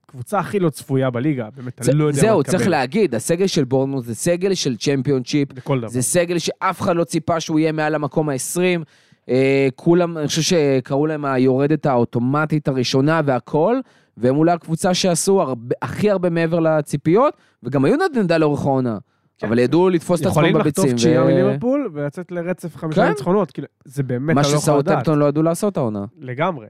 הקבוצה 0.09 0.39
הכי 0.39 0.59
לא 0.59 0.71
צפויה 0.71 1.11
בליגה, 1.11 1.49
באמת, 1.57 1.79
זה- 1.83 1.91
אני 1.93 1.99
לא 2.01 2.05
יודע 2.05 2.17
מה 2.23 2.29
זהו, 2.29 2.43
תקבל. 2.43 2.57
צריך 2.59 2.69
להגיד, 2.69 3.15
הסגל 3.15 3.47
של 3.47 3.65
בורנמוט 3.65 4.05
זה 4.05 4.15
סגל 4.15 4.55
של 4.55 4.77
צ'מפיונשיפ, 4.77 5.53
בכל 5.53 5.79
דבר. 5.81 5.89
זה 5.89 6.03
סגל 6.03 6.39
שאף 6.39 6.81
אחד 6.81 6.97
לא 6.97 7.05
ציפה 7.05 7.41
שהוא 7.41 7.59
יהיה 7.59 7.73
מעל 7.73 7.95
המקום 7.95 8.29
ה-20. 8.29 8.83
אה, 9.29 9.69
כולם, 9.77 10.19
אני 10.19 10.27
חושב 10.27 10.43
שקראו 10.43 11.07
להם 11.07 11.25
היורדת 11.25 11.87
האוטומטית 11.87 12.69
הראשונה 12.69 13.21
והכל, 13.25 13.77
והם 14.17 14.37
אולי 14.37 14.53
הקבוצה 14.53 14.95
שעשו 14.95 15.43
הרבה, 15.43 15.75
הכי 15.83 16.11
הרבה 16.11 16.31
מעבר 16.31 16.61
לציפיות, 16.61 17.35
וגם 17.63 17.85
היו 17.85 17.97
נדנדה 17.97 18.39
לאורך 18.39 18.61
העונה. 18.61 18.99
אבל 19.43 19.59
ידעו 19.59 19.89
לתפוס 19.89 20.21
את 20.21 20.27
עצמם 20.27 20.33
יכולים 20.33 20.57
לחטוף 20.57 20.79
בביצים. 20.79 20.97
תשיעייה 20.97 21.23
ו- 21.23 21.27
מליברפול 21.27 21.91
ולצאת 21.93 22.33
לרצף 22.33 22.77
חמישה 22.77 23.03
כן. 23.03 23.09
ניצחונות. 23.09 23.51
כאילו, 23.51 23.69
זה 23.85 24.03
באמת, 24.03 24.35
מה 24.35 24.41
אתה 24.41 24.49
לא 24.49 24.55
יכול 24.55 24.59
לדעת. 24.59 24.63
שסאוטהמפטון 24.63 25.19
לא 25.19 25.25
ידעו 25.25 25.43
לעשות 25.43 25.77
העונה. 25.77 26.05
לגמרי. 26.19 26.67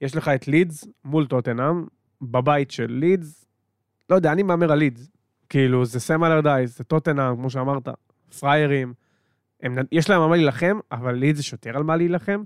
יש 0.00 0.16
לך 0.16 0.28
את 0.28 0.48
לידס 0.48 0.84
מול 1.04 1.26
טוטנאם, 1.26 1.84
בבית 2.22 2.70
של 2.70 2.86
לידס. 2.88 3.44
לא 4.10 4.14
יודע, 4.14 4.32
אני 4.32 4.42
מהמר 4.42 4.72
על 4.72 4.78
לידס. 4.78 5.10
כאילו, 5.48 5.84
זה 5.84 6.00
סם 6.00 6.24
אלרדייס, 6.24 6.78
זה 6.78 6.84
טוטנאם, 6.84 7.36
כמו 7.36 7.50
שאמרת, 7.50 7.88
פריירים. 8.40 8.94
הם, 9.62 9.76
יש 9.92 10.10
להם 10.10 10.22
על 10.22 10.28
מה 10.28 10.36
להילחם, 10.36 10.78
אבל 10.92 11.14
לידס 11.14 11.40
יש 11.40 11.52
יותר 11.52 11.76
על 11.76 11.82
מה 11.82 11.96
להילחם. 11.96 12.42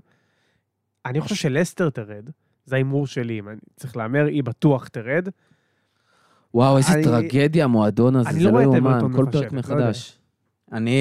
אני 1.05 1.21
חושב 1.21 1.35
שלסטר 1.35 1.89
תרד, 1.89 2.29
זה 2.65 2.75
ההימור 2.75 3.07
שלי, 3.07 3.39
אם 3.39 3.49
אני 3.49 3.57
צריך 3.75 3.97
להמר, 3.97 4.25
היא 4.25 4.43
בטוח 4.43 4.87
תרד. 4.87 5.29
וואו, 6.53 6.77
איזה 6.77 6.93
אני- 6.93 7.03
טרגדיה 7.03 7.63
המועדון 7.63 8.15
הזה, 8.15 8.31
זה 8.31 8.43
לא 8.45 8.51
לא 8.51 8.59
יאומן, 8.61 8.99
כל 9.15 9.25
פרק 9.31 9.51
לא 9.51 9.59
מחדש. 9.59 10.19
אני... 10.71 10.97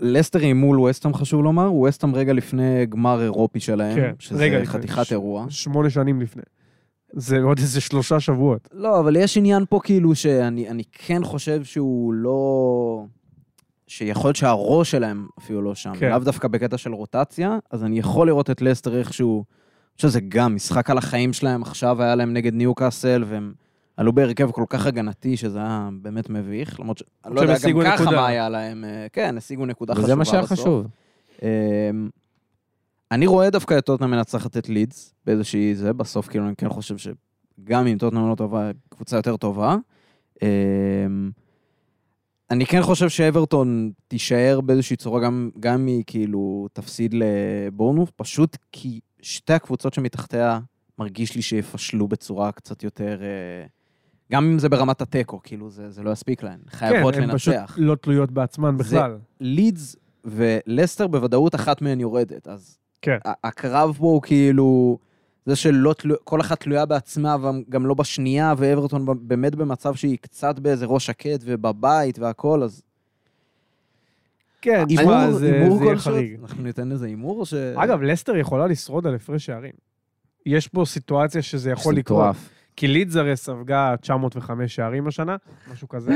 לסטרים 0.00 0.56
מול 0.56 0.80
וסטאם 0.80 1.14
חשוב 1.14 1.42
לומר, 1.44 1.72
וסטאם 1.74 2.14
רגע 2.14 2.32
לפני 2.32 2.86
גמר 2.86 3.22
אירופי 3.22 3.60
שלהם, 3.60 3.96
כן, 3.96 4.12
שזה. 4.18 4.62
חתיכת 4.64 5.04
ש- 5.04 5.12
אירוע. 5.12 5.46
שמונה 5.48 5.90
שנים 5.90 6.20
לפני. 6.20 6.42
זה 7.12 7.42
עוד 7.42 7.58
איזה 7.58 7.80
שלושה 7.80 8.20
שבועות. 8.20 8.68
לא, 8.72 9.00
אבל 9.00 9.16
יש 9.16 9.36
עניין 9.36 9.64
פה 9.68 9.80
כאילו 9.84 10.14
שאני 10.14 10.68
אני 10.70 10.82
כן 10.92 11.24
חושב 11.24 11.64
שהוא 11.64 12.12
לא... 12.14 13.04
שיכול 13.86 14.28
להיות 14.28 14.36
שהראש 14.36 14.90
שלהם 14.90 15.26
אפילו 15.38 15.62
לא 15.62 15.74
שם, 15.74 15.92
כן. 15.98 16.10
לאו 16.10 16.18
דווקא 16.18 16.48
בקטע 16.48 16.78
של 16.78 16.92
רוטציה, 16.94 17.58
אז 17.70 17.84
אני 17.84 17.98
יכול 17.98 18.26
לראות 18.26 18.50
את 18.50 18.62
לסטר 18.62 18.98
איכשהו, 18.98 19.44
חושב 19.96 20.08
שזה 20.08 20.20
גם 20.28 20.54
משחק 20.54 20.90
על 20.90 20.98
החיים 20.98 21.32
שלהם, 21.32 21.62
עכשיו 21.62 22.02
היה 22.02 22.14
להם 22.14 22.32
נגד 22.32 22.54
ניוקאסל, 22.54 23.24
והם 23.26 23.52
עלו 23.96 24.12
בהרכב 24.12 24.50
כל 24.50 24.64
כך 24.68 24.86
הגנתי, 24.86 25.36
שזה 25.36 25.58
היה 25.58 25.88
באמת 26.02 26.30
מביך, 26.30 26.80
למרות 26.80 26.98
ש... 26.98 27.02
לא 27.26 27.40
יודע 27.40 27.52
גם 27.52 27.56
השיגו 27.56 27.80
ככה 27.84 27.94
נקודה. 28.02 28.16
מה 28.16 28.26
היה 28.26 28.48
להם, 28.48 28.84
אה, 28.84 29.06
כן, 29.12 29.36
השיגו 29.36 29.66
נקודה 29.66 29.94
חשובה 29.94 30.06
וזה 30.06 30.14
מה 30.14 30.24
שהיה 30.24 30.42
בסוף. 30.42 30.60
חשוב. 30.60 30.86
אמ, 31.42 32.08
אני 33.10 33.26
רואה 33.26 33.50
דווקא 33.50 33.78
את 33.78 33.86
טוטנאם 33.86 34.10
מנצחת 34.10 34.56
את 34.56 34.68
לידס 34.68 35.14
באיזושהי 35.26 35.74
זה, 35.74 35.92
בסוף 35.92 36.28
כאילו 36.28 36.46
אני 36.46 36.56
כן 36.56 36.68
חושב 36.68 36.96
שגם 36.98 37.86
אם 37.86 37.98
טוטנאם 37.98 38.30
לא 38.30 38.34
טובה, 38.34 38.70
קבוצה 38.88 39.16
יותר 39.16 39.36
טובה. 39.36 39.76
אמ, 40.42 41.30
אני 42.50 42.66
כן 42.66 42.82
חושב 42.82 43.08
שאברטון 43.08 43.92
תישאר 44.08 44.60
באיזושהי 44.60 44.96
צורה, 44.96 45.20
גם, 45.20 45.50
גם 45.60 45.80
אם 45.80 45.86
היא 45.86 46.04
כאילו 46.06 46.68
תפסיד 46.72 47.14
לבורנוף, 47.14 48.10
פשוט 48.16 48.56
כי 48.72 49.00
שתי 49.22 49.52
הקבוצות 49.52 49.94
שמתחתיה 49.94 50.60
מרגיש 50.98 51.36
לי 51.36 51.42
שיפשלו 51.42 52.08
בצורה 52.08 52.52
קצת 52.52 52.82
יותר... 52.82 53.18
אה, 53.22 53.66
גם 54.32 54.44
אם 54.44 54.58
זה 54.58 54.68
ברמת 54.68 55.00
התיקו, 55.02 55.40
כאילו 55.42 55.70
זה, 55.70 55.90
זה 55.90 56.02
לא 56.02 56.10
יספיק 56.10 56.42
להן, 56.42 56.58
חייבות 56.68 57.14
כן, 57.14 57.22
הן 57.22 57.34
פשוט 57.34 57.54
לנצח. 57.54 57.74
לא 57.78 57.94
תלויות 57.94 58.30
בעצמן 58.30 58.76
זה- 58.78 58.84
בכלל. 58.96 59.18
לידס 59.40 59.96
ולסטר 60.24 61.06
בוודאות 61.06 61.54
אחת 61.54 61.82
מהן 61.82 62.00
יורדת, 62.00 62.48
אז 62.48 62.78
כן. 63.02 63.16
הקרב 63.44 63.96
פה 63.98 64.04
הוא 64.06 64.22
כאילו, 64.22 64.98
זה 65.46 65.56
שלא 65.56 65.92
תלו, 65.98 66.14
כל 66.24 66.40
אחת 66.40 66.60
תלויה 66.60 66.86
בעצמה 66.86 67.36
וגם 67.40 67.86
לא 67.86 67.94
בשנייה, 67.94 68.54
ואברטון 68.58 69.06
באמת 69.28 69.54
במצב 69.54 69.94
שהיא 69.94 70.18
קצת 70.20 70.58
באיזה 70.58 70.86
ראש 70.86 71.06
שקט 71.06 71.40
ובבית 71.44 72.18
והכל, 72.18 72.62
אז 72.62 72.82
כן, 74.62 74.84
תשמע, 74.88 75.30
זה 75.32 75.48
יהיה? 75.48 75.96
חריג. 75.98 76.36
אנחנו 76.42 76.62
ניתן 76.62 76.88
לזה 76.88 77.06
הימור 77.06 77.40
או 77.40 77.46
ש... 77.46 77.54
אגב, 77.54 78.02
לסטר 78.02 78.36
יכולה 78.36 78.66
לשרוד 78.66 79.06
על 79.06 79.14
הפרש 79.14 79.46
שערים. 79.46 79.72
יש 80.46 80.68
פה 80.68 80.84
סיטואציה 80.86 81.42
שזה 81.42 81.70
יכול 81.70 81.94
לקרות. 81.96 82.36
כי 82.76 82.86
לידס 82.88 83.16
הרי 83.16 83.36
ספגה 83.36 83.94
905 84.00 84.74
שערים 84.74 85.06
השנה, 85.06 85.36
משהו 85.72 85.88
כזה. 85.88 86.12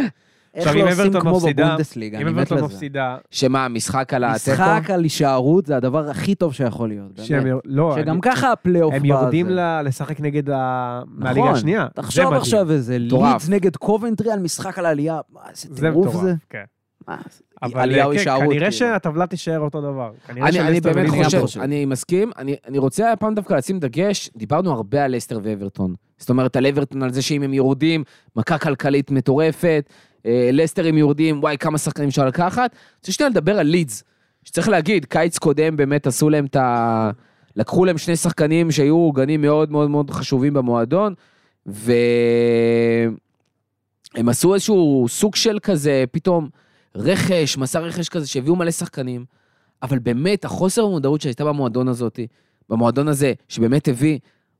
איך 0.55 0.66
עכשיו, 0.66 0.74
לא 0.74 0.80
אם 0.82 0.88
עושים 0.88 1.01
אברטון 1.07 1.20
כמו 1.20 1.36
מפסידה- 1.36 1.64
בבונדסליגה, 1.66 2.18
אם 2.20 2.26
אני 2.26 2.32
מת 2.32 2.38
אברטון 2.38 2.59
לזה. 2.59 2.66
מפסידה, 2.66 3.16
שמה, 3.30 3.68
משחק 3.68 4.14
על 4.14 4.24
התיקו? 4.24 4.53
משחק 4.53 4.90
על 4.90 5.03
הישארות 5.03 5.66
זה 5.66 5.76
הדבר 5.76 6.11
הכי 6.11 6.34
טוב 6.34 6.55
שיכול 6.55 6.88
להיות, 6.88 7.12
באמת. 7.30 7.61
לא, 7.64 7.97
שגם 8.01 8.20
ככה 8.20 8.53
הפלייאוף 8.53 8.94
הם 8.94 9.03
בא 9.03 9.09
יורדים 9.09 9.47
זה. 9.47 9.55
ל- 9.55 9.82
לשחק 9.84 10.20
נגד 10.20 10.51
ה... 10.51 11.03
מהליגה 11.09 11.40
נכון. 11.44 11.55
השנייה. 11.57 11.86
זה 11.97 12.03
תחשוב. 12.03 12.32
עכשיו 12.32 12.70
איזה. 12.70 12.99
לידס 12.99 13.49
נגד 13.49 13.76
קובנטרי 13.76 14.32
על 14.32 14.38
משחק 14.40 14.78
על 14.78 14.86
העלייה, 14.86 15.20
מה, 15.32 15.40
איזה 15.51 15.68
זה 15.74 15.90
מטורף, 15.90 16.14
זה. 16.22 16.34
אבל 17.62 17.80
עלייה 17.80 18.04
או 18.04 18.11
כן, 18.11 18.18
הישארות, 18.18 18.42
כנראה 18.42 18.59
כאילו. 18.59 18.72
שהטבלה 18.72 19.26
תישאר 19.26 19.61
אותו 19.61 19.80
דבר. 19.80 20.11
כנראה 20.26 20.48
אני, 20.48 20.61
אני 20.61 20.80
באמת 20.80 21.09
חושב, 21.09 21.40
חושב. 21.40 21.61
אני 21.61 21.84
מסכים, 21.84 22.30
אני, 22.38 22.57
אני 22.66 22.78
רוצה 22.78 23.12
הפעם 23.12 23.34
דווקא 23.34 23.54
לשים 23.54 23.78
דגש, 23.80 24.30
דיברנו 24.36 24.72
הרבה 24.72 25.04
על 25.04 25.16
לסטר 25.16 25.40
ואברטון. 25.42 25.94
זאת 26.18 26.30
אומרת, 26.30 26.57
על 26.57 26.66
אברטון, 26.66 27.02
על 27.02 27.12
זה 27.12 27.22
שאם 27.22 27.42
הם 27.42 27.54
יורדים, 27.54 28.04
מכה 28.36 28.59
כלכלית 28.59 29.11
מטורפת, 29.11 29.90
אה, 30.26 30.50
לסטר 30.52 30.86
הם 30.86 30.98
יורדים, 30.98 31.40
וואי, 31.40 31.59
כמה 31.59 31.78
שחקנים 31.78 32.09
אפשר 32.09 32.26
לקחת. 32.26 32.70
אני 32.72 32.98
רוצה 32.98 33.12
שנייה 33.12 33.30
לדבר 33.30 33.59
על 33.59 33.66
לידס, 33.66 34.04
שצריך 34.44 34.68
להגיד, 34.68 35.04
קיץ 35.04 35.38
קודם 35.38 35.76
באמת 35.76 36.07
עשו 36.07 36.30
להם 36.30 36.44
את 36.44 36.57
ה... 36.57 37.11
לקחו 37.57 37.84
להם 37.84 37.98
שני 37.98 38.16
שחקנים 38.16 38.70
שהיו 38.70 38.96
עוגנים 38.96 39.40
מאוד 39.40 39.70
מאוד 39.70 39.90
מאוד 39.90 40.11
חשובים 40.11 40.54
במועדון, 40.54 41.14
והם 41.66 43.14
עשו 44.28 44.54
איזשהו 44.54 45.07
סוג 45.09 45.36
של 45.36 45.59
כזה, 45.62 46.04
פתאום 46.11 46.48
רכש, 46.97 47.59
מסע 47.59 47.78
רכש 47.78 48.09
כזה, 48.09 48.26
שהביאו 48.26 48.57
מלא 48.57 48.70
שחקנים. 48.70 49.24
אבל 49.82 49.99
באמת, 49.99 50.44
החוסר 50.44 50.84
המודעות 50.84 51.20
שהייתה 51.20 51.44
במועדון 51.44 51.88
הזאת, 51.88 52.20
במועדון 52.68 53.09
הזה, 53.09 53.32
שבאמת 53.49 53.88
הביא 53.88 54.18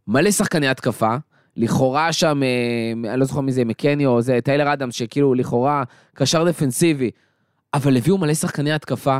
מלא 0.09 0.31
שחקני 0.31 0.69
התקפה, 0.69 1.17
לכאורה 1.57 2.13
שם, 2.13 2.43
אה, 2.43 3.11
אני 3.13 3.21
לא 3.21 3.27
זוכר 3.27 3.41
מי 3.41 3.53
זה, 3.53 3.65
מקני 3.65 4.07
או 4.07 4.23
זה, 4.23 4.39
טיילר 4.45 4.73
אדמס, 4.73 4.95
שכאילו 4.95 5.35
לכאורה 5.35 5.85
קשר 6.15 6.45
דפנסיבי, 6.45 7.11
אבל 7.75 7.97
הביאו 7.97 8.19
מלא 8.19 8.35
שחקני 8.35 8.73
התקפה, 8.73 9.19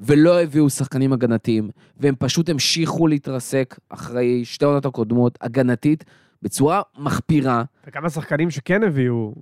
ולא 0.00 0.42
הביאו 0.42 0.70
שחקנים 0.70 1.12
הגנתיים, 1.12 1.70
והם 1.96 2.14
פשוט 2.18 2.48
המשיכו 2.48 3.06
להתרסק 3.06 3.78
אחרי 3.88 4.44
שתי 4.44 4.64
עונות 4.64 4.86
הקודמות, 4.86 5.38
הגנתית, 5.40 6.04
בצורה 6.42 6.82
מחפירה. 6.98 7.64
וכמה 7.86 8.10
שחקנים 8.10 8.50
שכן 8.50 8.82
הביאו, 8.82 9.34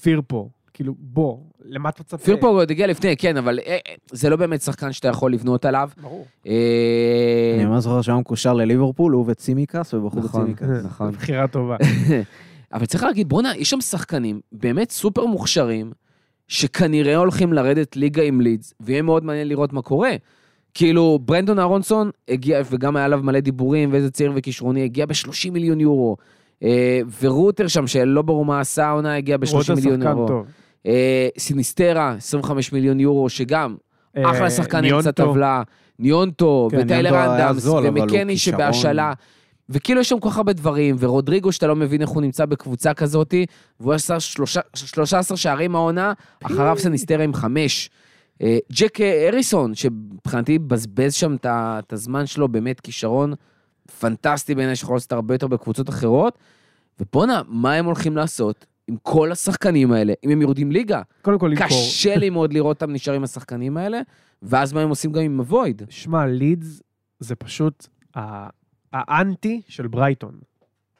פירפו, 0.00 0.50
כאילו, 0.74 0.94
בוא, 0.98 1.38
למה 1.64 1.88
אתה 1.88 2.02
מצפה? 2.02 2.24
פירפו 2.24 2.46
עוד 2.46 2.70
הגיע 2.70 2.86
לפני, 2.86 3.16
כן, 3.16 3.36
אבל 3.36 3.58
אה, 3.58 3.78
אה, 3.88 3.94
זה 4.12 4.30
לא 4.30 4.36
באמת 4.36 4.62
שחקן 4.62 4.92
שאתה 4.92 5.08
יכול 5.08 5.32
לבנות 5.32 5.64
עליו. 5.64 5.90
ברור. 6.02 6.26
אה, 6.46 7.54
אני 7.56 7.66
ממש 7.66 7.82
זוכר 7.82 8.02
שהיום 8.02 8.20
מקושר 8.20 8.52
לליברפול, 8.52 9.12
הוא 9.12 9.24
וצימקס, 9.28 9.94
ובחור 9.94 10.20
נכון. 10.20 10.52
בצימקס. 10.52 10.84
נכון. 10.84 11.10
בחירה 11.10 11.46
טובה. 11.46 11.76
אבל 12.74 12.86
צריך 12.86 13.04
להגיד, 13.04 13.28
בואנה, 13.28 13.56
יש 13.56 13.70
שם 13.70 13.80
שחקנים 13.80 14.40
באמת 14.52 14.90
סופר 14.90 15.26
מוכשרים, 15.26 15.92
שכנראה 16.48 17.16
הולכים 17.16 17.52
לרדת 17.52 17.96
ליגה 17.96 18.22
עם 18.22 18.40
לידס, 18.40 18.74
ויהיה 18.80 19.02
מאוד 19.02 19.24
מעניין 19.24 19.48
לראות 19.48 19.72
מה 19.72 19.82
קורה. 19.82 20.10
כאילו, 20.74 21.18
ברנדון 21.22 21.58
אהרונסון 21.58 22.10
הגיע, 22.28 22.62
וגם 22.70 22.96
היה 22.96 23.04
עליו 23.04 23.20
מלא 23.22 23.40
דיבורים, 23.40 23.92
ואיזה 23.92 24.10
צעיר 24.10 24.32
וכישרוני, 24.34 24.84
הגיע 24.84 25.06
ב-30 25.06 25.50
מיליון 25.52 25.80
יורו. 25.80 26.16
ורוטר 27.20 27.68
שם, 27.68 27.86
שלא 27.86 28.22
ברור 28.22 28.44
מה 28.44 28.60
עשה 28.60 28.86
העונה, 28.86 29.16
הגיע 29.16 29.36
ב-30 29.36 29.52
רוטר 29.52 29.74
מיליון 29.74 30.00
שחקן 30.00 30.10
יורו. 30.10 30.28
טוב. 30.28 30.46
אה, 30.86 31.28
סיניסטרה, 31.38 32.14
25 32.16 32.72
מיליון 32.72 33.00
יורו, 33.00 33.28
שגם 33.28 33.76
אחלה 34.16 34.44
אה, 34.44 34.50
שחקן 34.50 34.84
אמצע. 34.84 35.10
טבלה, 35.10 35.62
ניונטו, 35.98 36.68
כן, 36.70 36.78
וטיילר 36.84 37.10
הוא 37.66 37.80
ומקני. 37.84 38.36
שבהשאלה. 38.38 39.12
וכאילו 39.68 40.00
יש 40.00 40.08
שם 40.08 40.20
כל 40.20 40.30
כך 40.30 40.36
הרבה 40.36 40.52
דברים, 40.52 40.96
ורודריגו 40.98 41.52
שאתה 41.52 41.66
לא 41.66 41.76
מבין 41.76 42.00
איך 42.02 42.10
הוא 42.10 42.22
נמצא 42.22 42.46
בקבוצה 42.46 42.94
כזאת, 42.94 43.34
והוא 43.80 43.92
עשה 43.92 44.20
שלושה- 44.20 44.60
13 44.74 45.36
שערים 45.36 45.76
העונה, 45.76 46.12
אחריו 46.42 46.74
סניסטרה 46.78 47.24
עם 47.24 47.34
חמש. 47.34 47.90
אה, 48.42 48.58
ג'ק 48.72 49.00
האריסון, 49.00 49.74
שמבחינתי 49.74 50.58
בזבז 50.58 51.14
שם 51.14 51.36
את 51.44 51.92
הזמן 51.92 52.26
שלו, 52.26 52.48
באמת 52.48 52.80
כישרון 52.80 53.34
פנטסטי 54.00 54.54
בעיניי, 54.54 54.76
שיכול 54.76 54.96
לעשות 54.96 55.12
הרבה 55.12 55.34
יותר 55.34 55.46
בקבוצות 55.46 55.88
אחרות. 55.88 56.38
ובואנה, 57.00 57.42
מה 57.48 57.74
הם 57.74 57.84
הולכים 57.84 58.16
לעשות 58.16 58.66
עם 58.88 58.96
כל 59.02 59.32
השחקנים 59.32 59.92
האלה, 59.92 60.12
אם 60.24 60.30
הם 60.30 60.42
יורדים 60.42 60.72
ליגה? 60.72 61.02
קודם 61.22 61.38
כל 61.38 61.46
למכור. 61.46 61.66
קשה 61.66 62.16
לי 62.16 62.30
מאוד 62.30 62.52
לראות 62.52 62.82
אותם 62.82 62.92
נשארים 62.92 63.20
עם 63.20 63.24
השחקנים 63.24 63.76
האלה, 63.76 64.00
ואז 64.42 64.72
מה 64.72 64.80
הם 64.80 64.88
עושים 64.88 65.12
גם 65.12 65.22
עם 65.22 65.38
הוויד. 65.38 65.82
שמע, 65.88 66.26
לידס 66.26 66.82
זה 67.20 67.34
פשוט 67.34 67.86
האנטי 68.92 69.62
של 69.68 69.88
ברייטון. 69.88 70.38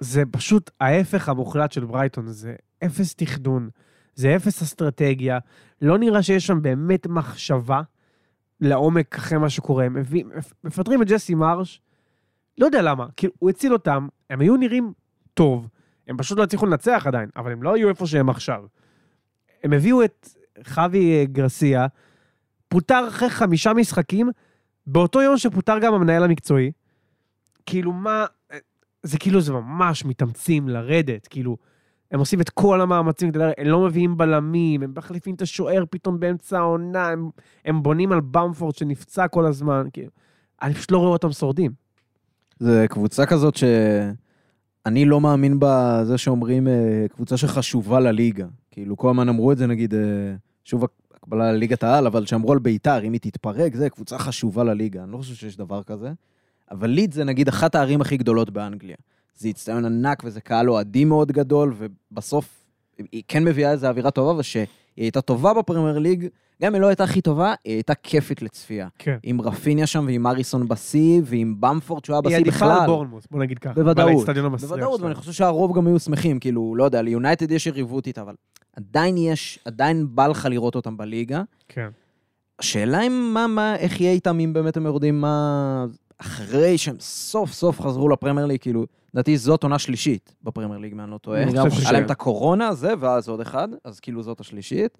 זה 0.00 0.22
פשוט 0.30 0.70
ההפך 0.80 1.28
המוחלט 1.28 1.72
של 1.72 1.84
ברייטון, 1.84 2.28
זה 2.28 2.54
אפס 2.84 3.14
תכנון, 3.14 3.68
זה 4.14 4.36
אפס 4.36 4.62
אסטרטגיה, 4.62 5.38
לא 5.82 5.98
נראה 5.98 6.22
שיש 6.22 6.46
שם 6.46 6.62
באמת 6.62 7.06
מחשבה 7.06 7.82
לעומק 8.60 9.14
אחרי 9.14 9.38
מה 9.38 9.50
שקורה. 9.50 9.84
הם 9.84 9.96
מפטרים 10.64 11.02
את 11.02 11.06
ג'סי 11.08 11.34
מרש, 11.34 11.80
לא 12.58 12.66
יודע 12.66 12.82
למה, 12.82 13.06
כאילו, 13.16 13.32
הוא 13.38 13.50
הציל 13.50 13.72
אותם, 13.72 14.08
הם 14.30 14.40
היו 14.40 14.56
נראים 14.56 14.92
טוב, 15.34 15.68
הם 16.08 16.16
פשוט 16.16 16.38
לא 16.38 16.42
הצליחו 16.42 16.66
לנצח 16.66 17.06
עדיין, 17.06 17.28
אבל 17.36 17.52
הם 17.52 17.62
לא 17.62 17.74
היו 17.74 17.88
איפה 17.88 18.06
שהם 18.06 18.28
עכשיו. 18.28 18.64
הם 19.64 19.72
הביאו 19.72 20.04
את 20.04 20.28
חווי 20.66 21.26
גרסיה, 21.26 21.86
פוטר 22.68 23.08
אחרי 23.08 23.30
חמישה 23.30 23.72
משחקים, 23.72 24.30
באותו 24.86 25.22
יום 25.22 25.36
שפוטר 25.36 25.78
גם 25.78 25.94
המנהל 25.94 26.24
המקצועי. 26.24 26.72
כאילו, 27.66 27.92
מה... 27.92 28.26
זה 29.02 29.18
כאילו, 29.18 29.40
זה 29.40 29.52
ממש 29.52 30.04
מתאמצים 30.04 30.68
לרדת, 30.68 31.26
כאילו, 31.26 31.56
הם 32.10 32.18
עושים 32.18 32.40
את 32.40 32.50
כל 32.50 32.80
המאמצים 32.80 33.30
כדי 33.30 33.38
להראה, 33.38 33.52
הם 33.58 33.66
לא 33.66 33.80
מביאים 33.80 34.16
בלמים, 34.16 34.82
הם 34.82 34.92
מחליפים 34.96 35.34
את 35.34 35.42
השוער 35.42 35.84
פתאום 35.90 36.20
באמצע 36.20 36.58
העונה, 36.58 37.08
הם, 37.08 37.30
הם 37.64 37.82
בונים 37.82 38.12
על 38.12 38.20
במפורד 38.20 38.74
שנפצע 38.74 39.28
כל 39.28 39.46
הזמן, 39.46 39.86
כאילו, 39.92 40.10
אני 40.62 40.74
פשוט 40.74 40.90
לא 40.90 40.98
רואה 40.98 41.10
אותם 41.10 41.32
שורדים. 41.32 41.72
זה 42.58 42.86
קבוצה 42.88 43.26
כזאת 43.26 43.56
שאני 44.88 45.04
לא 45.04 45.20
מאמין 45.20 45.56
בזה 45.58 46.18
שאומרים 46.18 46.68
אה, 46.68 47.06
קבוצה 47.08 47.36
שחשובה 47.36 48.00
לליגה. 48.00 48.46
כאילו, 48.70 48.96
כל 48.96 49.10
הזמן 49.10 49.28
אמרו 49.28 49.52
את 49.52 49.58
זה, 49.58 49.66
נגיד, 49.66 49.94
אה, 49.94 50.00
שוב 50.64 50.84
הקבלה 51.14 51.52
לליגת 51.52 51.82
העל, 51.82 52.06
אבל 52.06 52.26
שאמרו 52.26 52.52
על 52.52 52.58
ביתר, 52.58 53.04
אם 53.04 53.12
היא 53.12 53.20
תתפרק, 53.20 53.74
זה 53.74 53.90
קבוצה 53.90 54.18
חשובה 54.18 54.64
לליגה. 54.64 55.02
אני 55.02 55.12
לא 55.12 55.16
חושב 55.16 55.34
שיש 55.34 55.56
דבר 55.56 55.82
כזה. 55.82 56.12
אבל 56.70 56.90
ליד 56.90 57.12
זה 57.12 57.24
נגיד 57.24 57.48
אחת 57.48 57.74
הערים 57.74 58.00
הכי 58.00 58.16
גדולות 58.16 58.50
באנגליה. 58.50 58.96
זה 59.36 59.48
הצטיון 59.48 59.84
ענק 59.84 60.22
וזה 60.24 60.40
קהל 60.40 60.70
אוהדים 60.70 61.08
מאוד 61.08 61.32
גדול, 61.32 61.74
ובסוף 61.76 62.64
היא 63.12 63.22
כן 63.28 63.44
מביאה 63.44 63.70
איזו 63.70 63.86
אווירה 63.86 64.10
טובה, 64.10 64.40
ושהיא 64.40 64.66
הייתה 64.96 65.20
טובה 65.20 65.54
בפרמייר 65.54 65.98
ליג, 65.98 66.26
גם 66.62 66.68
אם 66.68 66.74
היא 66.74 66.82
לא 66.82 66.86
הייתה 66.86 67.04
הכי 67.04 67.20
טובה, 67.20 67.54
היא 67.64 67.74
הייתה 67.74 67.94
כיפית 67.94 68.42
לצפייה. 68.42 68.88
כן. 68.98 69.16
עם 69.22 69.40
רפיניה 69.40 69.86
שם 69.86 70.04
ועם 70.06 70.26
אריסון 70.26 70.68
בשיא, 70.68 71.20
ועם 71.24 71.54
במפורד 71.60 72.04
שהוא 72.04 72.14
היה 72.14 72.20
היא 72.24 72.26
בשיא 72.26 72.36
עדיפה 72.36 72.64
על 72.66 72.72
בכלל. 72.72 72.86
בורנמוס, 72.86 73.24
בוא 73.30 73.40
נגיד 73.40 73.58
ככה. 73.58 73.74
בוודאות. 73.74 74.26
בוודאות. 74.60 75.00
ואני 75.00 75.14
חושב 75.14 75.32
שהרוב 75.32 75.76
גם 75.76 75.86
היו 75.86 75.98
שמחים, 75.98 76.38
כאילו, 76.38 76.74
לא 76.76 76.84
יודע, 76.84 77.02
ליונייטד 77.02 77.50
יש 77.50 77.66
יריבות 77.66 78.06
איתה, 78.06 78.22
אבל 78.22 78.34
עדיין 78.76 79.16
יש, 79.16 79.58
עדיין 79.64 80.06
בא 80.10 80.26
לך 80.26 80.46
לראות 80.50 80.74
אותם 80.74 80.96
בליגה. 80.96 81.42
כן. 81.68 81.88
השאלה 82.58 83.02
אם 83.02 83.30
מה, 83.34 83.46
מה, 83.46 83.76
איך 83.76 84.00
יהיה 84.00 84.12
איתם, 84.12 84.40
אם 84.40 84.52
באמת 84.52 84.76
הם 84.76 84.86
יורדים, 84.86 85.20
מה... 85.20 85.86
אחרי 86.18 86.78
שהם 86.78 86.96
סוף 87.00 87.52
סוף 87.52 87.80
חזרו 87.80 88.08
לפרמייר 88.08 88.46
ליג, 88.46 88.60
כאילו, 88.60 88.86
לדעתי 89.14 89.36
זאת 89.36 89.62
עונה 89.62 89.78
שלישית 89.78 90.34
בפרמייר 90.42 90.78
ליג, 90.78 90.92
אם 90.92 91.00
אני 91.00 91.10
לא 91.10 91.18
טועה. 91.18 91.42
אני 91.42 91.70
חושב 91.70 91.82
היה 91.82 91.92
להם 91.92 92.04
את 92.04 92.10
הקורונה, 92.10 92.74
זה, 92.74 92.92
ואז 93.00 93.28
עוד 93.28 93.40
אחד, 93.40 93.68
אז 93.84 94.00
כאילו 94.00 94.22
זאת 94.22 94.40
השלישית. 94.40 94.98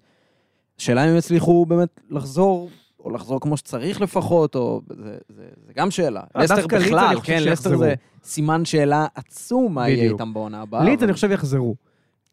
השאלה 0.79 1.03
אם 1.05 1.09
הם 1.09 1.17
יצליחו 1.17 1.65
באמת 1.65 1.99
לחזור, 2.09 2.69
או 2.99 3.09
לחזור 3.09 3.41
כמו 3.41 3.57
שצריך 3.57 4.01
לפחות, 4.01 4.55
או... 4.55 4.81
זה, 4.89 5.17
זה, 5.29 5.43
זה 5.67 5.73
גם 5.75 5.91
שאלה. 5.91 6.21
אה, 6.35 6.43
לסטר 6.43 6.67
בכלל, 6.67 7.17
כן, 7.23 7.43
לסטר. 7.43 7.77
זה 7.77 7.93
סימן 8.23 8.65
שאלה 8.65 9.07
עצום 9.15 9.73
מה 9.73 9.89
יהיה. 9.89 10.11
איתם 10.11 10.33
בעונה 10.33 10.61
הבאה. 10.61 10.83
לידס 10.83 11.03
אני 11.03 11.13
חושב 11.13 11.31
יחזרו. 11.31 11.75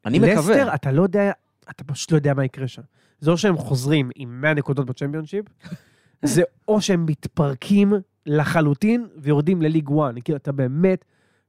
אני 0.07 0.19
מקווה. 0.19 0.57
לסטר, 0.57 0.75
אתה 0.75 0.93
לא 0.93 1.03
יודע, 1.03 1.33
אתה 1.71 1.85
פשוט 1.85 2.13
לא 2.13 2.17
יודע 2.17 2.35
מה 2.35 2.45
יקרה 2.45 2.69
שם. 2.69 2.83
זה 3.21 3.31
או 3.31 3.39
שהם 3.39 3.57
חוזרים 3.57 4.11
עם 4.17 4.41
100 4.41 4.55
נקודות 4.55 4.87
בצ'מפיונשיפ, 4.87 5.45
זה 6.23 6.43
או 6.69 6.81
שהם 6.81 7.07
מתפרקים 7.07 7.93
לחלוטין 8.27 9.07
ויורדים 9.17 9.63
לליג 9.63 9.89
1. 9.89 10.15
כאילו, 10.25 10.37
אתה 10.37 10.53
באמת, 10.53 11.05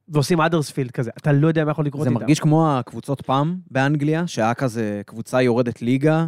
ועושים 0.08 0.42
אדרספילד 0.42 0.92
כזה, 0.92 1.12
אתה 1.18 1.32
לא 1.32 1.48
יודע 1.48 1.66
מה 1.66 1.72
יכול 1.72 1.86
לקרות 1.86 2.04
זה 2.04 2.10
איתם. 2.10 2.20
מרגיש 2.20 2.40
כמו 2.40 2.78
הקבוצות 2.78 3.22
פעם 3.22 3.58
באנגליה, 3.72 4.28
שהיה 4.28 4.54
כזה 4.54 5.02
קבוצה 5.06 5.42
יורדת 5.42 5.82
ליגה, 5.82 6.26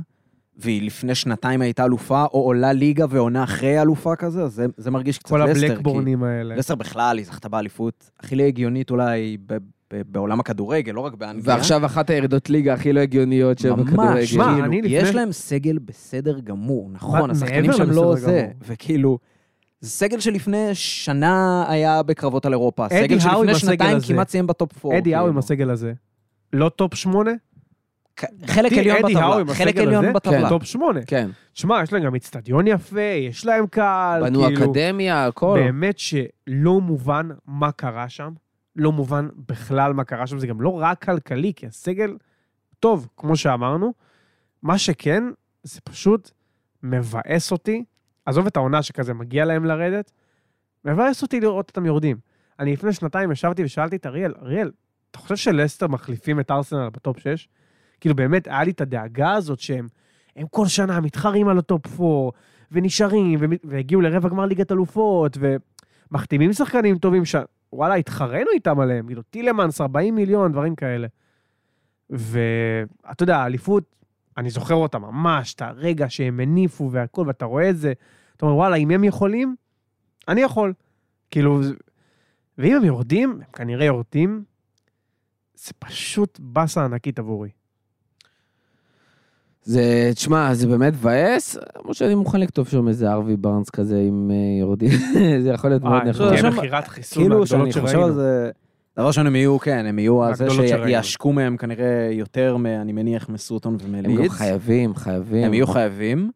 והיא 0.58 0.82
לפני 0.86 1.16
שנתיים 1.16 1.62
הייתה 1.62 1.86
אלופה, 1.86 2.24
או 2.34 2.42
עולה 2.42 2.74
ליגה 2.74 3.06
ועונה 3.10 3.44
אחרי 3.44 3.82
אלופה 3.82 4.16
כזה, 4.16 4.44
אז 4.44 4.54
זה, 4.54 4.66
זה 4.78 4.92
מרגיש 4.92 5.18
קצת 5.18 5.30
כל 5.30 5.44
לסטר. 5.50 5.60
כי 5.60 5.66
הבלקבורנים 5.66 6.24
האלה. 6.24 6.56
לסטר 6.56 6.76
בכלל, 6.76 7.18
היא 7.18 7.26
זכתה 7.26 7.50
באליפות 7.50 8.10
הכי 8.20 8.36
לא 8.36 8.44
הגיונית 8.44 8.92
אולי 8.92 9.38
ב- 9.46 9.58
ב- 9.94 10.02
בעולם 10.08 10.40
הכדורגל, 10.40 10.92
לא 10.92 11.00
רק 11.02 11.14
באנגליה. 11.14 11.56
ועכשיו 11.56 11.86
אחת 11.86 12.10
הירידות 12.10 12.50
ליגה 12.50 12.74
הכי 12.74 12.94
לא 12.94 13.00
הגיוניות 13.00 13.66
ממש, 13.66 13.80
שבכדורגל. 13.82 14.26
שמע, 14.26 14.46
כאילו, 14.54 14.66
אני 14.66 14.82
יש 14.86 15.04
לפני- 15.04 15.16
להם 15.16 15.32
סגל 15.32 15.78
בסדר 15.86 16.40
גמור, 16.40 16.90
נכון, 16.94 17.20
מה, 17.28 17.32
השחקנים 17.32 17.74
שם 17.74 17.90
לא 17.92 18.16
זה, 18.16 18.28
גמור. 18.42 18.54
וכאילו, 18.68 19.18
זה 19.82 19.90
סגל 19.90 20.20
שלפני 20.20 20.70
שנה 20.74 21.66
היה 21.68 22.04
בקרבות 22.04 22.46
על 22.46 22.54
אירופה, 22.54 22.88
סגל 22.90 23.20
שלפני 23.20 23.56
שנתיים. 23.56 23.98
כמעט 24.08 24.30
סיים 24.30 24.48
בטופ 24.48 24.86
4. 24.86 24.98
עדי 24.98 25.16
האו 25.16 25.28
עם 25.28 25.38
הסגל 25.38 25.70
הזה. 25.70 25.94
לא 26.54 26.70
טופ 26.70 26.96
8? 26.96 27.32
חלק 28.46 28.74
עליון 28.74 28.98
בטבלה, 28.98 29.54
חלק 29.54 29.78
עליון 29.78 30.14
בטבלה. 30.14 30.50
טופ 30.50 30.64
8. 30.64 31.00
כן, 31.08 31.30
שמע, 31.54 31.84
יש 31.84 31.94
להם 31.94 32.04
גם 32.04 32.16
אצטדיון 32.16 32.68
יפה, 32.68 33.02
יש 33.02 33.46
להם 33.46 33.68
קהל, 33.68 34.24
בנו 34.30 34.44
כאילו... 34.44 34.66
אקדמיה, 34.66 35.26
הכל. 35.26 35.60
באמת 35.64 36.00
שלא 36.00 36.82
מובן 36.82 37.30
מה 37.48 37.72
קרה 37.72 38.10
שם, 38.10 38.34
לא 38.76 38.92
מובן 38.92 39.28
בכלל 39.48 39.94
מה 39.94 40.04
קרה 40.04 40.28
שם, 40.28 40.40
זה 40.40 40.48
גם 40.48 40.62
לא 40.62 40.70
רק 40.70 41.04
כלכלי, 41.04 41.54
כי 41.56 41.68
הסגל 41.68 42.18
טוב, 42.80 43.08
כמו 43.18 43.36
שאמרנו. 43.36 43.94
מה 44.64 44.78
שכן, 44.78 45.24
זה 45.64 45.82
פשוט 45.82 46.32
מבאס 46.84 47.52
אותי, 47.52 47.84
עזוב 48.26 48.48
את 48.48 48.58
העונה 48.58 48.84
שכזה 48.84 49.14
מגיע 49.14 49.46
להם 49.46 49.66
לרדת, 49.66 50.12
מבאס 50.86 51.22
אותי 51.22 51.40
לראות 51.40 51.70
אותם 51.70 51.86
יורדים. 51.86 52.18
אני 52.60 52.74
לפני 52.74 52.94
שנתיים 52.94 53.32
ישבתי 53.32 53.64
ושאלתי 53.64 53.96
את 53.96 54.06
אריאל, 54.06 54.34
אריאל, 54.42 54.72
אתה 55.12 55.20
חושב 55.20 55.36
שלסטר 55.36 55.88
מחליפים 55.88 56.40
את 56.40 56.52
ארסנל 56.52 56.90
בטופ 56.90 57.20
6? 57.20 57.48
כאילו 58.06 58.16
באמת, 58.16 58.48
היה 58.48 58.64
לי 58.64 58.72
את 58.72 58.82
הדאגה 58.82 59.34
הזאת 59.34 59.60
שהם 59.60 59.88
הם 60.36 60.48
כל 60.48 60.68
שנה 60.68 61.00
מתחרים 61.00 61.48
על 61.48 61.58
הטופ 61.58 62.02
4, 62.02 62.30
ונשארים, 62.72 63.40
והגיעו 63.64 64.02
לרבע 64.02 64.30
גמר 64.30 64.46
ליגת 64.46 64.72
אלופות, 64.72 65.38
ומחתימים 66.12 66.54
שחקנים 66.54 66.98
טובים 66.98 67.24
שוואלה, 67.26 67.96
התחרנו 67.96 68.52
איתם 68.54 68.80
עליהם, 68.80 69.08
כאילו 69.08 69.22
טילמנס, 69.22 69.82
40 69.82 70.16
מיליון, 70.16 70.52
דברים 70.52 70.76
כאלה. 70.76 71.08
ואתה 72.10 73.24
יודע, 73.24 73.38
האליפות, 73.38 73.96
אני 74.38 74.50
זוכר 74.50 74.76
אותה 74.76 75.00
ממש, 75.00 75.54
את 75.54 75.62
הרגע 75.62 76.10
שהם 76.10 76.40
הניפו 76.40 76.92
והכל, 76.92 77.24
ואתה 77.28 77.46
רואה 77.46 77.70
את 77.70 77.78
זה, 77.78 77.94
אתה 78.38 78.46
אומר, 78.46 78.56
וואלה, 78.56 78.76
אם 78.76 78.92
הם 78.92 79.04
יכולים, 79.04 79.56
אני 80.28 80.42
יכול. 80.42 80.74
כאילו, 81.32 81.62
ואם 82.58 82.76
הם 82.76 82.84
יורדים, 82.84 83.32
הם 83.32 83.52
כנראה 83.54 83.86
יורדים, 83.86 84.44
זה 85.56 85.74
פשוט 85.80 86.40
באסה 86.40 86.86
ענקית 86.86 87.20
עבורי. 87.20 87.50
זה, 89.66 90.12
תשמע, 90.16 90.54
זה 90.54 90.68
באמת 90.68 90.94
מבאס, 90.94 91.58
למרות 91.80 91.96
שאני 91.96 92.16
מוכן 92.16 92.40
לכתוב 92.40 92.68
שם 92.68 92.88
איזה 92.88 93.12
ארווי 93.12 93.36
בארנס 93.36 93.70
כזה 93.70 94.00
עם 94.08 94.32
אה, 94.34 94.60
יורדים, 94.62 94.90
זה 95.44 95.50
יכול 95.54 95.70
להיות 95.70 95.84
מאוד 95.84 95.94
אה, 96.02 96.04
נחמד. 96.10 96.28
תהיה 96.28 96.42
שם- 96.42 96.58
מכירת 96.58 96.88
חיסול 96.88 97.24
כאילו 97.24 97.48
שאני 97.48 97.74
חושב. 97.74 98.00
על 98.00 98.14
זה... 98.14 98.50
דבר 98.98 99.08
ראשון, 99.08 99.28
הם 99.28 99.36
יהיו, 99.36 99.60
כן, 99.60 99.86
הם 99.86 100.00
יהיו 100.00 100.24
על 100.24 100.36
זה. 100.36 100.48
שיעשקו 100.50 101.34
מהם 101.34 101.58
כנראה 101.58 102.10
יותר, 102.12 102.58
אני 102.82 102.92
מניח, 102.94 103.30
מסוטון 103.30 103.78
הם 103.84 104.16
גם. 104.16 104.30
חייבים, 104.30 104.96
חייבים. 104.96 105.44
הם 105.46 105.54
יהיו 105.54 105.68
חייבים. 105.68 106.32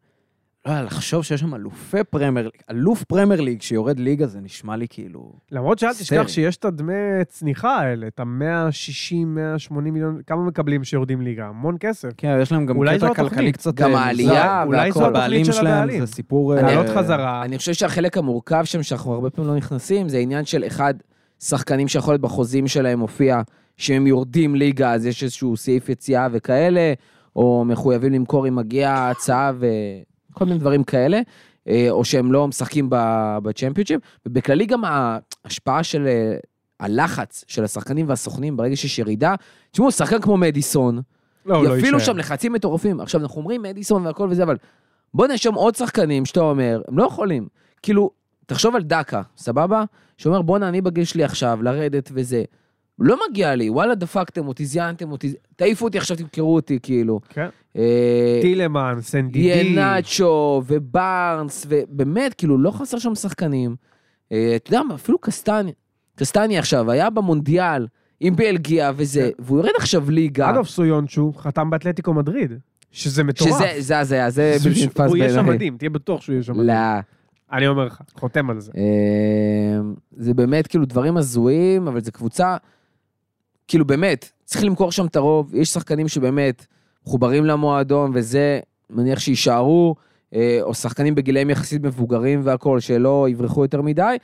לא, 0.66 0.80
לחשוב 0.80 1.24
שיש 1.24 1.40
שם 1.40 1.54
אלופי 1.54 2.04
פרמייר 2.10 2.44
ליג, 2.44 2.62
אלוף 2.70 3.04
פרמייר 3.04 3.40
ליג 3.40 3.62
שיורד 3.62 3.98
ליגה, 3.98 4.26
זה 4.26 4.40
נשמע 4.40 4.76
לי 4.76 4.86
כאילו... 4.90 5.32
למרות 5.52 5.78
שאל 5.78 5.92
תשכח. 5.92 6.28
שיש 6.28 6.56
את 6.56 6.64
הדמי 6.64 6.92
צניחה 7.28 7.76
האלה, 7.76 8.06
את 8.06 8.20
ה-160, 8.20 9.26
180 9.26 9.94
מיליון, 9.94 10.20
כמה 10.26 10.42
מקבלים 10.42 10.84
שיורדים 10.84 11.20
ליגה? 11.20 11.46
המון 11.46 11.76
כסף. 11.80 12.08
כן, 12.16 12.38
יש 12.42 12.52
להם 12.52 12.66
גם 12.66 12.76
קטע. 12.86 13.14
כלכלי 13.14 13.52
קצת... 13.52 13.74
גם 13.74 13.94
אה, 13.94 14.00
העלייה. 14.00 14.62
אולי 14.62 14.92
זו 14.92 14.98
והכל. 14.98 15.08
התוכנית 15.08 15.16
הבעלים 15.16 15.44
של 15.44 15.52
שלהם 15.52 15.66
הבעלים. 15.66 16.06
זה 16.06 16.12
סיפור... 16.12 16.56
אה, 16.56 16.62
לעלות 16.62 16.86
חזרה. 16.96 17.42
אני 17.44 17.58
חושב 17.58 17.72
שהחלק 17.72 18.18
המורכב 18.18 18.64
שם, 18.64 18.82
שאנחנו 18.82 19.12
הרבה 19.12 19.30
פעמים 19.30 19.50
לא 19.50 19.56
נכנסים, 19.56 20.08
זה 20.08 20.18
עניין 20.18 20.44
של 20.44 20.64
אחד, 20.66 20.94
שחקנים 21.42 21.88
שיכול 21.88 22.14
להיות 22.14 22.22
בחוזים 22.22 22.68
שלהם 22.68 22.98
מופיע, 22.98 23.40
שהם 23.76 24.06
יורדים 24.06 24.54
ליגה, 24.54 24.92
אז 24.92 25.06
יש 25.06 25.22
איזשהו 25.22 25.56
סעיף 25.56 25.88
יציאה 25.88 26.28
וכאלה, 26.32 26.92
או 27.36 27.64
מחויבים 27.66 28.12
למכור 28.12 28.48
אם 28.48 28.56
מגיעה 28.56 29.10
הצעה 29.10 29.52
וכל 30.30 30.44
מיני 30.44 30.58
דברים 30.58 30.84
כאלה, 30.84 31.20
אה, 31.68 31.86
או 31.90 32.04
שהם 32.04 32.32
לא 32.32 32.48
משחקים 32.48 32.86
ב- 32.90 33.38
בצ'מפיונשיפ, 33.42 34.00
ובכללי 34.26 34.66
גם 34.66 34.82
ההשפעה 34.84 35.82
של 35.82 36.06
אה, 36.06 36.36
הלחץ 36.80 37.44
של 37.48 37.64
השחקנים 37.64 38.08
והסוכנים 38.08 38.56
ברגע 38.56 38.76
שיש 38.76 38.98
ירידה, 38.98 39.34
תשמעו, 39.70 39.92
שחקן 39.92 40.20
כמו 40.20 40.36
מדיסון, 40.36 41.00
לא, 41.46 41.64
לא 41.64 41.78
יפעילו 41.78 41.98
יישאר. 41.98 42.12
שם 42.12 42.18
לחצים 42.18 42.52
מטורפים. 42.52 43.00
עכשיו, 43.00 43.20
אנחנו 43.20 43.40
אומרים 43.40 43.62
מדיסון 43.62 44.06
והכל 44.06 44.28
וזה, 44.30 44.42
אבל 44.42 44.56
בוא 45.14 45.26
נרשום 45.26 45.54
עוד 45.54 45.74
שחקנים 45.74 46.24
שאתה 46.24 46.40
אומר, 46.40 46.82
הם 46.88 46.98
לא 46.98 47.04
יכולים. 47.04 47.48
כאילו, 47.82 48.10
תחשוב 48.46 48.76
על 48.76 48.82
דקה, 48.82 49.22
סבבה? 49.36 49.84
שאומר, 50.18 50.42
בואנה, 50.42 50.68
אני 50.68 50.80
בגיל 50.80 51.04
שלי 51.04 51.24
עכשיו, 51.24 51.58
לרדת 51.62 52.10
וזה. 52.14 52.44
לא 53.00 53.16
מגיע 53.30 53.54
לי, 53.54 53.70
וואלה, 53.70 53.94
דפקתם 53.94 54.48
אותי, 54.48 54.66
זיינתם 54.66 55.12
אותי, 55.12 55.34
תעיפו 55.56 55.84
אותי, 55.84 55.98
עכשיו 55.98 56.16
תמכרו 56.16 56.54
אותי, 56.54 56.78
כאילו. 56.82 57.20
כן. 57.28 57.48
אה, 57.76 58.38
טילמן, 58.42 58.98
סנדידי. 59.00 59.38
יהיה 59.38 59.74
נאצ'ו 59.74 60.62
ובארנס, 60.66 61.66
ובאמת, 61.68 62.34
כאילו, 62.34 62.58
לא 62.58 62.70
חסר 62.70 62.98
שם 62.98 63.14
שחקנים. 63.14 63.76
אה, 64.32 64.52
אתה 64.56 64.70
יודע 64.70 64.82
מה, 64.82 64.94
אפילו 64.94 65.18
קסטני, 65.18 65.72
קסטני 66.14 66.58
עכשיו, 66.58 66.90
היה 66.90 67.10
במונדיאל 67.10 67.86
עם 68.20 68.36
בלגיה 68.36 68.92
וזה, 68.96 69.30
והוא 69.38 69.58
יורד 69.58 69.72
עכשיו 69.76 70.10
ליגה. 70.10 70.50
אגב, 70.50 70.64
סויונצ'ו 70.64 71.32
חתם 71.32 71.70
באתלטיקו 71.70 72.14
מדריד, 72.14 72.52
שזה 72.92 73.24
מטורף. 73.24 73.50
שזה, 73.50 73.66
זה 73.78 73.98
הזיה, 73.98 74.30
זה 74.30 74.54
זה 74.58 74.68
בלתי 74.68 74.86
נתפס 74.86 75.08
הוא 75.08 75.16
יהיה 75.16 75.28
שם 75.28 75.36
בעיניי. 75.36 75.54
מדהים, 75.54 75.76
תהיה 75.76 75.90
בטוח 75.90 76.20
שהוא 76.20 76.32
יהיה 76.32 76.42
שם 76.42 76.52
מדהים. 76.52 76.66
לא. 76.66 76.74
אני 77.52 77.68
אומר 77.68 77.84
לך, 77.84 78.00
חותם 78.14 78.50
על 78.50 78.60
זה. 78.60 78.72
אה, 78.76 79.80
זה 80.16 80.34
באמת 80.34 80.66
כאילו 80.66 80.84
דברים 80.84 81.16
הזויים, 81.16 81.88
אבל 81.88 82.00
זו 82.00 82.12
קבוצה, 82.12 82.56
כאילו 83.70 83.84
באמת, 83.84 84.28
צריך 84.44 84.64
למכור 84.64 84.92
שם 84.92 85.06
את 85.06 85.16
הרוב, 85.16 85.54
יש 85.54 85.68
שחקנים 85.68 86.08
שבאמת 86.08 86.66
מחוברים 87.06 87.44
למועדון 87.44 88.10
וזה, 88.14 88.60
מניח 88.90 89.18
שיישארו, 89.18 89.94
אה, 90.34 90.58
או 90.62 90.74
שחקנים 90.74 91.14
בגילאים 91.14 91.50
יחסית 91.50 91.82
מבוגרים 91.82 92.40
והכול, 92.44 92.80
שלא 92.80 93.26
יברחו 93.30 93.64
יותר 93.64 93.82
מדי, 93.82 94.16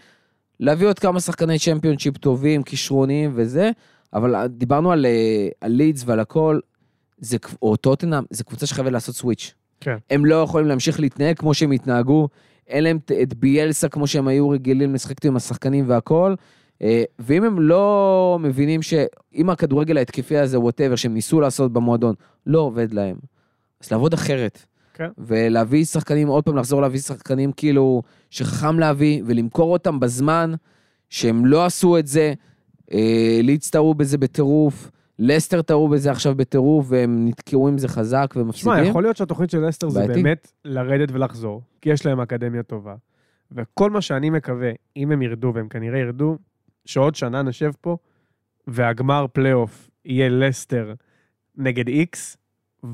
להביא 0.61 0.87
עוד 0.87 0.99
כמה 0.99 1.21
שחקני 1.21 1.59
צ'מפיונשיפ 1.59 2.17
טובים, 2.19 2.63
כישרוניים 2.63 3.33
וזה, 3.35 3.71
אבל 4.15 4.47
דיברנו 4.47 4.93
על, 4.93 5.07
אה, 5.07 5.49
על 5.61 5.73
לידס 5.73 6.03
ועל 6.07 6.21
הכל, 6.21 6.59
זה, 7.19 7.37
או 7.63 7.77
טוטנאם, 7.77 8.25
זה 8.31 8.45
קבוצה 8.45 8.67
שחייבת 8.67 8.93
לעשות 8.93 9.15
switch. 9.15 9.55
כן. 9.81 9.97
הם 10.11 10.27
לא 10.27 10.43
יכולים 10.43 10.67
להמשיך 10.67 11.01
להתנהג 11.01 11.37
כמו 11.39 11.55
שהם 11.55 11.71
התנהגו, 11.71 12.29
אין 12.69 12.85
להם 12.85 12.99
את- 13.23 13.35
ביאלסה 13.35 13.89
כמו 13.89 14.07
שהם 14.07 14.29
היו 14.29 14.49
רגילים 14.49 14.95
לשחק 14.95 15.25
עם 15.25 15.37
השחקנים 15.37 15.85
והכל. 15.89 16.35
אה, 16.83 17.05
ואם 17.19 17.45
הם 17.45 17.61
לא 17.61 18.39
מבינים 18.41 18.83
שאם 18.83 19.51
הכדורגל 19.51 19.97
ההתקפי 19.97 20.37
הזה, 20.37 20.61
whatever, 20.61 20.97
שהם 20.97 21.15
ניסו 21.15 21.41
לעשות 21.41 21.73
במועדון, 21.73 22.15
לא 22.47 22.61
עובד 22.61 22.93
להם, 22.93 23.17
אז 23.85 23.91
לעבוד 23.91 24.13
אחרת. 24.13 24.67
כן. 24.95 25.09
ולהביא 25.19 25.85
שחקנים, 25.85 26.29
עוד 26.29 26.45
פעם 26.45 26.57
לחזור 26.57 26.83
להביא 26.83 27.01
שחקנים 27.01 27.53
כאילו 27.53 28.03
שחכם 28.31 28.79
להביא, 28.79 29.23
ולמכור 29.27 29.73
אותם 29.73 30.01
בזמן 30.01 30.55
שהם 31.11 31.47
לא 31.47 31.65
עשו 31.65 31.99
את 31.99 32.07
זה. 32.07 32.35
אה, 32.93 33.41
לידס 33.43 33.71
טעו 33.71 33.95
בזה 33.95 34.19
בטירוף, 34.19 34.91
לסטר 35.19 35.63
טעו 35.63 35.89
בזה 35.89 36.11
עכשיו 36.11 36.35
בטירוף, 36.35 36.87
והם 36.89 37.29
נתקעו 37.29 37.69
עם 37.69 37.79
זה 37.79 37.89
חזק 37.89 38.35
ומפסידים. 38.37 38.75
תשמע, 38.75 38.89
יכול 38.89 39.03
להיות 39.03 39.17
שהתוכנית 39.17 39.51
של 39.51 39.69
לסטר 39.69 39.89
זה. 39.89 40.07
באמת 40.07 40.53
לרדת 40.65 41.09
ולחזור, 41.13 41.63
כי 41.81 41.91
יש 41.91 42.07
להם 42.07 42.21
אקדמיה 42.21 42.63
טובה. 42.63 42.95
וכל 43.53 43.91
מה 43.91 44.01
שאני 44.01 44.31
מקווה, 44.31 44.71
אם 44.97 45.13
הם 45.13 45.23
ירדו, 45.23 45.53
והם 45.55 45.69
כנראה 45.69 45.99
ירדו, 45.99 46.37
שעוד 46.87 47.15
שנה 47.15 47.43
נשב 47.43 47.71
פה, 47.81 47.97
והגמר 48.67 49.27
פלייאוף 49.33 49.91
יהיה 50.05 50.29
לסטר 50.29 50.93
נגד 51.57 51.89
איקס, 51.89 52.37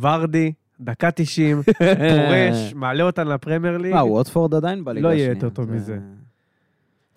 ורדי, 0.01 0.53
דקה 0.81 1.11
90, 1.11 1.63
פורש, 1.99 2.75
מעלה 2.75 3.03
אותן 3.03 3.29
לפרמייר 3.29 3.79
ליג. 3.79 3.93
אה, 3.95 4.07
ווטפורד 4.07 4.55
עדיין 4.55 4.85
בליגה 4.85 5.09
לא 5.09 5.13
השנייה. 5.13 5.25
יהיה 5.27 5.35
יותר 5.35 5.51
טוב 5.51 5.67
זה- 5.67 5.73
מזה. 5.75 5.99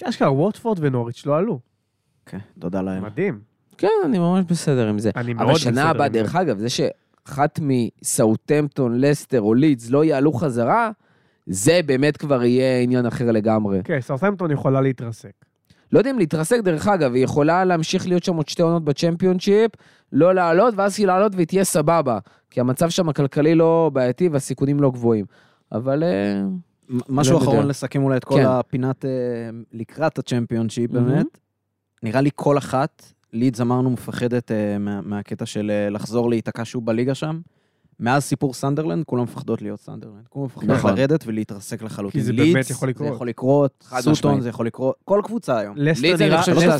אשכרה, 0.03 0.32
ווטפורד 0.32 0.78
ונוריץ' 0.82 1.26
לא 1.26 1.38
עלו. 1.38 1.59
כן, 2.26 2.38
תודה 2.59 2.82
להם. 2.82 3.03
מדהים. 3.03 3.39
כן, 3.78 3.88
אני 4.05 4.19
ממש 4.19 4.45
בסדר 4.47 4.88
עם 4.89 4.99
זה. 4.99 5.11
אני 5.15 5.34
מאוד 5.34 5.45
אבל 5.45 5.53
בסדר 5.55 5.71
שנה 5.71 5.89
הבאה, 5.89 6.05
עם 6.05 6.13
זה. 6.13 6.19
דרך 6.19 6.36
אגב, 6.36 6.57
זה 6.57 6.67
שאחת 6.69 7.59
מסאוטמפטון, 7.61 9.01
לסטר 9.01 9.41
או 9.41 9.53
לידס 9.53 9.89
לא 9.89 10.03
יעלו 10.05 10.34
חזרה, 10.34 10.91
זה 11.47 11.80
באמת 11.86 12.17
כבר 12.17 12.43
יהיה 12.43 12.80
עניין 12.82 13.05
אחר 13.05 13.32
לגמרי. 13.32 13.82
כן, 13.84 14.01
סרסמפטון 14.01 14.51
יכולה 14.51 14.82
להתרסק. 14.82 15.32
לא 15.92 16.00
יודע 16.00 16.12
אם 16.12 16.20
להתרסק, 16.20 16.60
דרך 16.60 16.88
אגב, 16.88 17.14
היא 17.14 17.24
יכולה 17.24 17.66
להמשיך 17.66 18.08
להיות 18.08 18.24
שם 18.24 18.36
עוד 18.36 18.50
שתי 18.50 18.62
עונות 18.62 18.84
בצ'מפיונשיפ, 18.86 19.72
לא 20.12 20.36
לעלות, 20.36 20.74
ואז 20.78 21.00
היא 21.00 21.08
לעלות 21.08 21.36
והיא 21.36 21.48
תהיה 21.48 21.64
סבבה. 21.64 22.20
כי 22.50 22.60
המצב 22.60 22.90
שם 22.90 23.10
הכלכלי 23.10 23.56
לא 23.56 23.92
בעייתי 23.94 24.30
והסיכונים 24.30 24.80
לא 24.80 24.92
גבוהים. 24.92 25.26
אבל 25.72 26.04
אה, 26.04 26.42
מ- 26.90 27.00
משהו 27.10 27.34
לא 27.34 27.40
יודע. 27.40 27.52
אחרון 27.52 27.68
לסכם 27.68 28.04
אולי 28.04 28.18
את 28.18 28.24
כל 28.24 28.36
כן. 28.36 28.46
הפינת 28.46 29.06
אה, 29.06 29.10
לקראת 29.74 30.20
הצ'מפיונשיפ 30.20 30.92
מהמם. 30.92 31.08
באמת. 31.08 31.26
נראה 32.04 32.22
לי 32.22 32.30
כל 32.36 32.58
אחת, 32.58 33.04
לידס 33.34 33.62
אמרנו 33.62 33.90
מפחדת 33.90 34.52
אה, 34.52 34.78
מה- 34.78 35.02
מהקטע 35.02 35.46
של 35.46 35.72
לחזור 35.92 36.30
להיתקע 36.30 36.62
שוב 36.66 36.86
בליגה 36.86 37.16
שם. 37.16 37.40
מאז 38.00 38.24
סיפור 38.24 38.54
סנדרלנד, 38.54 39.04
כולם 39.06 39.24
מפחדות 39.24 39.62
להיות 39.62 39.80
סנדרלנד. 39.80 40.28
כולם 40.30 40.46
מפחדות 40.46 40.70
נכון. 40.70 40.91
לרדת 40.91 41.24
ולהתרסק 41.28 41.82
לחלוטין. 41.82 42.22
כי 42.22 42.26
זה 42.26 42.32
לידס, 42.32 42.54
באמת 42.54 42.70
יכול 42.70 42.89
לקרות. 42.89 43.08
זה 43.10 43.16
יכול 43.16 43.28
לקרות, 43.28 43.84
סוטון. 44.00 44.41
זה 44.41 44.50
יכול 44.50 44.66
לקרות, 44.66 44.96
כל 45.06 45.22
קבוצה 45.24 45.58
היום. 45.58 45.76
לסטר 45.78 46.16
אני 46.16 46.26
נראה 46.26 46.39
הכי 46.39 46.52
סביר. 46.52 46.72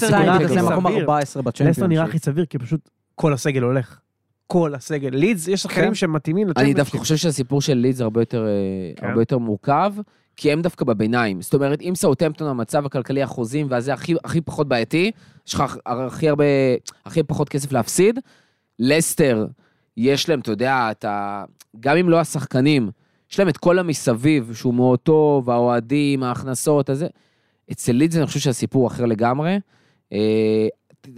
14 1.01 1.43
לסטר 1.59 1.88
נראה 1.88 2.03
הכי. 2.03 2.20
סביר, 2.20 2.45
כי 2.45 2.57
פשוט 2.57 2.89
כל 3.16 3.34
הסגל 3.34 3.61
הולך. 3.61 3.99
כל 4.47 4.76
הסגל. 4.76 5.09
לידס, 5.09 5.47
יש 5.47 5.61
שחקנים 5.61 5.88
כן. 5.88 5.95
שמתאימים 5.95 6.47
אני 6.47 6.51
לצ'מפיונשיפ. 6.51 6.78
דווקא 6.78 6.97
חושב 6.97 7.16
שהסיפור 7.16 7.61
של 7.61 7.74
לידס 7.74 8.01
הרבה 8.01 8.22
יותר, 8.22 8.45
אה, 8.45 8.51
כן. 8.95 9.07
הרבה 9.07 9.22
יותר 9.22 9.38
מורכב, 9.38 9.93
כי 10.36 10.51
הם 10.51 10.61
דווקא 10.61 10.86
בביניים. 10.86 11.41
זאת 11.41 11.53
אומרת, 11.53 11.82
אם 11.82 11.93
סאוטמפטון 11.95 12.47
המצב 12.47 12.86
הכלכלי 12.86 13.24
החוזים, 13.24 13.68
והזה 13.70 13.93
הכי, 13.93 14.16
הכי 14.24 14.41
פחות 14.41 14.68
בעייתי, 14.68 15.11
יש 15.47 15.53
לך 15.53 15.78
הכי 15.86 16.30
הרבה, 16.30 16.45
הכי 17.05 17.24
פחות 17.24 17.49
כסף 17.49 17.72
להפסיד. 17.72 18.20
לסטר, 18.80 19.47
יש 19.97 20.29
להם, 20.29 20.39
אתה 20.39 20.51
יודע, 20.51 20.87
אתה, 20.91 21.43
גם 21.79 21.97
אם 21.97 22.09
לא 22.09 22.19
השחקנים, 22.19 22.89
יש 23.31 23.39
להם 23.39 23.49
את 23.49 23.57
כל 23.57 23.79
המסביב, 23.79 24.53
שהוא 24.53 24.73
מאוד 24.73 24.99
טוב, 24.99 25.49
האוהדים, 25.49 26.23
ההכנסות, 26.23 26.89
הזה. 26.89 27.07
אצל 27.71 27.91
לידס 27.91 28.17
אני 28.17 28.25
חושב 28.25 28.39
שהסיפור 28.39 28.87
אחר 28.87 29.05
לגמרי. 29.05 29.59
אה, 30.13 30.67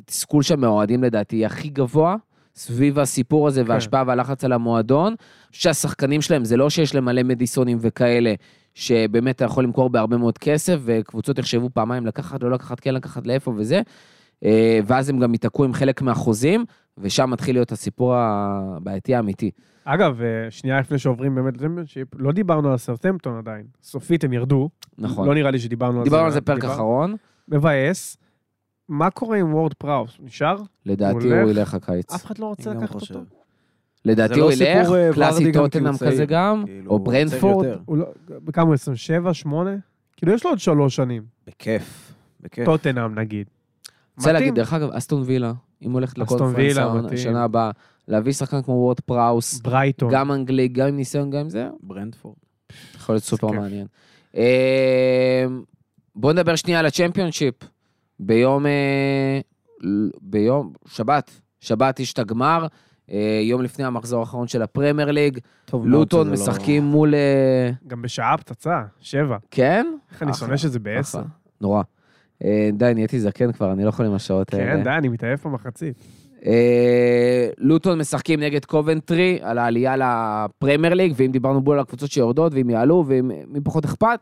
תסכול 0.06 0.44
שם 0.44 0.60
מהאוהדים 0.60 1.04
לדעתי 1.04 1.46
הכי 1.46 1.70
גבוה, 1.70 2.16
סביב 2.56 3.00
הסיפור 3.00 3.48
הזה 3.48 3.64
כן. 3.64 3.70
וההשפעה 3.70 4.04
והלחץ 4.08 4.44
על 4.44 4.54
המועדון. 4.54 5.16
שהשחקנים 5.52 6.22
שלהם, 6.22 6.46
זה 6.46 6.58
לא 6.58 6.70
שיש 6.70 6.96
להם 6.96 7.06
מלא 7.06 7.24
מדיסונים 7.24 7.78
וכאלה, 7.82 8.34
שבאמת 8.74 9.36
אתה 9.36 9.46
יכול 9.46 9.64
למכור 9.64 9.90
בהרבה 9.90 10.18
מאוד 10.18 10.38
כסף, 10.38 10.80
וקבוצות 10.84 11.40
יחשבו 11.40 11.70
פעמיים 11.74 12.06
לקחת, 12.06 12.44
לא 12.44 12.52
לקחת, 12.52 12.80
כן 12.80 12.94
לקחת, 12.94 13.28
לאיפה 13.28 13.54
וזה. 13.58 13.82
אה, 14.46 14.80
ואז 14.86 15.10
הם 15.10 15.20
גם 15.20 15.34
ייתקעו 15.34 15.64
עם 15.64 15.74
חלק 15.74 16.02
מהחוזים, 16.02 16.66
ושם 16.98 17.30
מתחיל 17.32 17.56
להיות 17.56 17.72
הסיפור 17.72 18.16
הבעייתי 18.16 19.16
האמיתי. 19.16 19.52
אגב, 19.84 20.22
אה, 20.22 20.28
שנייה 20.52 20.80
לפני 20.80 20.98
שעוברים 21.00 21.36
באמת 21.36 21.58
לצ'מפיונשיפ, 21.58 22.08
לא 22.16 22.32
דיברנו 22.32 22.72
על 22.72 22.78
סרטמפטון 22.78 23.38
עדיין. 23.38 23.66
סופית 23.82 24.24
הם 24.24 24.34
ירדו. 24.34 24.70
נכון. 24.98 25.28
לא 25.28 25.34
נראה 25.34 25.52
לי 25.52 25.60
שדיברנו 25.60 25.98
על 26.00 26.04
זה. 26.06 26.10
דיברנו 26.10 26.26
על 26.26 26.32
זה 26.32 26.42
פרק 26.42 26.62
דיבר- 26.62 26.74
אחרון, 26.74 27.16
מבאס. 27.48 28.18
מה 28.90 29.10
קורה 29.10 29.38
עם 29.38 29.54
וורד 29.54 29.74
פראוס? 29.74 30.18
נשאר? 30.24 30.58
לדעתי 30.86 31.32
הוא. 31.32 31.50
ילך 31.50 31.74
הקיץ. 31.74 32.14
אף 32.14 32.26
אחד 32.26 32.38
לא 32.38 32.46
רוצה 32.46 32.74
לקחת 32.74 32.92
חושב. 32.92 33.16
אותו. 33.16 33.26
לדעתי 34.06 34.40
הוא 34.40 34.50
לא 34.50 34.54
ילך, 34.54 34.92
אה, 34.92 35.10
קלאסי 35.14 35.52
גם 35.52 35.64
טוטנאם 35.64 35.94
כזה. 35.98 36.26
גם, 36.26 36.64
כאילו, 36.66 36.92
או 36.92 37.00
ברנפורד. 37.00 37.68
הוא 37.86 37.98
לא... 37.98 38.06
בכמה 38.30 38.66
הוא? 38.66 38.74
27? 38.74 39.34
8? 39.34 39.72
כאילו, 40.18 40.34
יש 40.34 40.44
לו 40.46 40.50
עוד 40.52 40.60
שלוש 40.60 40.96
שנים. 40.96 41.24
בכיף, 41.48 42.14
בכיף. 42.42 42.66
טוטנאם 42.66 43.20
נגיד. 43.20 43.48
רוצה 44.18 44.32
להגיד. 44.32 44.56
דרך 44.56 44.74
אגב, 44.74 44.90
אסטון 44.92 45.22
וילה, 45.26 45.54
אם 45.82 45.92
הולכת 45.92 46.18
לקונפרנס. 46.18 47.12
השנה 47.12 47.44
הבאה, 47.44 47.72
להביא 48.08 48.34
שחקן 48.34 48.62
כמו 48.62 48.74
וורד 48.74 49.00
פראוס, 49.00 49.60
ברייטון. 49.60 50.10
גם 50.14 50.32
אנגלי, 50.32 50.68
גם 50.68 50.88
עם 50.88 50.96
ניסיון, 50.96 51.30
גם 51.30 51.40
עם 51.40 51.50
זה, 51.50 51.68
ברנפורד. 51.84 52.36
יכול 52.96 53.16
להיות 53.16 53.24
סופר. 53.24 53.48
מעניין. 53.48 53.88
אה, 54.38 55.46
בואו 56.16 56.34
נדבר 56.34 56.56
שנייה 56.56 56.80
על 56.80 56.86
הצ'מפיונשיפ. 56.86 57.54
ביום, 58.20 58.66
אה, 58.66 59.40
ביום, 60.22 60.74
שבת, 60.88 61.32
שבת 61.60 62.00
יש 62.00 62.14
את 62.14 62.20
הגמר, 62.20 62.68
אה, 63.12 63.40
יום 63.44 63.62
לפני 63.62 63.86
המחזור 63.86 64.20
האחרון 64.20 64.48
של 64.48 64.62
הפרמייר 64.62 65.12
ליג, 65.12 65.40
לוטון 65.74 66.28
לא- 66.28 66.34
משחקים 66.34 66.84
מול... 66.84 67.16
אה, 67.16 67.70
גם 67.88 68.02
בשעה 68.02 68.38
פצצה, 68.38 68.82
שבע. 69.00 69.38
כן? 69.52 69.88
איך 70.12 70.24
אני 70.24 70.34
שונא 70.34 70.58
שזה 70.58 70.80
בעשר. 70.80 71.20
אחלה, 71.20 71.30
נורא. 71.62 71.82
אה, 72.44 72.70
די, 72.74 72.92
נהייתי 72.94 73.20
זקן 73.20 73.52
כבר, 73.52 73.72
אני 73.72 73.84
לא 73.84 73.90
יכול 73.90 74.06
עם 74.06 74.14
השעות 74.14 74.54
האלה. 74.54 74.66
כן, 74.66 74.84
די, 74.84 74.90
אני 74.90 75.08
מתעייף 75.10 75.46
במחצית. 75.46 75.96
אה, 76.46 77.50
לוטון 77.58 78.00
משחקים 78.00 78.40
נגד 78.40 78.66
קובנטרי 78.66 79.40
על 79.42 79.58
העלייה 79.58 79.96
לפרמייר 79.98 80.94
ליג, 80.94 81.14
ואם 81.16 81.32
דיברנו 81.32 81.62
בול 81.62 81.74
על 81.74 81.80
הקבוצות 81.80 82.12
שיורדות, 82.12 82.54
ואם 82.54 82.70
יעלו, 82.70 83.04
ומי 83.08 83.62
פחות 83.64 83.86
אכפת. 83.86 84.20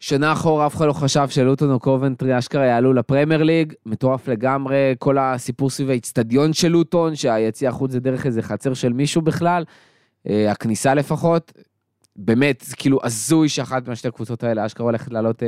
שנה 0.00 0.32
אחורה 0.32 0.66
אף 0.66 0.76
אחד 0.76 0.86
לא 0.86 0.92
חשב 0.92 1.28
שלוטון 1.28 1.70
או 1.70 1.78
קובנטרי 1.78 2.38
אשכרה 2.38 2.66
יעלו 2.66 2.92
לפרמייר 2.92 3.42
ליג, 3.42 3.72
מטורף 3.86 4.28
לגמרי, 4.28 4.94
כל 4.98 5.18
הסיפור 5.18 5.70
סביב 5.70 5.90
האיצטדיון 5.90 6.52
של 6.52 6.68
לוטון, 6.68 7.14
שהיציע 7.14 7.68
החוץ 7.68 7.92
זה 7.92 8.00
דרך 8.00 8.26
איזה 8.26 8.42
חצר 8.42 8.74
של 8.74 8.92
מישהו 8.92 9.22
בכלל, 9.22 9.64
אה, 10.28 10.50
הכניסה 10.50 10.94
לפחות, 10.94 11.52
באמת, 12.16 12.62
זה 12.66 12.76
כאילו 12.76 12.98
הזוי 13.02 13.48
שאחת 13.48 13.88
מהשתי 13.88 14.08
הקבוצות 14.08 14.44
האלה 14.44 14.66
אשכרה 14.66 14.84
הולכת 14.84 15.12
לעלות 15.12 15.42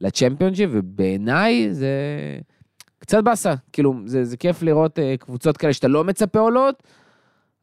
לצ'מפיונשיפ, 0.00 0.70
ובעיניי 0.72 1.74
זה 1.74 1.88
קצת 2.98 3.24
באסה, 3.24 3.54
כאילו, 3.72 3.94
זה, 4.04 4.24
זה 4.24 4.36
כיף 4.36 4.62
לראות 4.62 4.98
אה, 4.98 5.14
קבוצות 5.18 5.56
כאלה 5.56 5.72
שאתה 5.72 5.88
לא 5.88 6.04
מצפה 6.04 6.38
עולות, 6.38 6.82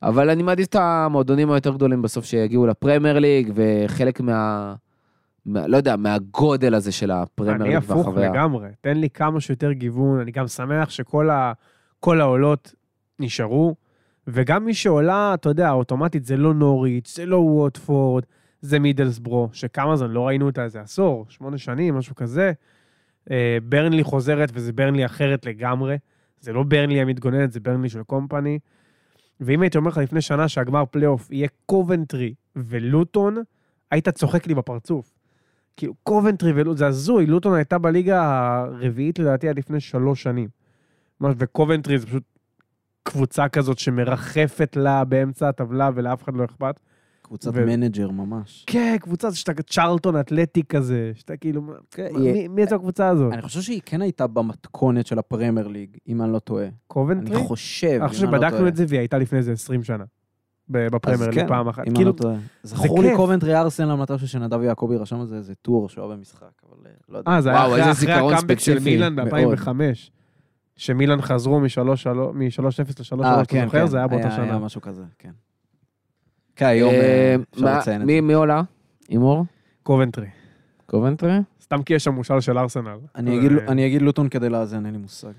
אבל 0.04 0.30
אני 0.30 0.44
מעדיף 0.44 0.68
את 0.68 0.76
המועדונים 0.76 1.52
היותר 1.52 1.74
גדולים 1.74 2.02
בסוף 2.02 2.26
שיגיעו 2.26 2.68
לפרמייר 2.68 3.20
ליג, 3.20 3.52
וחלק 3.56 4.22
מה... 4.22 4.76
מה, 5.46 5.68
לא 5.68 5.78
יודע, 5.78 5.96
מהגודל 5.96 6.74
הזה 6.74 6.92
של 6.92 7.12
הפרמייר 7.12 7.56
אני 7.56 7.70
ליג 7.70 7.78
הפוך 7.78 7.98
והחוויה. 7.98 8.30
לגמרי. 8.30 8.68
תן 8.82 8.98
לי 8.98 9.10
כמה 9.10 9.42
שיותר 9.42 9.72
גיוון, 9.72 10.20
אני 10.20 10.32
גם 10.32 10.48
שמח 10.48 10.90
שכל 10.90 11.30
ה... 11.30 11.54
כל 12.00 12.22
העולות 12.22 12.74
נשארו, 13.20 13.76
וגם 14.28 14.66
מי 14.66 14.74
שעולה, 14.74 15.34
אתה 15.34 15.50
יודע, 15.50 15.72
אוטומטית 15.72 16.26
זה 16.26 16.38
לא 16.38 16.54
נוריץ', 16.54 17.16
זה 17.16 17.26
לא 17.26 17.38
ווטפורד, 17.38 18.24
זה 18.62 18.80
מידלסברו, 18.80 19.50
שכמה 19.54 19.96
זמן 19.96 20.12
לא 20.12 20.28
ראינו 20.28 20.46
אותה 20.46 20.64
איזה 20.64 20.82
עשור, 20.82 21.26
שמונה 21.30 21.58
שנים, 21.58 21.96
משהו 21.96 22.16
כזה. 22.16 22.52
אה, 23.32 23.58
ברנלי 23.64 24.04
חוזרת, 24.04 24.50
וזה 24.54 24.74
ברנלי 24.74 25.06
אחרת 25.06 25.46
לגמרי. 25.46 25.98
זה 26.40 26.54
לא 26.54 26.64
ברנלי 26.64 27.02
המתגוננת, 27.02 27.52
זה 27.52 27.60
ברנלי 27.60 27.90
של 27.90 28.04
קומפני. 28.04 28.60
ואם 29.40 29.62
הייתי 29.62 29.78
אומר 29.78 29.90
לך 29.90 29.98
לפני 29.98 30.22
שנה 30.22 30.48
שהגמר 30.48 30.84
פלייאוף 30.92 31.32
יהיה 31.32 31.48
קובנטרי 31.66 32.34
ולוטון, 32.56 33.38
היית 33.92 34.10
צוחק 34.10 34.48
לי 34.48 34.54
בפרצוף. 34.54 35.14
כאילו, 35.78 35.94
קובנטרי 36.04 36.52
ולוטון, 36.52 36.78
זה 36.78 36.88
הזוי, 36.88 37.26
לוטון 37.26 37.54
הייתה 37.54 37.78
בליגה 37.78 38.24
הרביעית 38.24 39.20
לדעתי 39.20 39.50
עד 39.50 39.58
לפני 39.58 39.80
שלוש 39.80 40.24
שנים. 40.24 40.50
וקובנטרי 41.22 42.00
זה 42.00 42.08
פשוט 42.08 42.24
קבוצה 43.04 43.50
כזאת 43.50 43.80
שמרחפת 43.80 44.76
לה 44.76 45.04
באמצע 45.04 45.50
הטבלה 45.50 45.90
ולאף 45.96 46.24
אחד 46.24 46.36
לא 46.36 46.46
אכפת. 46.46 46.80
קבוצת 47.28 47.52
ו- 47.54 47.66
manager 47.66 48.12
ממש. 48.12 48.64
כן, 48.68 48.96
קבוצה 49.02 49.32
שאתה 49.34 49.64
צ'רלטון 49.64 50.20
אתלטי 50.20 50.64
כזה, 50.64 51.12
שאתה 51.16 51.38
כאילו, 51.38 51.62
כן, 51.92 52.08
מה- 52.14 52.20
היא- 52.20 52.34
מי- 52.34 52.48
מי 52.48 52.66
זו 52.68 52.76
הקבוצה 52.76 53.08
הזאת? 53.08 53.34
אני 53.34 53.42
חושב 53.42 53.62
שהיא 53.62 53.82
כן 53.86 54.02
הייתה 54.02 54.28
במתכונת 54.28 55.08
של 55.08 55.20
הפרמייר 55.20 55.68
ליג, 55.68 55.98
אם 56.08 56.22
אני 56.22 56.34
לא 56.34 56.40
טועה. 56.40 56.64
אני 56.64 56.72
קובנטרי? 56.88 57.36
חושב, 57.38 58.00
אני 58.02 58.10
חושב 58.10 58.24
אני 58.24 58.32
לא 58.32 58.38
שבדקנו 58.38 58.58
טועה. 58.58 58.70
את 58.70 58.76
זה 58.76 58.86
והיא 58.88 59.00
הייתה 59.00 59.18
לפני 59.18 59.38
איזה 59.38 59.52
20 59.52 59.84
שנה. 59.84 60.04
בפרמייר 60.70 61.30
ליג 61.30 61.40
כן, 61.40 61.48
פעם 61.48 61.68
אחת. 61.68 61.80
אם 61.84 61.88
אני 61.88 61.96
כאילו, 61.96 62.12
לא 62.12 62.16
טועה. 62.16 62.36
זכור 62.64 63.02
לי. 63.02 63.16
קובנטרי 63.16 63.56
ארסנל, 63.56 63.96
מתישהו 63.96 64.28
שנדב 64.28 64.62
יעקבי 64.62 64.98
רשם 64.98 65.20
על 65.20 65.28
זה 65.28 65.36
איזה 65.36 65.56
טור 65.56 65.90
שהוא 65.90 66.06
היה 66.06 66.16
במשחק, 66.16 66.42
אבל 66.70 66.78
אה, 66.86 66.92
לא 67.10 67.18
יודע. 67.18 67.32
אה, 67.32 67.42
זה 67.42 67.50
היה 67.50 67.92
אחרי- 67.92 68.12
הקאמבק 68.14 68.60
של. 68.60 68.80
מילאן 68.80 69.16
מאוד. 69.16 69.28
ב-2005. 69.30 69.70
שמילאן 70.76 71.22
חזרו 71.22 71.60
מ-3-0 71.60 71.70
ל-3-3, 73.00 73.24
אה, 73.24 73.42
אתה 73.42 73.56
זוכר? 73.66 73.86
זה 73.86 73.98
היה 73.98 74.08
באותה 74.08 74.28
היה 74.28 74.36
שנה. 74.36 74.60
משהו 74.60 74.82
כזה, 74.82 75.04
כן. 75.20 75.32
כן, 76.58 76.66
היום 76.66 76.94
אה, 76.94 77.00
אה, 77.00 77.36
אפשר 77.54 77.78
לציין 77.80 78.02
את 78.02 78.08
זה. 78.08 78.22
מי 78.22 78.34
עולה? 78.34 78.62
הימור? 79.10 79.46
קובנטרי. 79.84 80.28
קובנטרי? 80.86 81.38
סתם 81.62 81.84
כי 81.84 81.94
יש 81.94 82.04
שם 82.04 82.14
מושל 82.14 82.40
של 82.40 82.58
ארסנל. 82.58 82.98
אני 83.16 83.38
אגיד- 83.38 83.52
אני 83.52 83.88
אגיד 83.88 84.02
לוטון 84.02 84.30
כדי 84.30 84.50
לאזן, 84.50 84.86
אין 84.86 84.94
לי 84.94 85.00
מושג. 85.00 85.32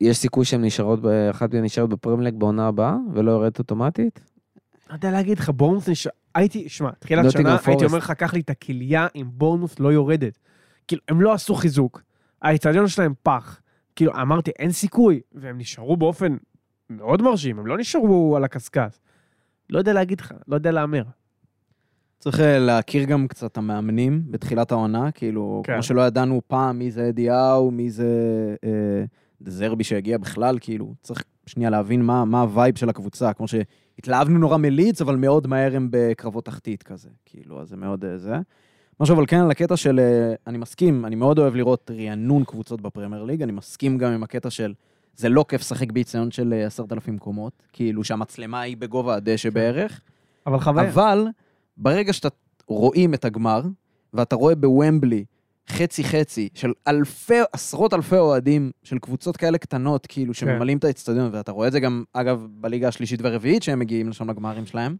יש 0.00 0.16
סיכוי 0.18 0.44
שהן 0.44 0.64
נשארות, 0.64 1.00
אחת 1.30 1.54
מהן 1.54 1.64
נשארת 1.64 1.88
בפרמלק 1.88 2.32
בעונה 2.34 2.66
הבאה, 2.68 2.96
ולא 3.14 3.30
יורדת 3.30 3.58
אוטומטית? 3.58 4.20
לא 4.90 4.94
יודע 4.94 5.10
להגיד 5.10 5.38
לך, 5.38 5.50
בורנוס 5.50 5.88
נש... 5.88 6.08
הייתי, 6.34 6.68
שמע, 6.68 6.90
תחילת 6.98 7.30
שנה 7.30 7.56
הייתי. 7.66 7.84
אומר 7.84 7.98
לך, 7.98 8.10
קח 8.10 8.34
לי 8.34 8.40
את 8.40 8.50
הכליה 8.50 9.06
אם 9.16 9.26
בורנוס 9.32 9.80
לא 9.80 9.92
יורדת. 9.92 10.38
כאילו, 10.88 11.02
הם 11.08 11.20
לא 11.20 11.32
עשו 11.32 11.54
חיזוק, 11.54 12.02
האיצטדיון 12.42 12.88
שלהם 12.88 13.12
פח. 13.22 13.60
כאילו, 13.96 14.12
אמרתי, 14.22 14.50
אין 14.58 14.72
סיכוי, 14.72 15.20
והם 15.32 15.58
נשארו 15.58 15.96
באופן 15.96 16.36
מאוד 16.90 17.22
מרשים, 17.22 17.58
הם 17.58 17.66
לא 17.66 17.78
נשארו 17.78 18.36
על 18.36 18.44
הקשקש. 18.44 19.00
לא 19.70 19.78
יודע 19.78 19.92
להגיד 19.92 20.20
לך, 20.20 20.32
לא 20.48 20.54
יודע 20.54 20.70
להמר. 20.70 21.02
צריך 22.18 22.40
אה, 22.40 22.58
להכיר 22.58 23.04
גם 23.04 23.28
קצת 23.28 23.52
את 23.52 23.58
המאמנים 23.58 24.22
בתחילת 24.30 24.72
העונה, 24.72 25.10
כאילו, 25.10 25.62
כן. 25.64 25.72
כמו 25.72 25.82
שלא 25.82 26.00
ידענו 26.00 26.40
פעם 26.46 26.78
מי 26.78 26.90
זה 26.90 27.08
אדי 27.08 27.30
האו, 27.30 27.70
מי 27.70 27.90
זה 27.90 28.06
אה, 28.64 29.04
דזרבי 29.42 29.84
שהגיע 29.84 30.18
בכלל, 30.18 30.58
כאילו, 30.60 30.94
צריך 31.02 31.24
שנייה 31.46 31.70
להבין 31.70 32.02
מה, 32.02 32.24
מה 32.24 32.40
ה 32.40 32.48
vibe 32.48 32.78
של 32.78 32.88
הקבוצה, 32.88 33.32
כמו 33.32 33.46
שהתלהבנו 33.48 34.38
נורא 34.38 34.56
מלידס, 34.56 35.00
אבל 35.00 35.16
מאוד 35.16 35.46
מהר 35.46 35.76
הם 35.76 35.88
בקרבות 35.90 36.44
תחתית 36.44 36.82
כזה, 36.82 37.08
כאילו, 37.26 37.60
אז 37.60 37.68
זה 37.68 37.76
מאוד 37.76 38.04
אה, 38.04 38.18
זה. 38.18 38.36
משהו 39.00 39.16
אבל 39.16 39.24
כן 39.26 39.40
על 39.40 39.50
הקטע 39.50 39.76
של, 39.76 40.00
אה, 40.00 40.34
אני 40.46 40.58
מסכים, 40.58 41.04
אני 41.04 41.16
מאוד 41.16 41.38
אוהב 41.38 41.54
לראות 41.54 41.90
רענון 41.90 42.44
קבוצות 42.44 42.80
בפרמייר 42.80 43.22
ליג, 43.22 43.42
אני 43.42 43.52
מסכים 43.52 43.98
גם 43.98 44.12
עם 44.12 44.22
הקטע 44.22 44.50
של, 44.50 44.72
זה 45.20 45.28
לא 45.28 45.44
כיף 45.48 45.60
לשחק 45.60 45.92
באיצטדיון 45.92 46.30
של 46.30 46.52
אה, 46.52 46.66
עשרת 46.66 46.92
אלפים 46.92 47.18
קומות, 47.18 47.52
כאילו 47.72 48.04
שהמצלמה 48.04 48.60
היא 48.60 48.76
בגובה 48.76 49.14
הדשא 49.14 49.50
בערך, 49.50 50.00
אבל 50.46 50.60
חוויה. 50.60 50.90
אבל 50.90 51.26
ברגע 51.76 52.12
שאתה 52.12 52.28
רואים 52.66 53.14
את 53.14 53.24
הגמר, 53.24 53.62
ואתה 54.14 54.36
רואה 54.36 54.54
בוומבלי 54.54 55.24
חצי-חצי 55.68 56.48
של 56.54 56.72
אלפי, 56.88 57.34
עשרות 57.52 57.94
אלפי 57.94 58.16
אוהדים 58.16 58.70
של 58.82 58.98
קבוצות 58.98 59.36
כאלה 59.36 59.58
קטנות, 59.58 60.06
כאילו, 60.06 60.34
שממלאים 60.34 60.78
את 60.78 60.84
האצטדיון, 60.84 61.30
ואתה 61.32 61.52
רואה 61.52 61.68
את 61.68 61.72
זה 61.72 61.80
גם, 61.80 62.04
אגב, 62.12 62.46
בליגה 62.50 62.88
השלישית 62.88 63.22
והרביעית 63.22 63.62
שהם 63.62 63.78
מגיעים 63.78 64.08
לשם 64.08 64.30
לגמרים 64.30 64.66
שלהם, 64.66 64.96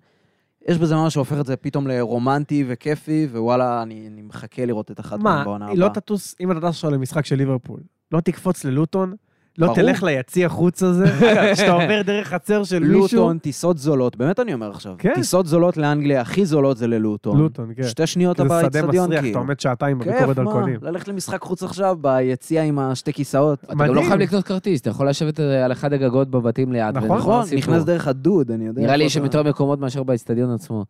יש 0.68 0.78
בזה 0.78 0.96
משהו 0.96 1.10
שהופך 1.10 1.40
את 1.40 1.46
זה 1.46 1.56
פתאום 1.56 1.86
לרומנטי 1.86 2.64
וכיפי, 2.68 3.28
ווואלה, 3.32 3.82
אני, 3.82 4.06
אני 4.06 4.22
מחכה 4.22 4.66
לראות 4.66 4.90
את 4.90 5.00
אחת 5.00 5.18
מה, 5.18 5.34
מהם 5.34 5.44
בעונה 5.44 5.66
היא 5.66 5.74
הבאה. 5.74 5.88
לא 5.88 5.92
תטוס, 5.94 6.34
אם 6.40 6.52
אתה 6.52 6.60
טס 6.60 6.66
עכשיו 6.66 6.90
למשחק 6.90 7.26
של 7.26 7.36
ליברפול, 7.36 7.80
לא 8.12 8.20
תקפוץ 8.20 8.64
ללוטון, 8.64 9.14
לא 9.58 9.66
ברור. 9.66 9.76
תלך 9.76 10.02
ליציע 10.02 10.48
חוץ 10.48 10.82
הזה, 10.82 11.06
שאתה 11.56 11.72
עובר 11.72 12.02
דרך 12.02 12.28
חצר 12.28 12.64
של 12.64 12.78
מישהו. 12.78 13.18
לוטון, 13.18 13.38
טיסות 13.38 13.78
זולות, 13.78 14.16
באמת 14.16 14.40
אני 14.40 14.54
אומר 14.54 14.70
עכשיו, 14.70 14.94
כן. 14.98 15.14
טיסות 15.14 15.46
זולות 15.46 15.76
לאנגליה, 15.76 16.20
הכי 16.20 16.46
זולות 16.46 16.76
זה 16.76 16.86
ללוטון. 16.86 17.38
לוטון, 17.38 17.72
כן. 17.76 17.82
שתי 17.82 18.06
שניות 18.06 18.36
כי 18.36 18.42
אתה 18.46 18.60
זה 18.60 18.60
שדה 18.60 18.86
מסריח, 18.86 19.04
אתה 19.12 19.20
כאילו. 19.20 19.38
עומד 19.38 19.60
שעתיים 19.60 20.02
כיף, 20.02 20.12
בביקורת 20.12 20.38
מה? 20.38 20.44
דרכונים. 20.44 20.78
ללכת 20.82 21.08
למשחק 21.08 21.42
חוץ 21.42 21.62
עכשיו 21.62 21.96
ביציע 22.00 22.62
עם 22.62 22.78
השתי 22.78 23.12
כיסאות. 23.12 23.64
אתה 23.64 23.74
גם 23.74 23.94
לא. 23.94 24.02
חייב 24.02 24.20
לקנות 24.20 24.44
כרטיס, 24.44 24.80
אתה 24.80 24.90
יכול 24.90 25.08
לשבת 25.08 25.40
אה, 25.40 25.64
על 25.64 25.72
אחד 25.72 25.92
הגגות 25.92 26.30
בבתים 26.30 26.72
ליד. 26.72 26.96
נכון, 26.96 27.18
נכון. 27.18 27.44
נכנס 27.56 27.84
דרך 27.84 28.08
הדוד, 28.08 28.50
אני 28.50 28.66
יודע. 28.66 28.82
נראה 28.82 28.96
לי 28.96 29.04
יש 29.04 29.14
שם 29.14 29.24
יותר 29.24 29.42
מקומות 29.42 29.80
מאשר 29.80 30.02
באצטדיון 30.02 30.50
עצמו. 30.50 30.84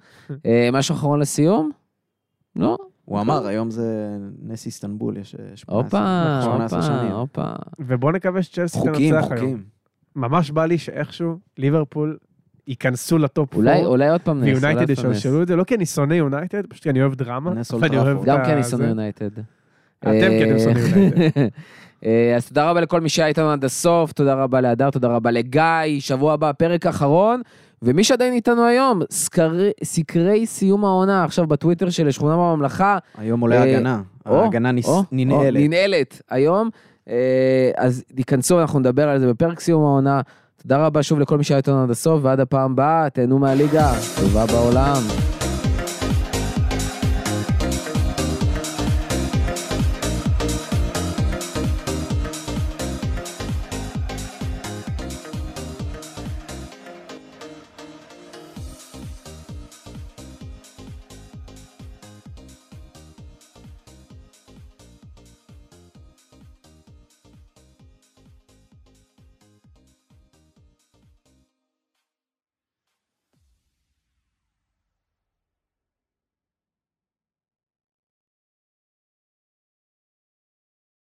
אה, 0.47 0.69
משהו 0.73 0.95
אחרון 0.95 1.21
לסיום? 1.21 1.71
לא? 2.57 2.77
הוא 3.11 3.21
אמר, 3.21 3.47
היום 3.47 3.71
זה 3.71 4.09
נס 4.43 4.67
איסטנבול, 4.67 5.17
יש 5.17 5.35
אה, 5.35 5.57
18 5.57 5.77
הופה, 5.77 6.41
18 6.45 6.79
הופה, 6.79 6.83
שנים. 6.93 7.13
הופה. 7.13 7.53
ובוא 7.79 8.13
נקווה 8.13 8.43
שצ'לסי 8.43 8.79
חוקים, 8.79 9.15
תנצח 9.15 9.33
היום. 9.33 9.41
חוקים. 9.41 9.63
ממש 10.17 10.51
בא 10.51 10.67
לי 10.67 10.79
שאיכשהו 10.79 11.39
ליברפול 11.59 12.19
ייכנסו 12.67 13.19
ל 13.19 13.28
top 13.28 13.55
אולי, 13.55 13.77
four, 13.77 13.87
אולי 13.87 14.09
עוד 14.09 14.21
פעם 14.21 14.37
נס. 14.37 14.43
אולי 14.43 14.53
ויונייטד 14.53 14.91
עוד 14.91 14.99
פעם 14.99 15.11
נס. 15.11 15.17
ישלשלו 15.17 15.43
את 15.43 15.49
זה, 15.49 15.57
לא 15.57 15.65
כי 15.65 15.75
אני 15.75 15.87
שונא 15.87 16.15
יונייטד, 16.15 16.67
פשוט 16.67 16.83
כי 16.83 16.91
אני 16.91 17.03
אוהב 17.03 17.15
דרמה. 17.15 17.53
גם 18.25 18.45
כי 18.45 18.53
אני 18.53 18.63
זה. 18.63 18.71
שונא 18.71 18.85
יונייטד. 18.85 19.31
אתם 19.99 20.11
כי 20.11 20.45
אתם 20.45 20.59
שונאים 20.59 20.95
יונייטד. 20.95 21.41
אה, 22.05 22.35
אז 22.37 22.49
תודה 22.49 22.71
רבה 22.71 22.81
לכל 22.81 23.01
מי 23.01 23.09
שהיה 23.09 23.29
איתנו 23.29 23.51
עד 23.51 23.65
הסוף, 23.65 24.13
תודה 24.13 24.35
רבה 24.35 24.61
להדר, 24.61 24.91
תודה 24.91 25.09
רבה 25.09 25.31
לגיא, 25.31 26.01
שבוע 26.01 26.33
הבא, 26.33 26.53
פרק 26.53 26.87
אחרון. 26.87 27.43
ומי 27.83 28.05
שעדיין 28.05 28.33
איתנו 28.33 28.65
היום, 28.65 29.01
סקרי, 29.11 29.71
סקרי 29.85 30.47
סיום 30.47 30.85
העונה, 30.85 31.25
עכשיו 31.25 31.47
בטוויטר 31.47 31.91
של 31.91 32.11
שכונה 32.11 32.37
בממלכה. 32.37 32.99
היום 33.19 33.41
עולה 33.41 33.57
אה, 33.57 33.63
הגנה. 33.63 34.03
או, 34.27 34.41
ההגנה 34.43 34.73
נס- 34.73 34.87
או, 34.89 34.97
או, 34.97 35.03
ננעלת. 35.13 35.61
ננעלת 35.61 36.23
היום. 36.31 36.71
אה, 37.09 37.15
אז 37.77 38.05
תיכנסו, 38.15 38.61
אנחנו 38.61 38.79
נדבר 38.79 39.09
על 39.09 39.19
זה 39.19 39.29
בפרק 39.29 39.61
סיום 39.61 39.85
העונה. 39.85 40.21
תודה 40.63 40.87
רבה 40.87 41.03
שוב 41.03 41.21
לכל 41.21 41.39
מי 41.39 41.45
שהיה 41.45 41.59
איתנו 41.59 41.83
עד 41.83 41.91
הסוף, 41.91 42.21
ועד 42.23 42.41
הפעם 42.41 42.73
הבאה, 42.73 43.11
תהנו 43.11 43.39
מהליגה, 43.39 43.93
טובה 44.21 44.47
בעולם. 44.47 45.03